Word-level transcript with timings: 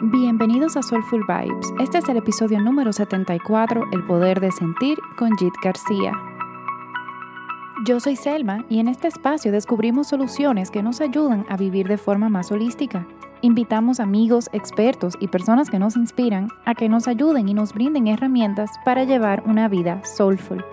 Bienvenidos 0.00 0.76
a 0.76 0.82
Soulful 0.84 1.24
Vibes. 1.26 1.72
Este 1.80 1.98
es 1.98 2.08
el 2.08 2.18
episodio 2.18 2.60
número 2.60 2.92
74, 2.92 3.82
El 3.90 4.06
poder 4.06 4.38
de 4.38 4.52
sentir, 4.52 4.96
con 5.16 5.36
Jit 5.36 5.52
García. 5.60 6.12
Yo 7.84 7.98
soy 7.98 8.14
Selma 8.14 8.64
y 8.68 8.78
en 8.78 8.86
este 8.86 9.08
espacio 9.08 9.50
descubrimos 9.50 10.06
soluciones 10.06 10.70
que 10.70 10.84
nos 10.84 11.00
ayudan 11.00 11.44
a 11.48 11.56
vivir 11.56 11.88
de 11.88 11.98
forma 11.98 12.28
más 12.28 12.52
holística. 12.52 13.08
Invitamos 13.40 13.98
amigos, 13.98 14.48
expertos 14.52 15.14
y 15.18 15.26
personas 15.26 15.68
que 15.68 15.80
nos 15.80 15.96
inspiran 15.96 16.46
a 16.64 16.76
que 16.76 16.88
nos 16.88 17.08
ayuden 17.08 17.48
y 17.48 17.54
nos 17.54 17.72
brinden 17.72 18.06
herramientas 18.06 18.70
para 18.84 19.02
llevar 19.02 19.42
una 19.46 19.66
vida 19.66 20.04
soulful. 20.04 20.64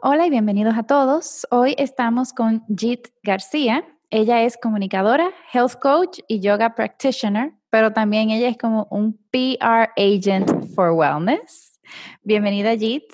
Hola 0.00 0.26
y 0.26 0.30
bienvenidos 0.30 0.78
a 0.78 0.84
todos. 0.84 1.48
Hoy 1.50 1.74
estamos 1.78 2.32
con 2.32 2.64
Jit 2.68 3.08
García. 3.24 3.84
Ella 4.16 4.44
es 4.44 4.56
comunicadora, 4.56 5.32
health 5.52 5.74
coach 5.80 6.20
y 6.28 6.38
yoga 6.38 6.76
practitioner, 6.76 7.52
pero 7.68 7.92
también 7.92 8.30
ella 8.30 8.46
es 8.46 8.56
como 8.56 8.86
un 8.88 9.18
PR 9.32 9.90
agent 9.96 10.72
for 10.72 10.92
wellness. 10.92 11.80
Bienvenida, 12.22 12.76
Jit. 12.76 13.12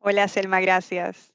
Hola, 0.00 0.28
Selma, 0.28 0.60
gracias. 0.60 1.32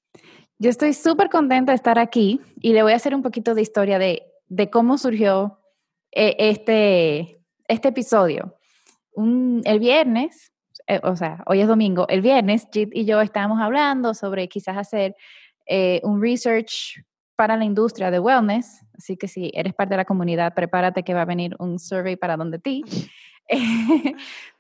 Yo 0.58 0.70
estoy 0.70 0.94
súper 0.94 1.30
contenta 1.30 1.74
de 1.74 1.76
estar 1.76 2.00
aquí 2.00 2.40
y 2.62 2.72
le 2.72 2.82
voy 2.82 2.94
a 2.94 2.96
hacer 2.96 3.14
un 3.14 3.22
poquito 3.22 3.56
de 3.56 3.62
historia 3.62 4.00
de, 4.00 4.24
cómo 4.72 4.98
surgió 4.98 5.60
eh, 6.14 6.38
este, 6.40 7.42
este 7.68 7.90
episodio. 7.90 8.58
el 9.18 9.80
viernes, 9.80 10.54
eh, 10.88 11.02
o 11.04 11.18
sea, 11.18 11.44
hoy 11.46 11.60
es 11.60 11.68
domingo, 11.68 12.08
el 12.08 12.22
viernes 12.22 12.70
Jit 12.72 12.92
y 12.94 13.04
yo 13.04 13.20
estábamos 13.20 13.60
hablando 13.60 14.14
sobre 14.14 14.48
quizás 14.48 14.78
hacer 14.78 15.14
eh, 15.66 16.00
un 16.06 16.22
research 16.22 17.04
para 17.36 17.58
la 17.58 17.66
industria 17.66 18.12
de 18.12 18.20
wellness, 18.20 18.86
así 18.98 19.18
que 19.18 19.28
si 19.28 19.52
eres 19.54 19.74
parte 19.74 19.94
de 19.94 19.98
la 19.98 20.06
comunidad, 20.06 20.54
prepárate 20.54 21.04
que 21.04 21.14
va 21.14 21.22
a 21.22 21.26
venir 21.26 21.56
un 21.60 21.80
survey 21.80 22.16
para 22.16 22.38
donde 22.38 22.60
ti. 22.60 22.84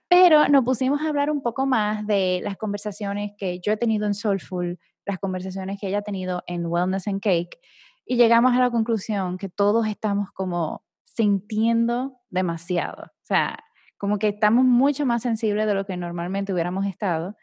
Pero 0.08 0.48
nos 0.50 0.64
pusimos 0.64 1.02
a 1.02 1.10
hablar 1.10 1.32
un 1.32 1.42
poco 1.42 1.66
más 1.66 2.06
de 2.06 2.42
las 2.44 2.58
conversaciones 2.58 3.32
que 3.38 3.60
yo 3.60 3.72
he 3.72 3.78
tenido 3.78 4.06
en 4.06 4.14
Soulful, 4.14 4.80
las 5.06 5.20
conversaciones 5.20 5.80
que 5.80 5.88
ella 5.88 6.00
ha 6.00 6.04
tenido 6.04 6.44
en 6.48 6.66
Wellness 6.66 7.08
and 7.08 7.22
Cake, 7.22 7.60
y 8.06 8.18
llegamos 8.18 8.54
a 8.54 8.60
la 8.60 8.70
conclusión 8.70 9.38
que 9.38 9.50
todos 9.50 9.88
estamos 9.88 10.32
como 10.32 10.84
sintiendo 11.06 12.20
demasiado. 12.30 13.04
O 13.04 13.26
sea, 13.26 13.58
como 13.98 14.20
que 14.20 14.28
estamos 14.28 14.64
mucho 14.64 15.06
más 15.06 15.24
sensibles 15.24 15.66
de 15.66 15.74
lo 15.74 15.86
que 15.86 15.98
normalmente 15.98 16.54
hubiéramos 16.54 16.86
estado. 16.86 17.36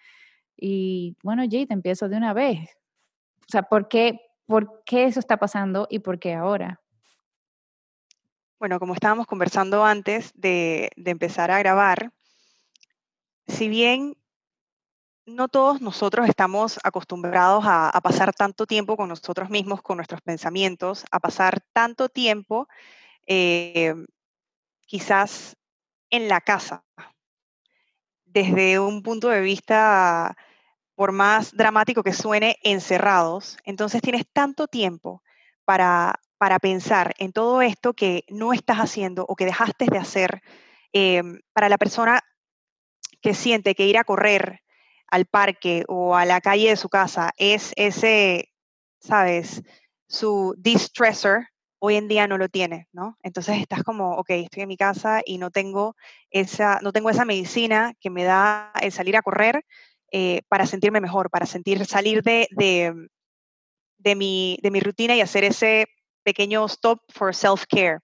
Y 0.57 1.17
bueno, 1.25 1.43
Jay, 1.51 1.67
te 1.67 1.75
empiezo 1.75 2.09
de 2.09 2.17
una 2.17 2.33
vez. 2.33 2.71
O 3.41 3.51
sea, 3.51 3.65
¿por 3.65 3.89
qué, 3.89 4.21
¿por 4.47 4.83
qué 4.85 5.05
eso 5.05 5.21
está 5.21 5.37
pasando 5.37 5.87
y 5.91 6.01
por 6.01 6.19
qué 6.19 6.35
ahora? 6.35 6.81
Bueno, 8.59 8.79
como 8.79 8.95
estábamos 8.95 9.27
conversando 9.27 9.85
antes 9.85 10.33
de, 10.35 10.91
empezar 10.97 11.51
a 11.51 11.59
grabar, 11.59 12.13
si 13.49 13.69
bien 13.69 14.17
no 15.27 15.49
todos 15.49 15.81
nosotros 15.81 16.29
estamos 16.29 16.79
acostumbrados 16.85 17.65
a, 17.67 18.01
pasar 18.03 18.33
tanto 18.33 18.67
tiempo 18.67 18.97
con 18.97 19.09
nosotros 19.09 19.51
mismos, 19.51 19.83
con 19.83 19.97
nuestros 19.97 20.21
pensamientos, 20.21 21.05
a 21.11 21.19
pasar 21.19 21.61
tanto 21.73 22.09
tiempo 22.09 22.69
eh, 23.27 23.95
quizás 24.87 25.57
en 26.11 26.29
la 26.29 26.41
casa, 26.41 26.85
desde 28.27 28.79
un 28.79 29.03
punto 29.03 29.29
de 29.29 29.41
vista, 29.41 30.37
por 30.95 31.13
más 31.13 31.57
dramático 31.57 32.03
que 32.03 32.13
suene, 32.13 32.57
encerrados. 32.63 33.57
Entonces 33.65 34.03
tienes 34.03 34.27
tanto 34.33 34.67
tiempo 34.67 35.23
para 35.65 36.19
para 36.43 36.59
pensar 36.59 37.15
en 37.19 37.31
todo 37.31 37.63
esto 37.63 37.95
que 37.95 38.25
no 38.29 38.53
estás 38.53 38.79
haciendo 38.79 39.25
o 39.29 39.37
que 39.37 39.45
dejaste 39.45 39.87
de 39.89 39.97
hacer 39.97 40.43
em, 40.93 41.39
para 41.53 41.69
la 41.69 41.79
persona 41.79 42.21
que 43.21 43.33
siente 43.33 43.77
que 43.77 43.87
ir 43.87 43.97
a 43.97 44.03
correr 44.03 44.61
al 45.07 45.27
parque 45.27 45.85
o 45.87 46.17
a 46.17 46.25
la 46.25 46.41
calle 46.41 46.71
de 46.71 46.77
su 46.77 46.89
casa 46.89 47.31
es 47.37 47.73
ese, 47.77 48.51
¿sabes? 48.99 49.63
Su 50.09 50.57
distressor, 50.59 51.47
hoy 51.79 51.95
en 51.95 52.09
día 52.09 52.27
no 52.27 52.39
lo 52.39 52.49
tiene, 52.49 52.89
¿no? 52.91 53.17
Entonces 53.23 53.61
estás 53.61 53.85
como, 53.85 54.17
ok, 54.17 54.31
estoy 54.31 54.65
en 54.65 54.69
mi 54.69 54.77
casa 54.77 55.23
y 55.25 55.39
no 55.39 55.53
tengo 55.53 55.95
esa, 56.29 56.81
no 56.83 56.91
tengo 56.91 57.09
esa 57.09 57.25
medicina 57.25 57.95
que 58.01 58.11
me 58.11 58.25
da 58.25 58.73
el 58.81 58.91
salir 58.91 59.17
a 59.17 59.23
correr 59.23 59.65
eh, 60.15 60.43
para 60.49 60.67
sentirme 60.67 61.01
mejor, 61.01 61.31
para 61.31 61.47
sentir, 61.47 61.87
salir 61.87 62.23
de, 62.23 62.47
de, 63.99 64.15
mi, 64.15 64.59
de 64.63 64.71
mi 64.71 64.81
rutina 64.81 65.17
y 65.17 65.23
hacer 65.23 65.43
ese 65.43 65.87
pequeño 66.23 66.67
stop 66.67 67.01
for 67.09 67.35
self-care. 67.35 68.01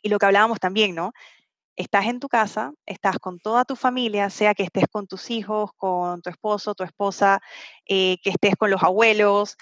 Y 0.00 0.10
lo 0.10 0.18
que 0.20 0.26
hablábamos 0.26 0.60
también, 0.60 0.94
¿no? 0.94 1.10
Estás 1.74 2.06
en 2.06 2.20
tu 2.20 2.28
casa, 2.28 2.72
estás 2.86 3.18
con 3.18 3.40
toda 3.40 3.64
tu 3.64 3.74
familia, 3.74 4.30
sea 4.30 4.54
que 4.54 4.62
estés 4.62 4.84
con 4.90 5.08
tus 5.08 5.28
hijos, 5.30 5.70
con 5.76 6.22
tu 6.22 6.30
esposo, 6.30 6.76
tu 6.76 6.84
esposa, 6.84 7.40
eh, 7.86 8.18
que 8.22 8.30
estés 8.30 8.54
con 8.56 8.70
los 8.70 8.84
abuelos. 8.84 9.56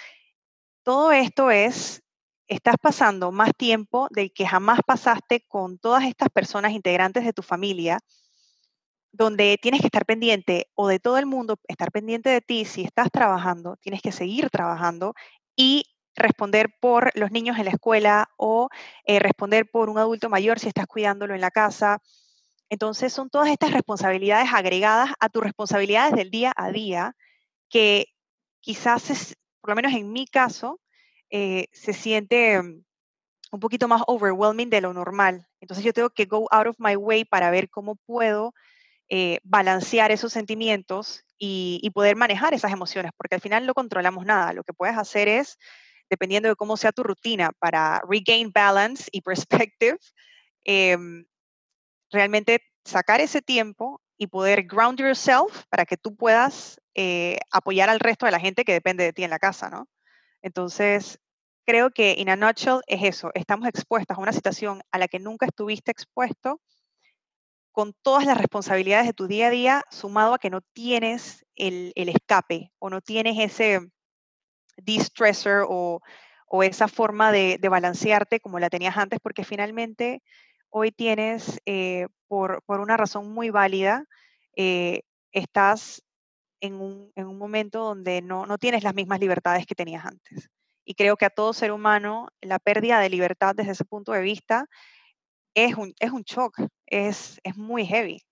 Todo 0.83 1.11
esto 1.11 1.51
es, 1.51 2.03
estás 2.49 2.77
pasando 2.81 3.33
más 3.33 3.53
tiempo 3.57 4.09
del 4.11 4.31
que 4.31 4.47
jamás 4.47 4.81
pasaste 4.87 5.43
con 5.49 5.79
todas 5.79 6.05
estas 6.05 6.29
personas 6.29 6.73
integrantes 6.73 7.25
de 7.25 7.33
tu 7.33 7.43
familia, 7.43 7.99
donde 9.17 9.59
tienes 9.61 9.81
que 9.81 9.87
estar 9.87 10.05
pendiente 10.05 10.69
o 10.75 10.89
de 10.89 10.99
todo 10.99 11.17
el 11.19 11.27
mundo, 11.27 11.59
estar 11.69 11.91
pendiente 11.91 12.29
de 12.29 12.43
ti, 12.43 12.65
si 12.65 12.83
estás 12.83 13.11
trabajando, 13.11 13.77
tienes 13.77 14.03
que 14.03 14.13
seguir 14.13 14.51
trabajando 14.51 15.15
y 15.57 15.87
responder 16.15 16.75
por 16.81 17.11
los 17.15 17.31
niños 17.31 17.59
en 17.59 17.65
la 17.65 17.71
escuela 17.71 18.29
o 18.37 18.69
eh, 19.05 19.19
responder 19.19 19.71
por 19.71 19.89
un 19.89 19.99
adulto 19.99 20.29
mayor 20.29 20.59
si 20.59 20.69
estás 20.69 20.87
cuidándolo 20.87 21.35
en 21.35 21.41
la 21.41 21.51
casa. 21.51 22.01
Entonces 22.69 23.13
son 23.13 23.31
todas 23.31 23.49
estas 23.49 23.73
responsabilidades 23.73 24.53
agregadas 24.53 25.11
a 25.19 25.29
tus 25.29 25.43
responsabilidades 25.43 26.15
del 26.15 26.31
día 26.31 26.53
a 26.55 26.71
día 26.71 27.17
que 27.71 28.07
quizás, 28.61 29.11
es, 29.11 29.37
por 29.61 29.71
lo 29.71 29.77
menos 29.77 29.93
en 29.95 30.13
mi 30.13 30.27
caso, 30.27 30.81
eh, 31.31 31.69
se 31.73 31.93
siente 31.95 32.61
mm, 32.63 32.85
un 33.53 33.61
poquito 33.61 33.89
más 33.89 34.03
overwhelming 34.07 34.69
de 34.69 34.83
lo 34.83 34.93
normal. 34.93 35.47
Entonces 35.61 35.85
yo 35.85 35.95
tengo 35.95 36.11
que 36.11 36.27
go 36.27 36.49
out 36.51 36.67
of 36.67 36.77
my 36.79 36.97
way 36.97 37.25
para 37.25 37.51
ver 37.51 37.71
cómo 37.71 37.97
puedo 37.97 38.53
eh, 39.09 39.39
balancear 39.45 40.11
esos 40.11 40.33
sentimientos 40.33 41.25
y, 41.39 41.91
poder 41.95 42.17
manejar 42.17 42.55
esas 42.55 42.73
emociones, 42.73 43.13
porque 43.17 43.37
al 43.37 43.41
final 43.41 43.67
no 43.67 43.75
controlamos 43.75 44.27
nada. 44.27 44.53
Lo 44.53 44.65
que 44.65 44.73
puedes 44.73 44.97
hacer 44.99 45.29
es 45.29 45.59
dependiendo 46.11 46.49
de 46.49 46.57
cómo 46.57 46.77
sea 46.77 46.93
tu 46.93 47.03
rutina 47.03 47.53
para 47.59 48.01
regain 48.09 48.51
balance 48.53 49.09
y 49.13 49.21
perspective, 49.71 49.99
em, 50.65 51.25
realmente 52.11 52.61
sacar 52.85 53.21
ese 53.21 53.43
tiempo 53.43 54.01
y 54.19 54.29
poder 54.29 54.65
ground 54.65 54.99
yourself 54.99 55.65
para 55.69 55.85
que 55.85 55.97
tú 55.97 56.17
puedas 56.17 56.81
eh, 56.95 57.39
apoyar 57.51 57.91
al 57.91 58.01
resto 58.01 58.27
de 58.27 58.33
la 58.33 58.41
gente 58.41 58.65
que 58.65 58.73
depende 58.73 59.05
de 59.05 59.13
ti 59.13 59.25
en 59.25 59.31
la 59.31 59.39
casa, 59.39 59.69
¿no? 59.69 59.89
Entonces, 60.43 61.19
creo 61.67 61.91
que 61.91 62.15
in 62.17 62.31
a 62.31 62.37
nutshell 62.37 62.81
es 62.87 63.03
eso, 63.03 63.31
estamos 63.35 63.69
expuestos 63.69 64.17
a 64.17 64.21
una 64.21 64.33
situación 64.33 64.83
a 64.93 64.99
la 64.99 65.09
que 65.09 65.19
nunca 65.19 65.47
estuviste 65.47 65.91
expuesto, 65.91 66.61
con 67.77 67.93
todas 68.01 68.25
las 68.25 68.39
responsabilidades 68.39 69.07
de 69.07 69.13
tu 69.13 69.27
día 69.27 69.49
a 69.49 69.51
día, 69.51 69.85
sumado 69.91 70.33
a 70.33 70.39
que 70.39 70.49
no 70.49 70.63
tienes 70.63 71.45
el, 71.57 71.93
escape 71.95 72.73
o 72.79 72.89
no 72.89 73.03
tienes 73.03 73.39
ese, 73.39 73.81
de-stressor 74.79 75.67
o, 75.69 76.01
esa 76.63 76.89
forma 76.89 77.33
de, 77.33 77.59
balancearte 77.69 78.41
como 78.41 78.59
la 78.59 78.71
tenías 78.71 78.97
antes, 78.97 79.21
porque 79.23 79.45
finalmente 79.45 80.23
hoy 80.71 80.91
tienes, 80.91 81.61
eh, 81.67 82.07
por, 82.29 82.63
una 82.67 82.97
razón 82.97 83.31
muy 83.31 83.51
válida, 83.51 84.07
eh, 84.57 85.03
estás 85.33 86.03
en 86.63 86.81
un, 86.81 87.13
momento 87.37 87.81
donde 87.81 88.23
no, 88.23 88.57
tienes 88.57 88.85
las 88.85 88.95
mismas 88.95 89.21
libertades 89.21 89.67
que 89.67 89.75
tenías 89.75 90.07
antes. 90.07 90.49
Y 90.87 90.95
creo 90.95 91.19
que 91.19 91.27
a 91.27 91.31
todo 91.31 91.53
ser 91.53 91.73
humano 91.73 92.29
la 92.41 92.59
pérdida 92.59 93.01
de 93.01 93.11
libertad 93.11 93.55
desde 93.55 93.73
ese 93.73 93.85
punto 93.85 94.13
de 94.13 94.23
vista 94.23 94.67
es 95.57 95.75
un, 95.75 95.95
es 95.99 96.13
un 96.13 96.23
shock, 96.23 96.61
es, 96.87 97.41
es 97.43 97.57
muy 97.57 97.87
heavy. 97.87 98.23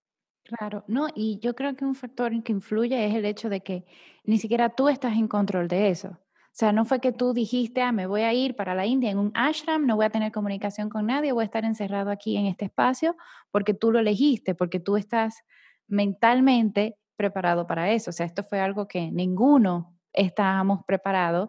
Claro, 0.45 0.85
no, 0.87 1.09
y 1.15 1.41
yo 1.41 1.55
creo 1.55 1.75
que 1.75 1.87
un 1.87 1.95
factor 1.95 2.31
que 2.43 2.53
influye 2.53 3.07
es 3.07 3.15
el 3.15 3.25
hecho 3.25 3.49
de 3.49 3.63
que 3.63 3.87
ni 4.25 4.37
siquiera 4.37 4.69
tú 4.69 4.91
estás 4.91 5.15
en 5.15 5.27
control 5.27 5.67
de 5.67 5.89
eso. 5.89 6.11
O 6.11 6.57
sea, 6.57 6.71
no 6.71 6.85
fue 6.85 7.01
que 7.01 7.13
tú 7.13 7.33
dijiste, 7.33 7.81
ah, 7.81 7.93
me 7.93 8.07
voy 8.07 8.21
a 8.21 8.35
ir 8.35 8.55
para 8.55 8.75
la 8.75 8.85
India 8.85 9.11
en 9.11 9.19
un 9.19 9.33
ashram, 9.35 9.87
no 9.87 9.97
voy 9.97 10.05
a 10.05 10.11
tener 10.11 10.33
comunicación 10.33 10.91
con 10.91 11.07
nadie, 11.07 11.33
voy 11.33 11.43
a 11.43 11.47
estar 11.47 11.65
encerrado 11.65 12.11
aquí 12.11 12.37
en 12.37 12.45
este 12.45 12.67
espacio, 12.67 13.17
porque 13.51 13.73
tú 13.73 13.91
lo 13.91 13.99
elegiste, 13.99 14.55
porque 14.55 14.79
tú 14.79 14.99
estás 14.99 15.43
mentalmente 15.89 16.97
preparado 17.17 17.67
para 17.67 17.91
eso. 17.91 18.11
O 18.11 18.13
sea, 18.13 18.27
esto 18.27 18.45
fue 18.45 18.61
algo 18.61 18.87
que 18.87 19.11
ninguno 19.11 19.97
estábamos 20.13 20.81
preparados. 20.87 21.49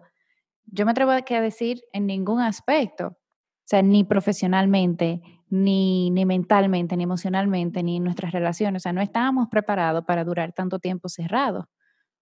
Yo 0.66 0.86
me 0.86 0.92
atrevo 0.92 1.12
a 1.12 1.22
decir 1.22 1.82
en 1.92 2.08
ningún 2.08 2.40
aspecto, 2.40 3.08
o 3.08 3.68
sea, 3.68 3.82
ni 3.82 4.06
profesionalmente, 4.06 5.22
ni, 5.50 6.10
ni 6.12 6.26
mentalmente, 6.26 6.98
ni 6.98 7.04
emocionalmente, 7.04 7.84
ni 7.84 7.98
en 7.98 8.04
nuestras 8.04 8.32
relaciones. 8.32 8.82
O 8.82 8.84
sea, 8.84 8.94
no 8.94 9.02
estábamos 9.02 9.48
preparados 9.50 10.04
para 10.06 10.24
durar 10.24 10.54
tanto 10.54 10.80
tiempo 10.80 11.10
cerrados. 11.10 11.66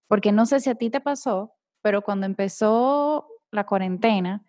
Porque 0.08 0.32
no 0.32 0.46
sé 0.46 0.60
si 0.60 0.70
a 0.70 0.76
ti 0.76 0.90
te 0.90 1.02
pasó, 1.02 1.54
pero 1.82 2.02
cuando 2.02 2.26
empezó 2.26 3.28
la 3.52 3.66
cuarentena, 3.66 4.44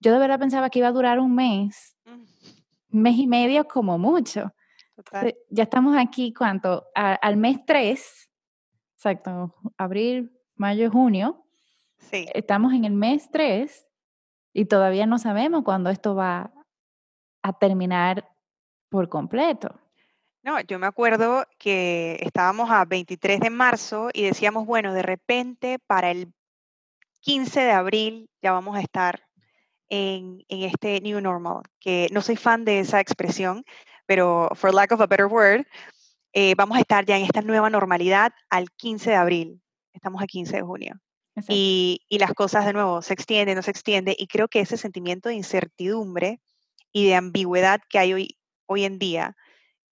yo 0.00 0.12
de 0.12 0.18
verdad 0.18 0.38
pensaba 0.38 0.70
que 0.70 0.78
iba 0.80 0.88
a 0.88 0.92
durar 0.92 1.18
un 1.18 1.34
mes, 1.34 1.96
mm. 2.04 3.00
mes 3.00 3.16
y 3.16 3.26
medio 3.26 3.66
como 3.66 3.98
mucho. 3.98 4.52
Ya 5.50 5.62
estamos 5.62 5.96
aquí, 5.96 6.34
¿cuánto? 6.34 6.86
al 6.94 7.36
mes 7.36 7.64
3, 7.64 8.30
exacto, 8.96 9.54
abril, 9.76 10.32
mayo, 10.56 10.90
junio. 10.90 11.44
Sí. 11.98 12.26
Estamos 12.34 12.72
en 12.72 12.84
el 12.84 12.94
mes 12.94 13.30
3 13.30 13.86
y 14.52 14.64
todavía 14.64 15.06
no 15.06 15.18
sabemos 15.18 15.62
cuándo 15.62 15.90
esto 15.90 16.16
va 16.16 16.52
a 17.48 17.52
terminar 17.52 18.28
por 18.88 19.08
completo. 19.08 19.74
No, 20.42 20.60
yo 20.60 20.78
me 20.78 20.86
acuerdo 20.86 21.44
que 21.58 22.18
estábamos 22.22 22.70
a 22.70 22.84
23 22.84 23.40
de 23.40 23.50
marzo 23.50 24.08
y 24.12 24.22
decíamos, 24.22 24.66
bueno, 24.66 24.94
de 24.94 25.02
repente 25.02 25.78
para 25.86 26.10
el 26.10 26.32
15 27.20 27.60
de 27.60 27.72
abril 27.72 28.30
ya 28.40 28.52
vamos 28.52 28.76
a 28.76 28.80
estar 28.80 29.20
en, 29.90 30.44
este 30.48 31.00
new 31.00 31.20
normal, 31.20 31.62
que 31.80 32.08
no 32.12 32.22
soy 32.22 32.36
fan 32.36 32.64
de 32.64 32.80
esa 32.80 33.00
expresión, 33.00 33.64
pero 34.06 34.48
for 34.54 34.72
lack 34.72 34.92
of 34.92 35.00
a 35.00 35.06
better 35.06 35.26
word, 35.26 35.66
eh, 36.32 36.54
vamos 36.56 36.76
a 36.76 36.80
estar 36.80 37.04
ya 37.04 37.16
en 37.16 37.24
esta 37.24 37.42
nueva 37.42 37.70
normalidad 37.70 38.32
al 38.48 38.70
15 38.70 39.10
de 39.10 39.16
abril. 39.16 39.62
Estamos 39.92 40.22
a 40.22 40.26
15 40.26 40.56
de 40.56 40.62
junio. 40.62 41.00
Y, 41.48 42.00
y, 42.08 42.18
las 42.18 42.34
cosas 42.34 42.66
de 42.66 42.72
nuevo 42.72 43.00
se 43.00 43.14
extienden, 43.14 43.54
no 43.54 43.62
se 43.62 43.70
extienden, 43.70 44.16
y 44.18 44.26
creo 44.26 44.48
que 44.48 44.58
ese 44.58 44.76
sentimiento 44.76 45.28
de 45.28 45.36
incertidumbre 45.36 46.40
y 46.92 47.06
de 47.06 47.14
ambigüedad 47.14 47.80
que 47.88 47.98
hay 47.98 48.12
hoy, 48.12 48.38
hoy 48.66 48.84
en 48.84 48.98
día, 48.98 49.36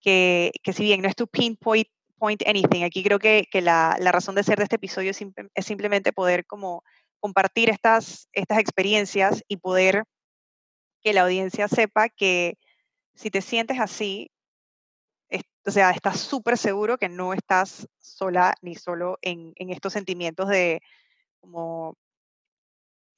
que, 0.00 0.52
que 0.62 0.72
si 0.72 0.84
bien 0.84 1.02
no 1.02 1.08
es 1.08 1.16
tu 1.16 1.26
pinpoint 1.26 1.88
point 2.18 2.42
anything, 2.46 2.82
aquí 2.84 3.02
creo 3.02 3.18
que, 3.18 3.46
que 3.50 3.60
la, 3.60 3.96
la, 4.00 4.10
razón 4.10 4.34
de 4.34 4.42
ser 4.42 4.58
de 4.58 4.64
este 4.64 4.76
episodio 4.76 5.10
es, 5.10 5.20
es 5.54 5.66
simplemente 5.66 6.12
poder 6.12 6.46
como 6.46 6.82
compartir 7.20 7.70
estas, 7.70 8.28
estas 8.32 8.58
experiencias 8.58 9.42
y 9.48 9.58
poder 9.58 10.04
que 11.02 11.12
la 11.12 11.22
audiencia 11.22 11.68
sepa 11.68 12.08
que 12.08 12.58
si 13.14 13.30
te 13.30 13.42
sientes 13.42 13.80
así, 13.80 14.30
o 15.66 15.70
sea, 15.70 15.90
estás 15.90 16.20
súper 16.20 16.56
seguro 16.56 16.96
que 16.96 17.08
no 17.08 17.32
estás 17.32 17.88
sola 17.98 18.54
ni 18.62 18.76
solo 18.76 19.18
en, 19.22 19.52
en, 19.56 19.70
estos 19.70 19.92
sentimientos 19.92 20.48
de 20.48 20.80
como 21.40 21.96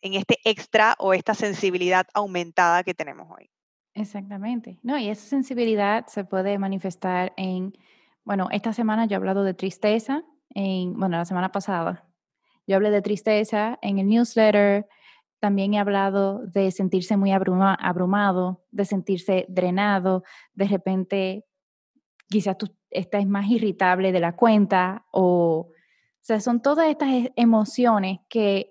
en 0.01 0.15
este 0.15 0.39
extra 0.45 0.95
o 0.99 1.13
esta 1.13 1.35
sensibilidad 1.35 2.07
aumentada 2.15 2.85
que 2.85 2.95
tenemos 2.95 3.29
hoy. 3.31 3.51
Exactamente. 3.99 4.79
No, 4.83 4.99
y 4.99 5.09
esa 5.09 5.27
sensibilidad 5.29 6.07
se 6.07 6.25
puede 6.25 6.59
manifestar 6.59 7.33
en, 7.37 7.73
bueno, 8.25 8.49
esta 8.53 8.73
semana 8.73 9.07
yo 9.07 9.15
he 9.15 9.17
hablado 9.17 9.43
de 9.43 9.55
tristeza, 9.55 10.23
en, 10.55 10.99
bueno, 10.99 11.17
la 11.17 11.25
semana 11.25 11.51
pasada 11.51 12.05
yo 12.67 12.77
hablé 12.77 12.91
de 12.91 13.03
tristeza 13.03 13.79
en 13.81 13.99
el 13.99 14.07
newsletter, 14.07 14.87
también 15.41 15.75
he 15.75 15.79
hablado 15.79 16.47
de 16.47 16.71
sentirse 16.71 17.17
muy 17.17 17.33
abrumado, 17.33 18.63
de 18.71 18.85
sentirse 18.85 19.47
drenado, 19.49 20.23
de 20.53 20.69
repente 20.69 21.45
quizás 22.29 22.59
tú 22.59 22.69
estás 22.91 23.27
más 23.27 23.49
irritable 23.49 24.13
de 24.13 24.21
la 24.21 24.37
cuenta 24.37 25.07
o, 25.11 25.71
o 25.71 25.73
sea, 26.21 26.41
son 26.41 26.61
todas 26.61 26.89
estas 26.89 27.09
e-, 27.09 27.33
emociones 27.37 28.21
que, 28.29 28.71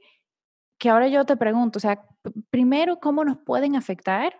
que 0.77 0.89
ahora 0.89 1.07
yo 1.07 1.25
te 1.25 1.35
pregunto, 1.35 1.77
o 1.77 1.80
sea, 1.80 2.06
primero, 2.51 3.00
¿cómo 3.00 3.25
nos 3.25 3.38
pueden 3.39 3.75
afectar 3.75 4.33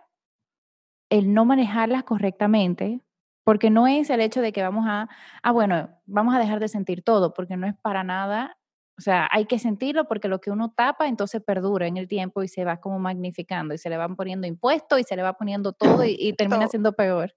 el 1.10 1.32
no 1.34 1.44
manejarlas 1.44 2.04
correctamente? 2.04 3.00
Porque 3.44 3.70
no 3.70 3.86
es 3.86 4.10
el 4.10 4.20
hecho 4.20 4.42
de 4.42 4.52
que 4.52 4.62
vamos 4.62 4.86
a, 4.88 5.08
ah, 5.42 5.52
bueno, 5.52 5.90
vamos 6.06 6.34
a 6.34 6.38
dejar 6.38 6.60
de 6.60 6.68
sentir 6.68 7.02
todo, 7.02 7.32
porque 7.34 7.56
no 7.56 7.66
es 7.66 7.74
para 7.76 8.04
nada 8.04 8.58
o 8.98 9.00
sea, 9.00 9.28
hay 9.30 9.46
que 9.46 9.60
sentirlo 9.60 10.08
porque 10.08 10.26
lo 10.26 10.40
que 10.40 10.50
uno 10.50 10.72
tapa 10.76 11.06
entonces 11.06 11.40
perdura 11.40 11.86
en 11.86 11.96
el 11.96 12.08
tiempo 12.08 12.42
y 12.42 12.48
se 12.48 12.64
va 12.64 12.80
como 12.80 12.98
magnificando 12.98 13.72
y 13.72 13.78
se 13.78 13.88
le 13.88 13.96
van 13.96 14.16
poniendo 14.16 14.48
impuestos 14.48 14.98
y 14.98 15.04
se 15.04 15.14
le 15.14 15.22
va 15.22 15.34
poniendo 15.34 15.72
todo 15.72 16.04
y, 16.04 16.32
termina 16.32 16.66
siendo 16.66 16.92
peor. 16.92 17.32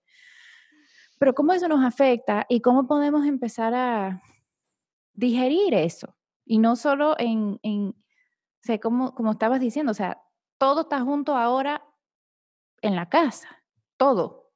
Pero 1.19 1.35
¿cómo 1.35 1.53
eso 1.53 1.68
nos 1.68 1.85
afecta 1.85 2.47
y 2.50 2.62
cómo 2.62 2.88
podemos 2.88 3.27
empezar 3.27 3.75
a 3.75 4.23
digerir 5.13 5.75
eso? 5.75 6.15
Y 6.45 6.57
no 6.57 6.75
solo 6.75 7.15
en, 7.19 7.59
en 7.62 7.89
o 7.89 8.63
sea, 8.63 8.79
como, 8.79 9.13
como 9.13 9.33
estabas 9.33 9.59
diciendo, 9.59 9.91
o 9.91 9.95
sea, 9.95 10.19
todo 10.57 10.81
está 10.81 11.01
junto 11.01 11.38
ahora 11.38 11.83
en 12.81 12.95
la 12.95 13.07
casa, 13.07 13.60
todo, 14.01 14.51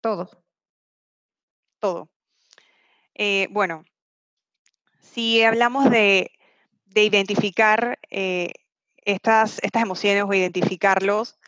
todo. 0.00 0.30
Todo. 1.80 2.08
Eh, 3.14 3.48
bueno, 3.50 3.84
si 5.00 5.42
hablamos 5.42 5.90
de 5.90 6.30
de 6.96 7.04
identificar 7.04 7.98
eh, 8.08 8.52
estas, 9.04 9.58
estas 9.62 9.82
emociones 9.82 10.24
o 10.26 10.32
identificarlos. 10.32 11.38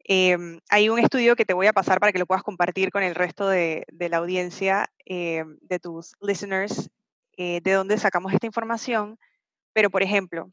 Em, 0.00 0.58
hay 0.68 0.88
un 0.88 0.98
estudio 0.98 1.36
que 1.36 1.44
te 1.44 1.54
voy 1.54 1.68
a 1.68 1.72
pasar 1.72 2.00
para 2.00 2.12
que 2.12 2.18
lo 2.18 2.26
puedas 2.26 2.42
compartir 2.42 2.90
con 2.90 3.04
el 3.04 3.14
resto 3.14 3.48
de, 3.48 3.86
la 3.96 4.16
audiencia, 4.16 4.90
em, 5.04 5.58
de 5.62 5.78
tus 5.78 6.14
listeners, 6.20 6.90
eh, 7.36 7.60
de 7.62 7.72
dónde 7.72 7.96
sacamos 7.98 8.32
esta 8.32 8.46
información. 8.46 9.16
Pero, 9.72 9.90
por 9.90 10.02
ejemplo, 10.02 10.50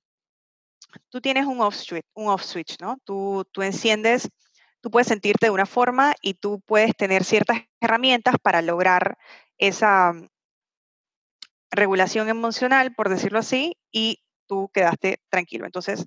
tú 1.10 1.20
tienes 1.20 1.48
un 1.48 1.60
off 1.60 1.76
switch, 1.76 2.06
un 2.14 2.28
off 2.28 2.44
switch 2.44 2.80
¿no? 2.80 2.98
Tú, 3.04 3.44
tú 3.52 3.64
enciendes, 3.64 4.30
tú 4.82 4.92
puedes 4.92 5.08
sentirte 5.08 5.48
de 5.48 5.52
una 5.52 5.66
forma 5.66 6.16
y 6.22 6.36
tú 6.36 6.62
puedes 6.66 6.96
tener 6.96 7.24
ciertas 7.24 7.62
herramientas 7.80 8.36
para 8.42 8.62
lograr 8.62 9.18
esa, 9.58 10.14
regulación 11.72 12.30
emocional, 12.30 12.94
por 12.94 13.10
decirlo 13.10 13.40
así, 13.40 13.78
y 13.92 14.20
tú 14.48 14.70
quedaste 14.74 15.20
tranquilo. 15.30 15.66
Entonces, 15.66 16.06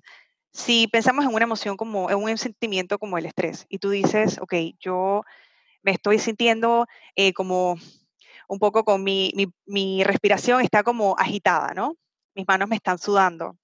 si 0.53 0.87
pensamos 0.87 1.25
en 1.25 1.33
una 1.33 1.43
emoción 1.43 1.75
como, 1.75 2.09
en 2.09 2.17
un 2.17 2.37
sentimiento 2.37 2.99
como 2.99 3.17
el 3.17 3.25
estrés, 3.25 3.65
y 3.67 3.79
tú 3.79 3.89
dices, 3.89 4.37
ok, 4.39 4.53
yo 4.79 5.23
me 5.81 5.91
estoy 5.91 6.19
sintiendo 6.19 6.87
eh, 7.15 7.33
como 7.33 7.75
un 8.47 8.59
poco 8.59 8.85
con 8.85 9.03
mi, 9.03 9.33
mi, 9.65 10.03
respiración 10.03 10.61
está 10.61 10.83
como 10.83 11.15
agitada, 11.17 11.73
¿no? 11.73 11.95
Mis 12.35 12.47
manos 12.47 12.69
me 12.69 12.75
están 12.75 12.99
sudando. 12.99 13.57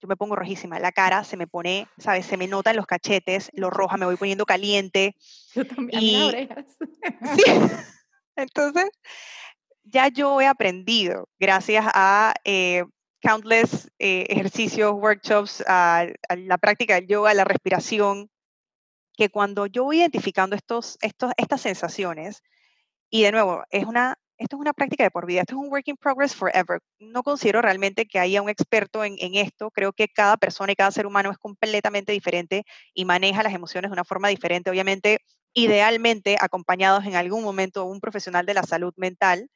Yo 0.00 0.08
me 0.08 0.16
pongo 0.16 0.36
rojísima, 0.36 0.78
la 0.78 0.92
cara 0.92 1.24
se 1.24 1.36
me 1.36 1.46
pone, 1.46 1.88
¿sabes? 1.98 2.26
Se 2.26 2.36
me 2.36 2.46
nota 2.46 2.70
en 2.70 2.76
los 2.76 2.86
cachetes, 2.86 3.50
lo 3.54 3.70
roja, 3.70 3.96
me 3.96 4.06
voy 4.06 4.16
poniendo 4.16 4.44
caliente. 4.44 5.16
Yo 5.54 5.66
también, 5.66 6.02
y, 6.02 6.30
Sí. 7.36 7.44
Entonces, 8.36 8.90
ya 9.84 10.08
yo 10.08 10.40
he 10.40 10.46
aprendido, 10.46 11.28
gracias 11.38 11.86
a 11.94 12.34
eh, 12.44 12.84
countless 13.22 13.90
eh, 13.98 14.26
ejercicios, 14.28 14.92
workshops, 14.92 15.64
a, 15.66 16.06
la 16.36 16.58
práctica 16.58 16.96
del 16.96 17.06
yoga, 17.06 17.30
a 17.30 17.34
la 17.34 17.44
respiración, 17.44 18.30
que 19.16 19.30
cuando 19.30 19.66
yo 19.66 19.84
voy 19.84 20.00
identificando 20.00 20.54
estos, 20.54 20.98
estos, 21.00 21.32
estas 21.36 21.62
sensaciones, 21.62 22.42
y 23.08 23.22
de 23.22 23.32
nuevo, 23.32 23.64
es 23.70 23.86
una, 23.86 24.18
esto 24.38 24.56
es 24.56 24.60
una 24.60 24.72
práctica 24.72 25.04
de 25.04 25.10
por 25.10 25.26
vida, 25.26 25.40
esto 25.40 25.54
es 25.54 25.58
un 25.58 25.72
work 25.72 25.88
in 25.88 25.96
progress 25.96 26.34
forever. 26.34 26.80
No 26.98 27.22
considero 27.22 27.62
realmente 27.62 28.06
que 28.06 28.18
haya 28.18 28.42
un 28.42 28.48
experto 28.48 29.04
en, 29.04 29.16
esto, 29.34 29.70
creo 29.70 29.92
que 29.92 30.08
cada 30.08 30.36
persona 30.36 30.72
y 30.72 30.76
cada 30.76 30.90
ser 30.90 31.06
humano 31.06 31.30
es 31.30 31.38
completamente 31.38 32.12
diferente 32.12 32.64
y 32.94 33.04
maneja 33.04 33.42
las 33.42 33.54
emociones 33.54 33.90
de 33.90 33.94
una 33.94 34.04
forma 34.04 34.28
diferente, 34.28 34.70
obviamente, 34.70 35.18
idealmente 35.54 36.36
acompañados 36.40 37.06
en 37.06 37.16
algún 37.16 37.42
momento 37.42 37.86
un 37.86 38.00
profesional 38.00 38.44
de 38.44 38.54
la 38.54 38.62
salud 38.62 38.92
mental, 38.96 39.48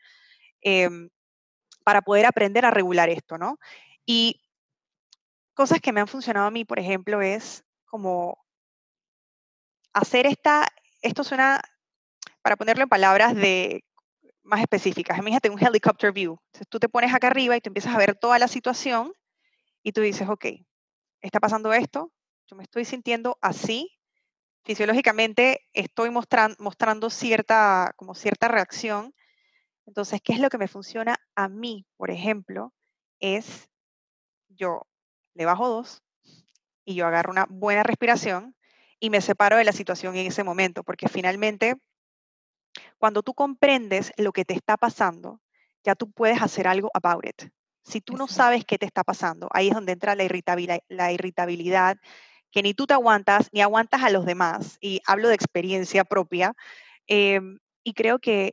Em, 0.62 1.08
para 1.84 2.02
poder 2.02 2.26
aprender 2.26 2.64
a 2.66 2.70
regular 2.70 3.08
esto, 3.08 3.38
¿no? 3.38 3.58
Y 4.06 4.42
cosas 5.54 5.80
que 5.80 5.92
me 5.92 6.00
han 6.00 6.08
funcionado 6.08 6.46
a 6.46 6.50
mí, 6.50 6.64
por 6.64 6.78
ejemplo, 6.78 7.22
es 7.22 7.64
como 7.86 8.38
hacer 9.92 10.26
esta, 10.26 10.68
esto 11.02 11.24
suena, 11.24 11.60
para 12.42 12.56
ponerlo 12.56 12.84
en 12.84 12.88
palabras 12.88 13.34
de 13.34 13.84
más 14.42 14.60
específicas, 14.60 15.18
imagínate 15.18 15.50
un 15.50 15.62
helicopter 15.62 16.12
view. 16.12 16.38
Entonces 16.46 16.68
tú 16.68 16.78
te 16.78 16.88
pones 16.88 17.14
acá 17.14 17.28
arriba 17.28 17.56
y 17.56 17.60
tú 17.60 17.70
empiezas 17.70 17.94
a 17.94 17.98
ver 17.98 18.16
toda 18.16 18.38
la 18.38 18.48
situación 18.48 19.12
y 19.82 19.92
tú 19.92 20.00
dices, 20.00 20.28
ok, 20.28 20.46
está 21.20 21.40
pasando 21.40 21.72
esto, 21.72 22.12
yo 22.46 22.56
me 22.56 22.64
estoy 22.64 22.84
sintiendo 22.84 23.38
así, 23.40 23.96
fisiológicamente 24.64 25.66
estoy 25.72 26.10
mostrando 26.10 27.10
cierta, 27.10 27.92
como 27.96 28.14
cierta 28.14 28.48
reacción, 28.48 29.14
entonces, 29.90 30.20
¿qué 30.22 30.32
es 30.32 30.38
lo 30.38 30.50
que 30.50 30.58
me 30.58 30.68
funciona 30.68 31.16
a 31.34 31.48
mí, 31.48 31.84
por 31.96 32.12
ejemplo? 32.12 32.72
Es 33.18 33.68
yo 34.48 34.86
le 35.34 35.44
bajo 35.44 35.68
dos 35.68 36.02
y 36.84 36.94
yo 36.94 37.08
agarro 37.08 37.32
una 37.32 37.46
buena 37.50 37.82
respiración 37.82 38.54
y 39.00 39.10
me 39.10 39.20
separo 39.20 39.56
de 39.56 39.64
la 39.64 39.72
situación 39.72 40.14
en 40.14 40.26
ese 40.26 40.44
momento, 40.44 40.84
porque 40.84 41.08
finalmente, 41.08 41.74
cuando 43.00 43.22
tú 43.22 43.32
comprendes 43.32 44.12
lo 44.18 44.30
que 44.30 44.44
te 44.44 44.52
está 44.52 44.76
pasando, 44.76 45.40
ya 45.82 45.94
tú 45.94 46.10
puedes 46.12 46.42
hacer 46.42 46.68
algo 46.68 46.90
about 46.92 47.24
it. 47.26 47.50
Si 47.82 48.02
tú 48.02 48.16
no 48.16 48.28
sabes 48.28 48.66
qué 48.66 48.76
te 48.76 48.84
está 48.84 49.02
pasando, 49.04 49.48
ahí 49.52 49.68
es 49.68 49.74
donde 49.74 49.92
entra 49.92 50.14
la 50.14 50.24
irritabilidad, 50.24 50.80
la 50.88 51.10
irritabilidad 51.10 51.96
que 52.50 52.62
ni 52.62 52.74
tú 52.74 52.86
te 52.86 52.92
aguantas, 52.92 53.48
ni 53.52 53.62
aguantas 53.62 54.02
a 54.02 54.10
los 54.10 54.26
demás. 54.26 54.76
Y 54.82 55.00
hablo 55.06 55.28
de 55.28 55.34
experiencia 55.34 56.04
propia. 56.04 56.52
Em, 57.06 57.58
y 57.82 57.94
creo 57.94 58.18
que 58.18 58.52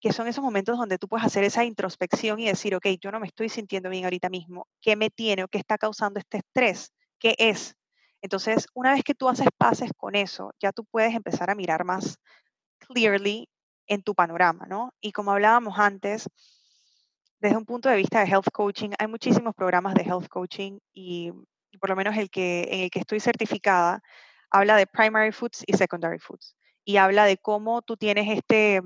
que 0.00 0.12
son 0.12 0.28
esos 0.28 0.44
momentos 0.44 0.78
donde 0.78 0.98
tú 0.98 1.08
puedes 1.08 1.26
hacer 1.26 1.42
esa 1.44 1.64
introspección 1.64 2.38
y 2.38 2.46
decir, 2.46 2.74
ok, 2.74 2.86
yo 3.00 3.10
no 3.10 3.18
me 3.18 3.26
estoy 3.26 3.48
sintiendo 3.48 3.88
bien 3.90 4.04
ahorita 4.04 4.28
mismo, 4.28 4.68
¿qué 4.80 4.94
me 4.94 5.10
tiene 5.10 5.42
o 5.44 5.48
qué 5.48 5.58
está 5.58 5.78
causando 5.78 6.20
este 6.20 6.38
estrés? 6.38 6.92
¿Qué 7.18 7.34
es? 7.38 7.74
Entonces, 8.22 8.68
una 8.74 8.92
vez 8.92 9.02
que 9.04 9.14
tú 9.14 9.28
haces 9.28 9.48
pases 9.56 9.90
con 9.96 10.14
eso, 10.14 10.52
ya 10.60 10.72
tú 10.72 10.84
puedes 10.84 11.14
empezar 11.14 11.50
a 11.50 11.54
mirar 11.54 11.84
más 11.84 12.18
clearly 12.78 13.48
en 13.86 14.02
tu 14.02 14.14
panorama, 14.14 14.66
¿no? 14.66 14.92
Y 15.00 15.12
como 15.12 15.32
hablábamos 15.32 15.78
antes, 15.78 16.28
desde 17.40 17.56
un 17.56 17.64
punto 17.64 17.88
de 17.88 17.96
vista 17.96 18.20
de 18.20 18.30
health 18.30 18.50
coaching, 18.52 18.90
hay 18.98 19.06
muchísimos 19.06 19.54
programas 19.54 19.94
de 19.94 20.02
health 20.02 20.28
coaching 20.28 20.78
y 20.92 21.32
por 21.78 21.90
lo 21.90 21.96
menos 21.96 22.16
el 22.16 22.30
que, 22.30 22.68
en 22.70 22.80
el 22.80 22.90
que 22.90 23.00
estoy 23.00 23.20
certificada, 23.20 24.02
habla 24.50 24.76
de 24.76 24.86
primary 24.86 25.32
foods 25.32 25.62
y 25.66 25.76
secondary 25.76 26.18
foods. 26.18 26.56
Y 26.84 26.96
habla 26.98 27.24
de 27.24 27.36
cómo 27.36 27.82
tú 27.82 27.96
tienes 27.96 28.28
este, 28.36 28.80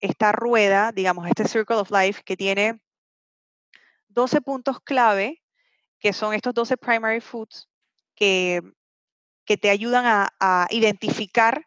esta 0.00 0.32
rueda, 0.32 0.92
digamos, 0.92 1.26
este 1.26 1.46
circle 1.48 1.76
of 1.76 1.90
life 1.90 2.22
que 2.24 2.36
tiene 2.36 2.80
12 4.08 4.40
puntos 4.42 4.80
clave, 4.80 5.42
que 5.98 6.12
son 6.12 6.34
estos 6.34 6.54
12 6.54 6.76
primary 6.76 7.20
foods, 7.20 7.68
que, 8.14 8.62
que 9.44 9.56
te 9.56 9.70
ayudan 9.70 10.04
a, 10.06 10.66
identificar 10.70 11.66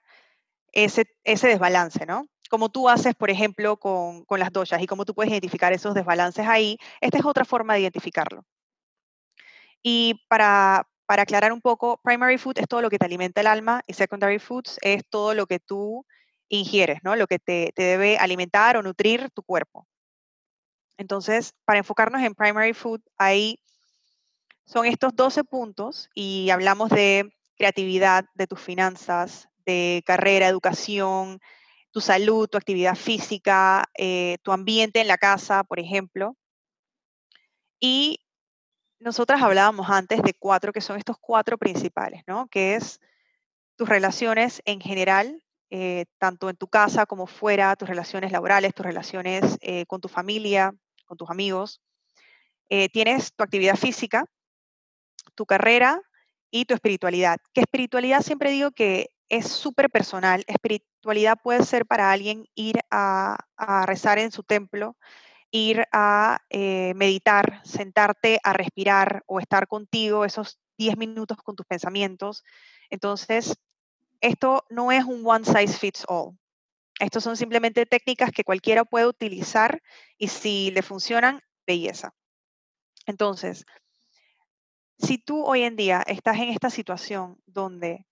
ese, 0.71 1.05
ese 1.23 1.47
desbalance, 1.47 2.05
¿no? 2.05 2.27
Como 2.51 2.67
tú 2.67 2.89
haces, 2.89 3.15
por 3.15 3.31
ejemplo, 3.31 3.77
con, 3.77 4.25
con 4.25 4.41
las 4.41 4.51
doyas 4.51 4.81
y 4.81 4.85
cómo 4.85 5.05
tú 5.05 5.15
puedes 5.15 5.31
identificar 5.31 5.71
esos 5.71 5.93
desbalances 5.93 6.45
ahí, 6.45 6.77
esta 6.99 7.17
es 7.17 7.23
otra 7.23 7.45
forma 7.45 7.75
de 7.75 7.79
identificarlo. 7.79 8.43
Y 9.81 10.25
para, 10.27 10.85
para 11.05 11.21
aclarar 11.21 11.53
un 11.53 11.61
poco, 11.61 12.01
primary 12.03 12.37
food 12.37 12.59
es 12.59 12.67
todo 12.67 12.81
lo 12.81 12.89
que 12.89 12.99
te 12.99 13.05
alimenta 13.05 13.39
el 13.39 13.47
alma 13.47 13.81
y 13.87 13.93
secondary 13.93 14.37
foods 14.37 14.77
es 14.81 15.03
todo 15.09 15.33
lo 15.33 15.47
que 15.47 15.59
tú 15.59 16.05
ingieres, 16.49 16.99
¿no? 17.03 17.15
Lo 17.15 17.25
que 17.25 17.39
te, 17.39 17.71
debe 17.73 18.17
alimentar 18.17 18.75
o 18.75 18.83
nutrir 18.83 19.29
tu 19.31 19.43
cuerpo. 19.43 19.87
Entonces, 20.97 21.53
para 21.63 21.79
enfocarnos 21.79 22.21
en 22.21 22.35
primary 22.35 22.73
food, 22.73 22.99
ahí 23.17 23.59
son 24.65 24.85
estos 24.85 25.15
12 25.15 25.45
puntos 25.45 26.09
y 26.13 26.49
hablamos 26.49 26.89
de 26.89 27.33
creatividad, 27.55 28.25
de 28.35 28.45
tus 28.45 28.59
finanzas, 28.59 29.47
de 29.65 30.03
carrera, 30.05 30.49
educación, 30.49 31.39
tu 31.91 32.01
salud, 32.01 32.47
tu 32.47 32.57
actividad 32.57 32.95
física, 32.95 33.85
eh, 33.97 34.37
tu 34.43 34.51
ambiente 34.51 35.01
en 35.01 35.07
la 35.07 35.17
casa, 35.17 35.63
por 35.63 35.79
ejemplo. 35.79 36.37
Y 37.79 38.19
nosotras 38.99 39.41
hablábamos 39.41 39.89
antes 39.89 40.21
de 40.21 40.33
cuatro, 40.33 40.71
que 40.71 40.81
son 40.81 40.97
estos 40.97 41.17
cuatro 41.19 41.57
principales, 41.57 42.23
¿no? 42.27 42.47
Que 42.47 42.75
es 42.75 42.99
tus 43.75 43.89
relaciones 43.89 44.61
en 44.65 44.79
general, 44.79 45.43
eh, 45.69 46.05
tanto 46.17 46.49
en 46.49 46.55
tu 46.55 46.67
casa 46.67 47.05
como 47.05 47.27
fuera, 47.27 47.75
tus 47.75 47.89
relaciones 47.89 48.31
laborales, 48.31 48.73
tus 48.73 48.85
relaciones 48.85 49.57
eh, 49.61 49.85
con 49.87 50.01
tu 50.01 50.07
familia, 50.07 50.73
con 51.05 51.17
tus 51.17 51.29
amigos. 51.29 51.81
tienes 52.93 53.33
tu 53.35 53.43
actividad 53.43 53.75
física, 53.75 54.23
tu 55.35 55.45
carrera 55.45 56.01
y 56.51 56.63
tu 56.63 56.73
espiritualidad. 56.73 57.37
Que 57.53 57.61
espiritualidad 57.61 58.21
siempre 58.21 58.49
digo 58.51 58.71
que 58.71 59.09
es 59.31 59.47
súper 59.47 59.89
personal. 59.89 60.43
Espiritualidad 60.45 61.39
puede 61.41 61.63
ser 61.63 61.85
para 61.85 62.11
alguien 62.11 62.49
ir 62.53 62.81
a, 62.91 63.37
rezar 63.85 64.19
en 64.19 64.29
su 64.29 64.43
templo, 64.43 64.97
ir 65.51 65.85
a 65.93 66.41
eh, 66.49 66.93
meditar, 66.95 67.61
sentarte 67.63 68.39
a 68.43 68.51
respirar 68.51 69.23
o 69.27 69.39
estar 69.39 69.67
contigo 69.67 70.25
esos 70.25 70.59
10 70.77 70.97
minutos 70.97 71.37
con 71.37 71.55
tus 71.55 71.65
pensamientos. 71.65 72.43
Entonces, 72.89 73.55
esto 74.19 74.65
no 74.69 74.91
es 74.91 75.05
un 75.05 75.25
one 75.25 75.45
size 75.45 75.79
fits 75.79 76.03
all. 76.09 76.37
Estos 76.99 77.23
son 77.23 77.37
simplemente 77.37 77.85
técnicas 77.85 78.31
que 78.31 78.43
cualquiera 78.43 78.83
puede 78.83 79.07
utilizar 79.07 79.81
y 80.17 80.27
si 80.27 80.71
le 80.71 80.81
funcionan, 80.81 81.39
belleza. 81.65 82.13
Entonces, 83.05 83.65
si 84.97 85.17
tú 85.17 85.45
hoy 85.45 85.63
en 85.63 85.77
día 85.77 86.03
estás 86.05 86.35
en 86.37 86.49
esta 86.49 86.69
situación 86.69 87.37
donde 87.45 88.05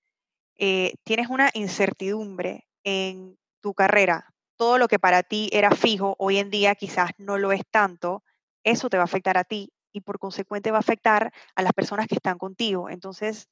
eh, 0.60 0.96
tienes 1.06 1.30
una 1.30 1.50
incertidumbre 1.54 2.68
en 2.84 3.40
tu 3.62 3.74
carrera, 3.74 4.34
todo 4.58 4.78
lo 4.78 4.90
que 4.90 5.00
para 5.00 5.24
ti 5.24 5.50
era 5.54 5.72
fijo, 5.72 6.18
hoy 6.20 6.38
en 6.38 6.50
día 6.50 6.76
quizás 6.76 7.12
no 7.18 7.38
lo 7.38 7.54
es 7.54 7.62
tanto, 7.72 8.26
eso 8.66 8.90
te 8.90 8.98
va 8.98 9.04
a 9.04 9.06
afectar 9.06 9.38
a 9.38 9.46
ti 9.46 9.72
y 9.94 10.02
por 10.02 10.20
consecuente 10.20 10.70
va 10.70 10.78
a 10.78 10.82
afectar 10.82 11.32
a 11.56 11.62
las 11.62 11.72
personas 11.72 12.08
que 12.08 12.16
están 12.16 12.38
contigo. 12.38 12.90
Entonces, 12.90 13.48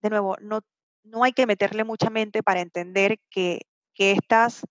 de 0.00 0.08
nuevo, 0.08 0.38
no, 0.40 0.62
no 1.02 1.24
hay 1.24 1.32
que 1.32 1.44
meterle 1.44 1.84
mucha 1.84 2.08
mente 2.08 2.42
para 2.42 2.62
entender 2.62 3.18
que, 3.28 3.60
que 3.92 4.12
estas, 4.12 4.62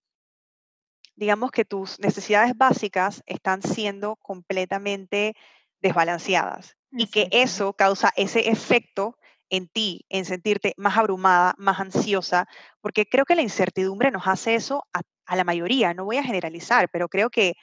digamos 1.16 1.52
que 1.52 1.66
tus 1.66 2.00
necesidades 2.00 2.58
básicas 2.58 3.22
están 3.28 3.62
siendo 3.62 4.16
completamente 4.16 5.36
desbalanceadas 5.82 6.76
y 6.92 7.06
que 7.06 7.30
eso 7.32 7.74
causa 7.74 8.12
ese 8.16 8.50
efecto 8.50 9.19
en 9.50 9.68
ti, 9.68 10.06
en 10.10 10.26
sentirte 10.26 10.74
más 10.78 10.98
abrumada, 10.98 11.56
más 11.58 11.80
ansiosa, 11.80 12.48
porque 12.82 13.06
creo 13.06 13.26
que 13.26 13.36
la 13.36 13.42
incertidumbre 13.42 14.12
nos 14.12 14.28
hace 14.28 14.56
eso 14.56 14.86
a, 14.94 15.02
la 15.36 15.44
mayoría, 15.44 15.94
no 15.94 16.06
voy 16.06 16.18
a 16.18 16.24
generalizar, 16.24 16.90
pero 16.92 17.08
creo 17.08 17.30
que 17.30 17.54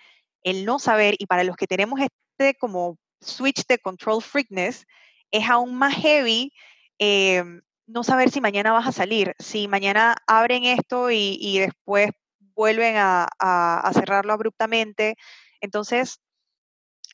el 0.43 0.65
no 0.65 0.79
saber, 0.79 1.17
y 1.19 1.27
para 1.27 1.45
los 1.45 1.57
que 1.57 1.67
tenemos 1.67 2.01
este 2.01 2.55
como 2.59 2.97
switch 3.21 3.67
de 3.67 3.79
control 3.79 4.23
freakness, 4.23 4.87
es 5.33 5.49
aún 5.51 5.75
más 5.75 5.95
heavy 5.95 6.53
em, 6.99 7.63
no 7.87 8.05
saber 8.05 8.31
si 8.31 8.41
mañana 8.41 8.73
vas 8.73 8.87
a 8.87 8.93
salir, 8.93 9.35
si 9.39 9.69
mañana 9.69 10.17
abren 10.27 10.65
esto 10.65 11.11
y, 11.11 11.59
después 11.59 12.11
vuelven 12.55 12.97
a, 12.97 13.29
a, 13.39 13.93
cerrarlo 13.93 14.33
abruptamente. 14.33 15.17
Entonces, 15.61 16.21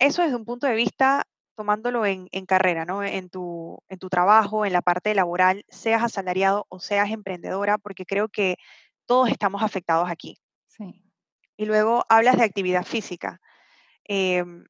eso 0.00 0.22
desde 0.22 0.36
un 0.36 0.44
punto 0.44 0.66
de 0.66 0.74
vista 0.74 1.26
tomándolo 1.54 2.06
en, 2.06 2.28
carrera, 2.46 2.84
¿no? 2.84 3.02
En 3.04 3.28
tu, 3.28 3.82
en 3.88 3.98
tu 3.98 4.08
trabajo, 4.08 4.64
en 4.66 4.72
la 4.72 4.82
parte 4.82 5.14
laboral, 5.14 5.64
seas 5.68 6.02
asalariado 6.02 6.66
o 6.68 6.80
seas 6.80 7.10
emprendedora, 7.10 7.78
porque 7.78 8.06
creo 8.06 8.28
que 8.28 8.56
todos 9.06 9.30
estamos 9.30 9.62
afectados 9.62 10.10
aquí. 10.10 10.38
Sí. 10.66 11.02
Y 11.56 11.66
luego 11.66 12.04
hablas 12.08 12.36
de 12.36 12.44
actividad 12.44 12.84
física. 12.84 13.40
Em, 14.04 14.64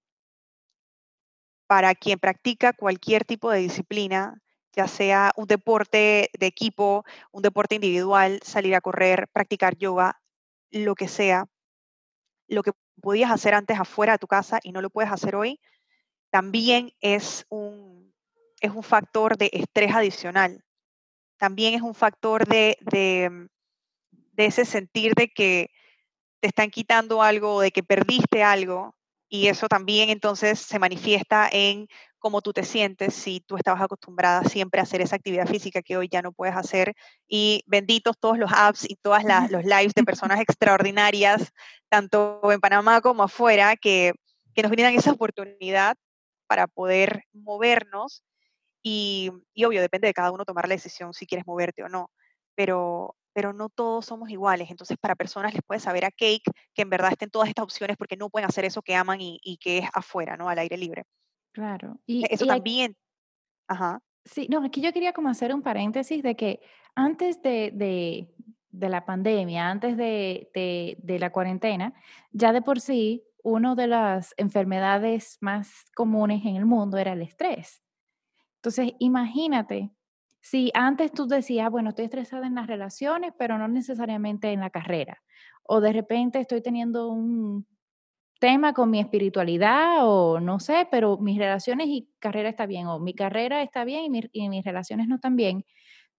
para 1.66 1.94
quien 1.94 2.18
practica 2.18 2.72
cualquier 2.72 3.24
tipo 3.24 3.50
de 3.50 3.60
disciplina, 3.60 4.42
ya 4.74 4.88
sea 4.88 5.32
un 5.36 5.46
deporte 5.46 6.30
de 6.38 6.46
equipo, 6.46 7.04
un 7.30 7.42
deporte 7.42 7.76
individual, 7.76 8.40
salir 8.42 8.74
a 8.74 8.80
correr, 8.80 9.28
practicar 9.32 9.76
yoga, 9.76 10.20
lo 10.70 10.94
que 10.94 11.08
sea, 11.08 11.46
lo 12.48 12.62
que 12.62 12.72
podías 13.00 13.30
hacer 13.30 13.54
antes 13.54 13.78
afuera 13.78 14.12
de 14.12 14.18
tu 14.18 14.26
casa 14.26 14.60
y 14.62 14.72
no 14.72 14.82
lo 14.82 14.90
puedes 14.90 15.10
hacer 15.10 15.34
hoy, 15.34 15.60
también 16.32 16.94
es 17.02 17.44
un, 17.50 18.10
es 18.58 18.70
un 18.70 18.82
factor 18.82 19.36
de 19.36 19.50
estrés 19.52 19.94
adicional. 19.94 20.64
También 21.36 21.74
es 21.74 21.82
un 21.82 21.94
factor 21.94 22.46
de, 22.46 22.78
de, 22.80 23.48
ese 24.38 24.64
sentir 24.64 25.12
de 25.14 25.28
que 25.28 25.68
te 26.40 26.48
están 26.48 26.70
quitando 26.70 27.22
algo, 27.22 27.60
de 27.60 27.70
que 27.70 27.82
perdiste 27.82 28.42
algo, 28.42 28.96
y 29.28 29.48
eso 29.48 29.68
también 29.68 30.08
entonces 30.08 30.58
se 30.58 30.78
manifiesta 30.78 31.50
en 31.52 31.86
cómo 32.18 32.40
tú 32.40 32.54
te 32.54 32.64
sientes 32.64 33.12
si 33.12 33.40
tú 33.40 33.56
estabas 33.56 33.82
acostumbrada 33.82 34.42
siempre 34.44 34.80
a 34.80 34.84
hacer 34.84 35.02
esa 35.02 35.16
actividad 35.16 35.46
física 35.46 35.82
que 35.82 35.98
hoy 35.98 36.08
ya 36.10 36.22
no 36.22 36.32
puedes 36.32 36.56
hacer. 36.56 36.94
Y 37.28 37.62
benditos 37.66 38.16
todos 38.18 38.38
los 38.38 38.50
apps 38.54 38.88
y 38.88 38.96
todos 38.96 39.22
los 39.50 39.64
lives 39.64 39.92
de 39.94 40.04
personas 40.04 40.40
extraordinarias, 40.40 41.52
tanto 41.90 42.40
en 42.50 42.60
Panamá 42.60 43.02
como 43.02 43.22
afuera, 43.22 43.76
que, 43.76 44.12
que 44.54 44.62
nos 44.62 44.70
brindan 44.70 44.94
esa 44.94 45.12
oportunidad 45.12 45.96
para 46.52 46.66
poder 46.66 47.24
movernos 47.32 48.22
y, 48.82 49.30
obvio, 49.64 49.80
depende 49.80 50.06
de 50.06 50.12
cada 50.12 50.30
uno 50.32 50.44
tomar 50.44 50.68
la 50.68 50.74
decisión 50.74 51.14
si 51.14 51.26
quieres 51.26 51.46
moverte 51.46 51.82
o 51.82 51.88
no, 51.88 52.10
pero, 52.54 53.16
pero 53.32 53.54
no 53.54 53.70
todos 53.70 54.04
somos 54.04 54.28
iguales. 54.28 54.70
Entonces, 54.70 54.98
para 55.00 55.14
personas 55.14 55.54
les 55.54 55.62
puede 55.62 55.80
saber 55.80 56.04
a 56.04 56.10
cake 56.10 56.42
que 56.74 56.82
en 56.82 56.90
verdad 56.90 57.12
estén 57.12 57.30
todas 57.30 57.48
estas 57.48 57.62
opciones 57.62 57.96
porque 57.96 58.18
no 58.18 58.28
pueden 58.28 58.46
hacer 58.46 58.66
eso 58.66 58.82
que 58.82 58.94
aman 58.94 59.16
y, 59.22 59.56
que 59.62 59.78
es 59.78 59.88
afuera, 59.94 60.36
¿no? 60.36 60.50
Al 60.50 60.58
aire 60.58 60.76
libre. 60.76 61.04
Claro. 61.52 61.98
Y, 62.04 62.26
eso 62.28 62.44
también. 62.44 62.98
Ajá. 63.66 64.02
Sí, 64.26 64.46
no, 64.50 64.62
aquí 64.62 64.82
yo 64.82 64.92
quería 64.92 65.14
como 65.14 65.30
hacer 65.30 65.54
un 65.54 65.62
paréntesis 65.62 66.22
de 66.22 66.36
que 66.36 66.60
antes 66.94 67.40
de, 67.40 68.28
de, 68.70 68.88
la 68.90 69.06
pandemia, 69.06 69.70
antes 69.70 69.96
de, 69.96 70.50
de, 71.02 71.18
la 71.18 71.32
cuarentena, 71.32 71.94
ya 72.30 72.52
de 72.52 72.60
por 72.60 72.78
sí 72.78 73.24
una 73.42 73.74
de 73.74 73.88
las 73.88 74.34
enfermedades 74.36 75.36
más 75.40 75.84
comunes 75.94 76.44
en 76.44 76.56
el 76.56 76.64
mundo 76.64 76.96
era 76.96 77.12
el 77.12 77.22
estrés. 77.22 77.82
Entonces, 78.56 78.92
imagínate, 79.00 79.90
si 80.40 80.70
antes 80.74 81.12
tú 81.12 81.26
decías, 81.26 81.70
bueno, 81.70 81.90
estoy 81.90 82.06
estresada 82.06 82.46
en 82.46 82.54
las 82.54 82.68
relaciones, 82.68 83.32
pero 83.38 83.58
no 83.58 83.68
necesariamente 83.68 84.52
en 84.52 84.60
la 84.60 84.70
carrera, 84.70 85.22
o 85.64 85.80
de 85.80 85.92
repente 85.92 86.40
estoy 86.40 86.62
teniendo 86.62 87.08
un 87.08 87.66
tema 88.40 88.72
con 88.72 88.90
mi 88.90 88.98
espiritualidad 88.98 89.98
o 90.00 90.40
no 90.40 90.58
sé, 90.58 90.88
pero 90.90 91.18
mis 91.18 91.38
relaciones 91.38 91.86
y 91.88 92.08
carrera 92.18 92.48
está 92.48 92.66
bien, 92.66 92.86
o 92.86 92.98
mi 92.98 93.14
carrera 93.14 93.62
está 93.62 93.84
bien 93.84 94.14
y, 94.14 94.22
y 94.32 94.48
mis 94.48 94.64
relaciones 94.64 95.08
no 95.08 95.16
están 95.16 95.36
bien, 95.36 95.64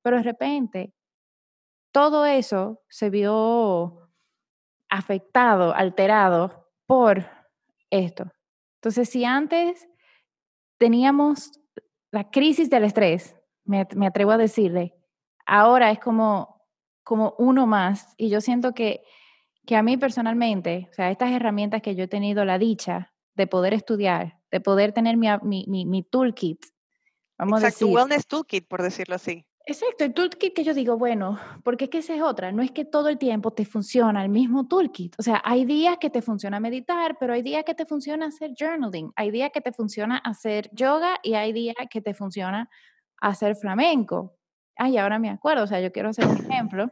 pero 0.02 0.18
de 0.18 0.24
repente 0.24 0.94
todo 1.92 2.26
eso 2.26 2.82
se 2.90 3.10
vio 3.10 4.10
afectado, 4.90 5.74
alterado 5.76 6.63
por 6.94 7.26
esto. 7.90 8.32
Entonces, 8.76 9.10
si 9.10 9.26
antes 9.26 9.90
teníamos 10.78 11.60
la 12.12 12.30
crisis 12.30 12.70
del 12.70 12.84
estrés, 12.84 13.36
me, 13.66 13.88
me 13.96 14.06
atrevo 14.06 14.30
a 14.30 14.38
decirle, 14.38 14.94
ahora 15.48 15.90
es 15.90 15.98
como, 15.98 16.62
como 17.04 17.34
uno 17.40 17.66
más. 17.66 18.14
Y 18.16 18.30
yo 18.30 18.42
siento 18.42 18.76
que, 18.76 19.02
que 19.66 19.76
a 19.76 19.82
mí 19.82 19.98
personalmente, 19.98 20.88
o 20.92 20.94
sea, 20.94 21.10
estas 21.10 21.32
herramientas 21.32 21.82
que 21.82 21.96
yo 21.96 22.04
he 22.04 22.08
tenido 22.08 22.46
la 22.46 22.60
dicha 22.60 23.12
de 23.34 23.48
poder 23.48 23.74
estudiar, 23.74 24.40
de 24.52 24.62
poder 24.62 24.94
tener 24.94 25.18
mi, 25.18 25.30
mi, 25.42 25.88
mi, 25.88 26.04
toolkit. 26.04 26.64
Vamos 27.40 27.64
Exacto, 27.64 27.86
a 27.86 27.88
decir. 27.88 27.96
wellness 27.96 28.28
toolkit, 28.28 28.68
por 28.68 28.84
decirlo 28.84 29.16
así. 29.16 29.48
Exacto, 29.66 30.04
el 30.04 30.14
toolkit 30.14 30.54
que 30.54 30.66
yo 30.66 30.74
digo, 30.74 30.98
bueno, 30.98 31.40
porque 31.64 31.86
es 31.86 31.90
que 31.90 32.00
esa 32.00 32.14
es 32.14 32.22
otra, 32.22 32.52
no 32.52 32.62
es 32.62 32.72
que 32.72 32.84
todo 32.84 33.08
el 33.08 33.18
tiempo 33.18 33.52
te 33.52 33.64
funciona 33.64 34.22
el 34.22 34.28
mismo 34.28 34.68
toolkit, 34.68 35.16
o 35.18 35.24
sea, 35.24 35.42
hay 35.46 35.64
días 35.64 35.98
que 36.02 36.10
te 36.10 36.22
funciona 36.22 36.60
meditar, 36.60 37.16
pero 37.18 37.32
hay 37.34 37.42
días 37.44 37.64
que 37.64 37.74
te 37.74 37.86
funciona 37.86 38.26
hacer 38.26 38.52
journaling, 38.60 39.14
hay 39.16 39.32
días 39.32 39.52
que 39.54 39.62
te 39.62 39.72
funciona 39.72 40.18
hacer 40.18 40.70
yoga 40.74 41.18
y 41.24 41.36
hay 41.36 41.54
días 41.54 41.76
que 41.90 42.02
te 42.02 42.14
funciona 42.14 42.70
hacer 43.22 43.56
flamenco. 43.56 44.36
Ay, 44.76 44.98
ahora 44.98 45.18
me 45.18 45.30
acuerdo, 45.30 45.64
o 45.64 45.68
sea, 45.68 45.80
yo 45.80 45.94
quiero 45.94 46.10
hacer 46.10 46.28
un 46.28 46.38
ejemplo. 46.38 46.92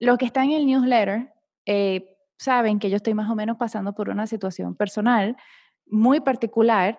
Los 0.00 0.16
que 0.16 0.24
están 0.24 0.44
en 0.44 0.52
el 0.52 0.66
newsletter 0.66 1.34
eh, 1.66 2.16
saben 2.38 2.78
que 2.78 2.88
yo 2.88 2.96
estoy 2.96 3.12
más 3.12 3.30
o 3.30 3.34
menos 3.34 3.58
pasando 3.58 3.92
por 3.94 4.08
una 4.08 4.26
situación 4.26 4.74
personal 4.74 5.36
muy 5.86 6.20
particular, 6.20 6.98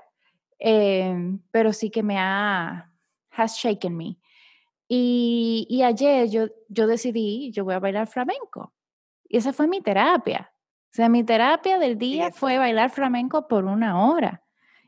eh, 0.59 1.15
pero 1.51 1.73
sí 1.73 1.89
que 1.89 2.03
me 2.03 2.17
ha 2.19 2.91
has 3.37 3.57
shaken 3.57 3.95
me. 3.95 4.17
Y, 4.89 5.81
ayer 5.83 6.29
yo, 6.29 6.47
yo 6.69 6.87
decidí, 6.87 7.51
yo 7.51 7.65
voy 7.65 7.75
a 7.75 7.79
bailar 7.79 8.07
flamenco. 8.07 8.73
Y 9.27 9.37
esa 9.37 9.51
fue 9.51 9.67
mi 9.67 9.81
terapia. 9.81 10.51
O 10.53 10.93
sea, 10.97 11.09
mi 11.09 11.23
terapia 11.23 11.77
del 11.77 11.97
día 11.97 12.31
fue 12.31 12.57
bailar 12.57 12.89
flamenco 12.89 13.47
por 13.47 13.65
una 13.65 14.07
hora. 14.07 14.43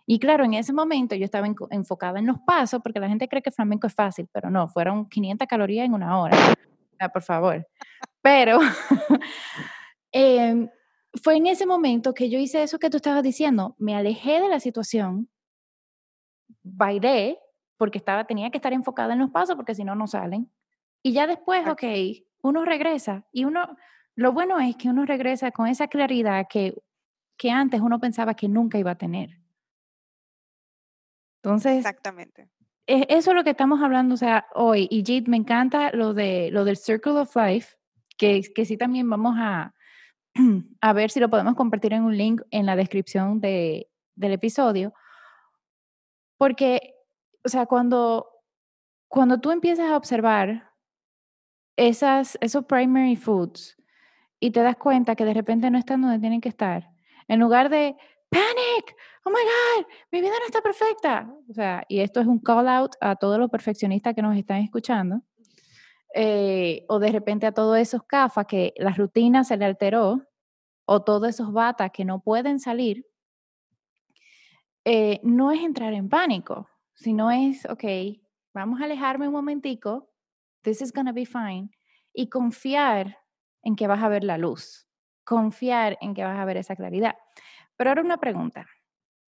Y 0.06 0.18
claro, 0.18 0.44
en 0.44 0.56
ese 0.56 0.74
momento 0.74 1.16
yo 1.16 1.26
estaba 1.26 1.48
enfocada 1.70 2.18
en 2.18 2.26
los 2.26 2.40
pasos, 2.40 2.82
porque 2.82 3.00
la 3.00 3.10
gente 3.10 3.28
cree 3.28 3.44
que 3.44 3.52
flamenco 3.52 3.86
es 3.86 3.94
fácil, 3.94 4.28
pero 4.32 4.50
no, 4.50 4.68
fueron 4.68 5.08
500 5.08 5.48
calorías 5.48 5.86
en 5.86 5.94
una 5.94 6.20
hora. 6.20 6.36
por 7.14 7.22
favor. 7.22 7.68
Pero 8.22 8.60
em, 10.12 10.68
fue 11.22 11.36
en 11.36 11.48
ese 11.48 11.66
momento 11.66 12.14
que 12.14 12.30
yo 12.30 12.40
hice 12.40 12.64
eso 12.64 12.80
que 12.80 12.90
tú 12.90 12.98
estabas 12.98 13.22
diciendo. 13.22 13.76
Me 13.78 13.96
alejé 13.96 14.42
de 14.42 14.50
la 14.50 14.60
situación, 14.60 15.30
bailé, 16.64 17.38
porque 17.80 17.98
estaba, 17.98 18.26
tenía 18.26 18.52
que 18.52 18.58
estar 18.58 18.74
enfocada 18.74 19.14
en 19.14 19.20
los 19.20 19.32
pasos 19.32 19.56
porque 19.56 19.74
si 19.74 19.86
no, 19.86 19.96
no 19.96 20.06
salen. 20.06 20.52
Y 21.02 21.14
ya 21.14 21.26
después, 21.26 21.66
ok, 21.66 21.84
uno 22.42 22.66
regresa 22.66 23.26
y 23.32 23.46
uno, 23.46 23.78
lo 24.16 24.34
bueno 24.34 24.60
es 24.60 24.76
que 24.76 24.90
uno 24.90 25.06
regresa 25.06 25.52
con 25.52 25.66
esa 25.66 25.88
claridad 25.88 26.46
que, 26.50 26.76
que 27.38 27.50
antes 27.50 27.80
uno 27.80 27.98
pensaba 28.02 28.34
que 28.34 28.50
nunca 28.50 28.78
iba 28.78 28.92
a 28.92 28.98
tener. 28.98 29.40
Entonces, 31.42 31.78
exactamente. 31.78 32.50
E, 32.86 33.08
eso 33.08 33.32
es 33.32 33.36
lo 33.36 33.46
que 33.46 33.52
estamos 33.52 33.82
hablando, 33.82 34.16
o 34.16 34.18
sea, 34.18 34.46
hoy. 34.54 34.90
Y 34.92 35.06
Jit, 35.06 35.30
me 35.30 35.38
encanta 35.38 35.92
lo, 35.94 36.14
de, 36.14 36.52
lo 36.52 36.66
del 36.66 36.76
Circle 36.76 37.14
of 37.14 37.34
Life, 37.38 37.78
que, 38.18 38.42
que 38.54 38.66
sí 38.66 38.76
también 38.76 39.10
vamos 39.10 39.36
a, 39.38 39.74
a 40.82 40.92
ver 40.92 41.12
si 41.12 41.22
lo 41.22 41.30
podemos 41.30 41.56
compartir 41.56 41.94
en 41.94 42.04
un 42.04 42.18
link 42.18 42.42
en 42.52 42.66
la 42.66 42.76
descripción 42.76 43.40
de, 43.40 43.88
del 44.16 44.34
episodio. 44.34 44.94
Porque 46.38 46.99
o 47.44 47.50
sea, 47.50 47.66
cuando, 47.66 48.28
cuando 49.08 49.40
tú 49.40 49.52
empiezas 49.52 49.90
a 49.90 49.98
observar 49.98 50.72
esas, 51.76 52.38
esos 52.42 52.66
primary 52.66 53.16
foods 53.16 53.78
y 54.40 54.52
te 54.52 54.62
das 54.62 54.78
cuenta 54.78 55.16
que 55.16 55.26
de 55.26 55.34
repente 55.34 55.70
no 55.70 55.78
están 55.78 56.02
donde 56.02 56.20
tienen 56.20 56.42
que 56.42 56.50
estar, 56.50 56.90
en 57.28 57.40
lugar 57.40 57.70
de 57.70 57.96
panic, 58.30 58.96
oh 59.26 59.30
my 59.30 59.36
God, 59.36 59.88
mi 60.12 60.22
vida 60.22 60.34
no 60.40 60.46
está 60.46 60.62
perfecta. 60.62 61.34
O 61.50 61.54
sea, 61.54 61.84
y 61.88 62.00
esto 62.00 62.20
es 62.20 62.28
un 62.28 62.40
call 62.40 62.68
out 62.68 62.96
a 63.02 63.16
todos 63.16 63.40
los 63.40 63.50
perfeccionistas 63.50 64.14
que 64.14 64.22
nos 64.22 64.36
están 64.38 64.58
escuchando. 64.58 65.22
Eh, 66.16 66.86
o 66.90 66.98
de 67.00 67.12
repente 67.12 67.46
a 67.46 67.52
todos 67.52 67.78
esos 67.78 68.04
CAFA 68.04 68.46
que 68.46 68.74
la 68.78 68.92
rutina 68.92 69.44
se 69.44 69.58
le 69.58 69.66
alteró, 69.66 70.24
o 70.86 71.04
todos 71.04 71.30
esos 71.30 71.54
batas 71.54 71.92
que 71.92 72.04
no 72.04 72.20
pueden 72.20 72.60
salir, 72.60 73.06
eh, 74.86 75.20
no 75.22 75.52
es 75.52 75.62
entrar 75.62 75.94
en 75.94 76.10
pánico, 76.10 76.68
si 77.00 77.14
no 77.14 77.32
es, 77.32 77.66
ok, 77.66 77.84
vamos 78.54 78.82
a 78.82 78.84
alejarme 78.84 79.28
un 79.28 79.34
momentico, 79.34 80.10
this 80.64 80.82
is 80.82 80.92
gonna 80.92 81.14
be 81.14 81.26
fine, 81.26 81.70
y 82.14 82.28
confiar 82.28 83.20
en 83.64 83.78
que 83.78 83.88
vas 83.88 84.04
a 84.04 84.10
ver 84.10 84.26
la 84.26 84.38
luz, 84.38 84.86
confiar 85.24 85.98
en 86.02 86.14
que 86.14 86.26
vas 86.26 86.38
a 86.38 86.44
ver 86.44 86.58
esa 86.58 86.76
claridad. 86.76 87.16
Pero 87.78 87.90
ahora 87.92 88.02
una 88.02 88.18
pregunta. 88.18 88.68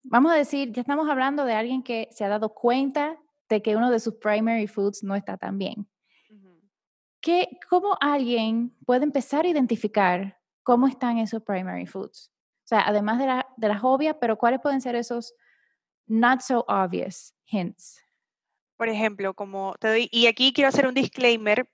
Vamos 0.02 0.32
a 0.32 0.34
decir, 0.34 0.70
ya 0.72 0.82
estamos 0.82 1.08
hablando 1.08 1.46
de 1.46 1.54
alguien 1.54 1.82
que 1.82 2.08
se 2.10 2.24
ha 2.24 2.28
dado 2.28 2.52
cuenta 2.52 3.18
de 3.48 3.62
que 3.62 3.74
uno 3.74 3.90
de 3.90 4.00
sus 4.00 4.14
primary 4.16 4.66
foods 4.66 5.02
no 5.02 5.14
está 5.14 5.38
tan 5.38 5.56
bien. 5.56 5.88
¿Qué, 7.22 7.58
¿Cómo 7.70 7.96
alguien 8.00 8.76
puede 8.84 9.04
empezar 9.04 9.46
a 9.46 9.48
identificar 9.48 10.38
cómo 10.62 10.88
están 10.88 11.18
esos 11.18 11.42
primary 11.42 11.86
foods? 11.86 12.32
O 12.64 12.66
sea, 12.66 12.82
además 12.86 13.18
de, 13.18 13.26
la, 13.28 13.46
de 13.56 13.68
las 13.68 13.82
obvias, 13.82 14.16
pero 14.20 14.36
¿cuáles 14.36 14.60
pueden 14.60 14.80
ser 14.80 14.96
esos 14.96 15.34
not 16.06 16.40
so 16.42 16.64
obvious 16.68 17.34
hints. 17.44 18.00
Por 18.76 18.88
ejemplo, 18.88 19.34
como 19.34 19.74
te 19.78 19.88
doy, 19.88 20.08
y 20.10 20.26
aquí 20.26 20.52
quiero 20.52 20.68
hacer 20.68 20.86
un 20.86 20.94
disclaimer, 20.94 21.68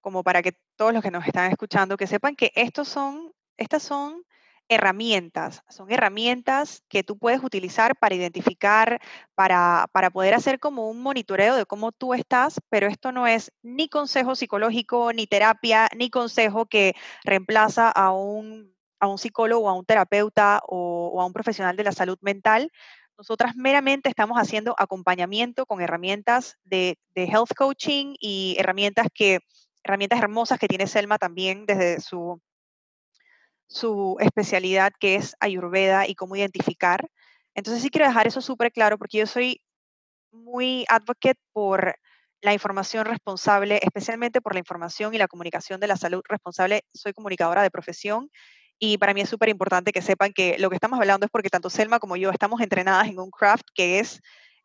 como 0.00 0.22
para 0.22 0.42
que 0.42 0.56
todos 0.76 0.92
los 0.92 1.02
que 1.02 1.10
nos 1.10 1.26
están 1.26 1.50
escuchando, 1.50 1.96
que 1.96 2.06
sepan 2.06 2.36
que 2.36 2.52
estos 2.54 2.88
son, 2.88 3.32
estas 3.56 3.82
son 3.82 4.24
herramientas, 4.68 5.62
son 5.68 5.90
herramientas 5.92 6.82
que 6.88 7.02
tú 7.02 7.18
puedes 7.18 7.42
utilizar 7.42 7.96
para 7.96 8.14
identificar, 8.14 9.00
para, 9.34 9.86
para 9.92 10.10
poder 10.10 10.34
hacer 10.34 10.58
como 10.58 10.90
un 10.90 11.02
monitoreo 11.02 11.56
de 11.56 11.66
cómo 11.66 11.92
tú 11.92 12.14
estás, 12.14 12.60
pero 12.68 12.88
esto 12.88 13.12
no 13.12 13.26
es 13.26 13.52
ni 13.62 13.88
consejo 13.88 14.34
psicológico, 14.34 15.12
ni 15.12 15.26
terapia, 15.26 15.88
ni 15.96 16.10
consejo 16.10 16.66
que 16.66 16.94
reemplaza 17.24 17.90
a 17.90 18.12
un, 18.12 18.74
a 18.98 19.06
un 19.06 19.18
psicólogo, 19.18 19.68
a 19.68 19.74
un 19.74 19.84
terapeuta 19.84 20.60
o, 20.66 21.12
o 21.14 21.20
a 21.20 21.26
un 21.26 21.32
profesional 21.32 21.76
de 21.76 21.84
la 21.84 21.92
salud 21.92 22.18
mental, 22.20 22.72
nosotras 23.18 23.56
meramente 23.56 24.08
estamos 24.08 24.38
haciendo 24.38 24.74
acompañamiento 24.78 25.66
con 25.66 25.80
herramientas 25.80 26.56
de, 26.64 26.98
health 27.14 27.54
coaching 27.56 28.14
y 28.20 28.56
herramientas 28.58 29.08
que 29.12 29.40
herramientas 29.82 30.20
hermosas 30.20 30.58
que 30.58 30.68
tiene 30.68 30.86
Selma 30.86 31.18
también 31.18 31.64
desde 31.64 32.00
su, 32.00 32.40
su 33.68 34.16
especialidad 34.20 34.92
que 34.98 35.14
es 35.14 35.34
Ayurveda 35.40 36.06
y 36.06 36.14
cómo 36.14 36.36
identificar. 36.36 37.08
Entonces 37.54 37.82
sí 37.82 37.90
quiero 37.90 38.06
dejar 38.06 38.26
eso 38.26 38.40
súper 38.40 38.72
claro 38.72 38.98
porque 38.98 39.18
yo 39.18 39.26
soy 39.26 39.62
muy 40.32 40.84
advocate 40.88 41.40
por 41.52 41.96
la 42.42 42.52
información 42.52 43.06
responsable, 43.06 43.80
especialmente 43.82 44.40
por 44.40 44.54
la 44.54 44.58
información 44.58 45.14
y 45.14 45.18
la 45.18 45.28
comunicación 45.28 45.80
de 45.80 45.86
la 45.86 45.96
salud 45.96 46.22
responsable. 46.28 46.82
Soy 46.92 47.12
comunicadora 47.12 47.62
de 47.62 47.70
profesión 47.70 48.30
y 48.78 48.98
para 48.98 49.14
mí 49.14 49.22
es 49.22 49.28
súper 49.28 49.48
importante 49.48 49.92
que 49.92 50.02
sepan 50.02 50.32
que 50.32 50.58
lo 50.58 50.68
que 50.68 50.76
estamos 50.76 50.98
hablando 50.98 51.26
es 51.26 51.30
porque 51.30 51.48
tanto 51.48 51.70
Selma 51.70 51.98
como 51.98 52.16
yo 52.16 52.30
estamos 52.30 52.60
entrenadas 52.60 53.08
en 53.08 53.18
un 53.18 53.30
craft 53.30 53.66
que 53.74 53.98
es, 53.98 54.20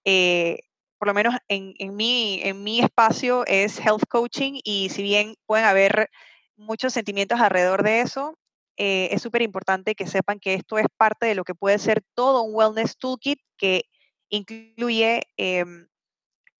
eh, 0.05 0.59
por 0.97 1.07
lo 1.07 1.13
menos 1.13 1.35
en, 1.47 1.73
en, 1.79 1.95
mi, 1.95 2.41
en 2.43 2.63
mi 2.63 2.81
espacio, 2.81 3.45
es 3.47 3.79
health 3.79 4.03
coaching 4.09 4.59
y 4.63 4.89
si 4.89 5.01
bien 5.01 5.35
pueden 5.45 5.65
haber 5.65 6.09
muchos 6.57 6.93
sentimientos 6.93 7.39
alrededor 7.39 7.83
de 7.83 8.01
eso, 8.01 8.37
eh, 8.77 9.09
es 9.11 9.21
súper 9.21 9.41
importante 9.41 9.95
que 9.95 10.07
sepan 10.07 10.39
que 10.39 10.55
esto 10.55 10.77
es 10.77 10.87
parte 10.97 11.25
de 11.25 11.35
lo 11.35 11.43
que 11.43 11.55
puede 11.55 11.79
ser 11.79 12.03
todo 12.13 12.43
un 12.43 12.55
wellness 12.55 12.97
toolkit 12.97 13.39
que 13.57 13.83
incluye 14.29 15.21
em, 15.37 15.87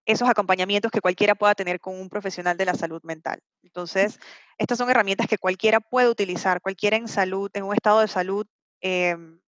esos 0.04 0.28
acompañamientos 0.28 0.90
que 0.90 1.00
cualquiera 1.00 1.34
pueda 1.34 1.54
tener 1.54 1.80
con 1.80 1.98
un 2.00 2.08
profesional 2.08 2.56
de 2.56 2.64
la 2.64 2.74
salud 2.74 3.00
mental. 3.04 3.40
Entonces, 3.62 4.18
estas 4.58 4.78
son 4.78 4.90
herramientas 4.90 5.28
que 5.28 5.38
cualquiera 5.38 5.80
puede 5.80 6.08
utilizar, 6.08 6.60
cualquiera 6.60 6.96
en 6.96 7.08
salud, 7.08 7.50
en 7.54 7.64
un 7.64 7.74
estado 7.74 8.00
de 8.00 8.08
salud, 8.08 8.46
em, 8.80 9.40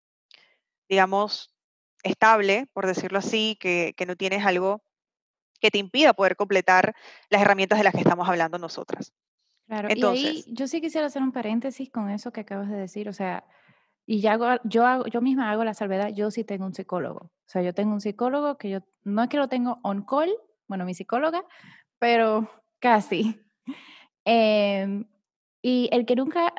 digamos, 0.88 1.54
estable, 2.02 2.68
por 2.72 2.86
decirlo 2.86 3.18
así, 3.18 3.56
que, 3.60 3.94
no 4.06 4.16
tienes 4.16 4.44
algo 4.44 4.82
que 5.60 5.70
te 5.70 5.78
impida 5.78 6.12
poder 6.12 6.36
completar 6.36 6.94
las 7.30 7.42
herramientas 7.42 7.78
de 7.78 7.84
las 7.84 7.94
que 7.94 8.00
estamos 8.00 8.28
hablando 8.28 8.58
nosotras. 8.58 9.12
Claro, 9.66 9.88
Entonces, 9.88 10.22
y 10.22 10.26
ahí 10.26 10.44
yo 10.48 10.68
sí 10.68 10.80
quisiera 10.80 11.06
hacer 11.06 11.22
un 11.22 11.32
paréntesis 11.32 11.90
con 11.90 12.10
eso 12.10 12.32
que 12.32 12.42
acabas 12.42 12.68
de 12.68 12.76
decir, 12.76 13.08
o 13.08 13.14
sea, 13.14 13.44
y 14.06 14.20
ya 14.20 14.38
yo, 14.64 14.86
hago, 14.86 15.06
yo 15.06 15.20
misma 15.20 15.50
hago 15.50 15.64
la 15.64 15.74
salvedad, 15.74 16.10
yo 16.14 16.30
sí 16.30 16.44
tengo 16.44 16.66
un 16.66 16.74
psicólogo. 16.74 17.20
O 17.20 17.48
sea, 17.48 17.62
yo 17.62 17.72
tengo 17.72 17.92
un 17.92 18.00
psicólogo 18.00 18.58
que 18.58 18.70
yo, 18.70 18.80
no 19.02 19.22
es 19.22 19.28
que 19.28 19.38
lo 19.38 19.48
tengo 19.48 19.78
on 19.82 20.04
call, 20.04 20.30
bueno, 20.68 20.84
mi 20.84 20.94
psicóloga, 20.94 21.44
pero 21.98 22.50
casi. 22.80 23.40
Em, 24.26 25.06
y 25.62 25.88
el 25.92 26.06
que 26.06 26.16
nunca 26.16 26.54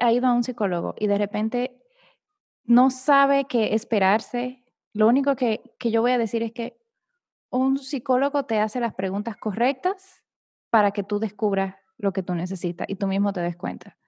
ha 0.00 0.12
ido 0.12 0.26
a 0.26 0.32
un 0.32 0.44
psicólogo 0.44 0.94
y 0.98 1.06
de 1.06 1.18
repente 1.18 1.82
no 2.64 2.90
sabe 2.90 3.46
qué 3.46 3.74
esperarse, 3.74 4.64
lo 4.92 5.06
único 5.06 5.36
que, 5.36 5.74
que 5.78 5.90
yo 5.90 6.00
voy 6.00 6.12
a 6.12 6.18
decir 6.18 6.42
es 6.42 6.52
que 6.52 6.78
un 7.50 7.78
psicólogo 7.78 8.44
te 8.44 8.60
hace 8.60 8.80
las 8.80 8.94
preguntas 8.94 9.36
correctas 9.36 10.24
para 10.70 10.92
que 10.92 11.02
tú 11.02 11.18
descubras 11.18 11.74
lo 11.98 12.12
que 12.12 12.22
tú 12.22 12.34
necesitas 12.34 12.88
y 12.88 12.96
tú 12.96 13.06
mismo 13.06 13.32
te 13.32 13.40
des 13.40 13.56
cuenta. 13.56 13.98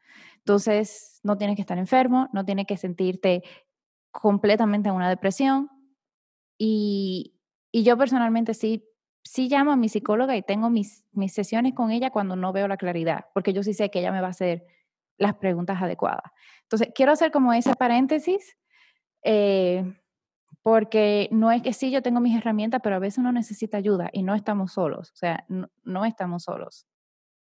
Entonces, 0.44 1.20
no 1.22 1.38
tienes 1.38 1.56
que 1.56 1.62
estar 1.62 1.78
enfermo, 1.78 2.28
no 2.32 2.44
tienes 2.44 2.66
que 2.66 2.76
sentirte 2.76 3.42
completamente 4.10 4.88
en 4.88 4.94
una 4.94 5.08
depresión. 5.08 5.70
Y, 6.58 7.34
yo 7.72 7.96
personalmente 7.96 8.52
sí 8.52 8.84
sí 9.24 9.48
llamo 9.48 9.70
a 9.72 9.76
mi 9.76 9.88
psicóloga 9.88 10.36
y 10.36 10.42
tengo 10.42 10.68
mis, 10.68 11.04
mis 11.12 11.32
sesiones 11.32 11.74
con 11.74 11.90
ella 11.90 12.10
cuando 12.10 12.36
no 12.36 12.52
veo 12.52 12.68
la 12.68 12.76
claridad, 12.76 13.26
porque 13.34 13.52
yo 13.52 13.62
sí 13.62 13.72
sé 13.72 13.90
que 13.90 14.00
ella 14.00 14.12
me 14.12 14.20
va 14.20 14.26
a 14.26 14.30
hacer 14.30 14.66
las 15.16 15.36
preguntas 15.36 15.80
adecuadas. 15.80 16.32
Entonces, 16.62 16.88
quiero 16.94 17.12
hacer 17.12 17.30
como 17.30 17.52
ese 17.52 17.74
paréntesis, 17.74 18.56
eh, 19.22 19.84
porque 20.62 21.28
no 21.32 21.50
es 21.50 21.62
que 21.62 21.72
sí, 21.72 21.90
yo 21.90 22.02
tengo 22.02 22.20
mis 22.20 22.36
herramientas, 22.36 22.80
pero 22.82 22.96
a 22.96 23.00
veces 23.00 23.18
uno 23.18 23.32
necesita 23.32 23.78
ayuda 23.78 24.10
y 24.12 24.22
no 24.22 24.34
estamos 24.34 24.72
solos, 24.72 25.10
o 25.12 25.16
sea, 25.16 25.44
no, 25.48 26.04
estamos 26.04 26.44
solos. 26.44 26.86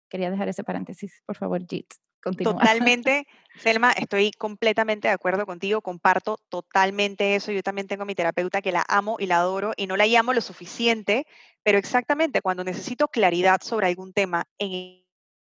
Quería 0.08 0.30
dejar 0.30 0.48
ese 0.48 0.64
paréntesis, 0.64 1.22
por 1.26 1.36
favor, 1.36 1.64
Jit. 1.66 1.86
Continúa. 2.22 2.54
Totalmente, 2.60 3.26
Selma, 3.56 3.92
estoy 3.92 4.30
completamente 4.32 5.08
de 5.08 5.14
acuerdo 5.14 5.44
contigo, 5.44 5.82
comparto 5.82 6.38
totalmente 6.48 7.34
eso. 7.34 7.52
Yo 7.52 7.62
también 7.62 7.88
tengo 7.88 8.04
mi 8.04 8.14
terapeuta 8.14 8.62
que 8.62 8.72
la 8.72 8.84
amo 8.88 9.16
y 9.18 9.26
la 9.26 9.38
adoro 9.38 9.72
y 9.76 9.86
no 9.86 9.96
la 9.96 10.06
llamo 10.06 10.32
lo 10.32 10.40
suficiente, 10.40 11.26
pero 11.62 11.78
exactamente 11.78 12.40
cuando 12.40 12.64
necesito 12.64 13.08
claridad 13.08 13.60
sobre 13.62 13.88
algún 13.88 14.12
tema 14.12 14.44
en 14.58 15.02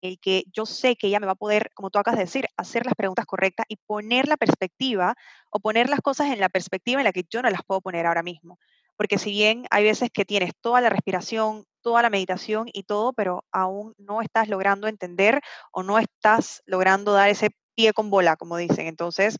el 0.00 0.18
que 0.18 0.44
yo 0.52 0.64
sé 0.64 0.96
que 0.96 1.08
ella 1.08 1.20
me 1.20 1.26
va 1.26 1.32
a 1.32 1.36
poder, 1.36 1.70
como 1.74 1.90
tú 1.90 1.98
acabas 1.98 2.18
de 2.18 2.24
decir, 2.24 2.46
hacer 2.56 2.86
las 2.86 2.94
preguntas 2.94 3.26
correctas 3.26 3.66
y 3.68 3.76
poner 3.76 4.28
la 4.28 4.36
perspectiva 4.36 5.14
o 5.50 5.60
poner 5.60 5.90
las 5.90 6.00
cosas 6.00 6.32
en 6.32 6.40
la 6.40 6.48
perspectiva 6.48 7.00
en 7.00 7.04
la 7.04 7.12
que 7.12 7.26
yo 7.28 7.42
no 7.42 7.50
las 7.50 7.62
puedo 7.66 7.82
poner 7.82 8.06
ahora 8.06 8.22
mismo. 8.22 8.58
Porque 8.96 9.18
si 9.18 9.30
bien 9.30 9.66
hay 9.70 9.84
veces 9.84 10.10
que 10.10 10.24
tienes 10.24 10.52
toda 10.60 10.80
la 10.80 10.88
respiración, 10.88 11.66
toda 11.82 12.02
la 12.02 12.10
meditación 12.10 12.68
y 12.72 12.84
todo, 12.84 13.12
pero 13.12 13.44
aún 13.52 13.94
no 13.98 14.22
estás 14.22 14.48
logrando 14.48 14.88
entender 14.88 15.40
o 15.72 15.82
no 15.82 15.98
estás 15.98 16.62
logrando 16.66 17.12
dar 17.12 17.28
ese 17.28 17.50
pie 17.74 17.92
con 17.92 18.10
bola, 18.10 18.36
como 18.36 18.56
dicen. 18.56 18.86
Entonces, 18.86 19.38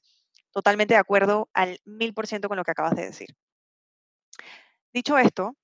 totalmente 0.53 0.94
de 0.94 1.00
acuerdo 1.00 1.48
al 1.55 1.79
mil 1.85 2.14
por 2.14 2.26
ciento 2.26 2.48
con 2.48 2.57
lo 2.57 2.64
que 2.64 2.70
acabas 2.72 2.96
de 2.96 3.07
decir. 3.07 3.29
Dicho 4.92 5.18
esto, 5.18 5.55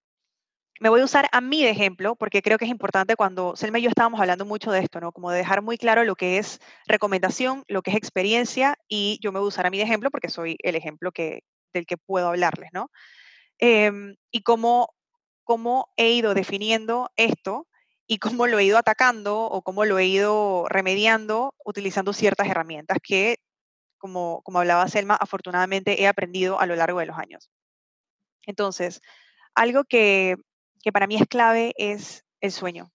me 0.80 0.88
voy 0.88 1.00
a 1.00 1.04
usar 1.04 1.26
a 1.32 1.40
mí 1.40 1.62
de 1.62 1.70
ejemplo, 1.70 2.16
porque 2.16 2.42
creo 2.42 2.58
que 2.58 2.66
es 2.66 2.70
importante 2.70 3.16
cuando 3.16 3.56
Selma 3.56 3.78
y 3.78 3.82
yo 3.82 3.88
estábamos 3.88 4.20
hablando 4.20 4.44
mucho 4.44 4.70
de 4.70 4.80
esto, 4.80 5.00
¿no? 5.00 5.12
Como 5.12 5.30
de 5.30 5.38
dejar 5.38 5.62
muy 5.62 5.78
claro 5.78 6.04
lo 6.04 6.16
que 6.16 6.38
es 6.38 6.60
recomendación, 6.86 7.64
lo 7.66 7.82
que 7.82 7.90
es 7.90 7.96
experiencia, 7.96 8.76
y 8.88 9.18
yo 9.22 9.32
me 9.32 9.38
voy 9.38 9.46
a 9.46 9.48
usar 9.48 9.66
a 9.66 9.70
mí 9.70 9.78
de 9.78 9.84
ejemplo 9.84 10.10
porque 10.10 10.28
soy 10.28 10.56
el 10.62 10.74
ejemplo 10.76 11.12
que, 11.12 11.42
del 11.72 11.86
que 11.86 11.96
puedo 11.96 12.28
hablarles, 12.28 12.70
¿no? 12.72 12.90
Em, 13.58 14.16
y 14.30 14.42
cómo, 14.42 14.94
cómo 15.46 15.88
he 15.96 16.10
ido 16.10 16.34
definiendo 16.34 17.10
esto 17.16 17.66
y 18.06 18.18
cómo 18.18 18.46
lo 18.46 18.58
he 18.58 18.64
ido 18.64 18.76
atacando 18.76 19.44
o 19.44 19.62
cómo 19.62 19.86
lo 19.86 19.98
he 19.98 20.06
ido 20.06 20.66
remediando 20.68 21.54
utilizando 21.64 22.12
ciertas 22.12 22.48
herramientas 22.48 22.98
que, 23.02 23.38
como, 23.96 24.42
como 24.42 24.58
hablaba 24.60 24.88
Selma, 24.88 25.16
afortunadamente 25.16 26.02
he 26.02 26.06
aprendido 26.06 26.60
a 26.60 26.66
lo 26.66 26.76
largo 26.76 27.00
de 27.00 27.06
los 27.06 27.18
años. 27.18 27.50
Entonces, 28.44 29.00
algo 29.54 29.84
que 29.84 30.36
que 30.86 30.92
para 30.92 31.08
mí 31.08 31.16
es 31.16 31.26
clave 31.26 31.74
es 31.78 32.24
el 32.40 32.52
sueño. 32.52 32.92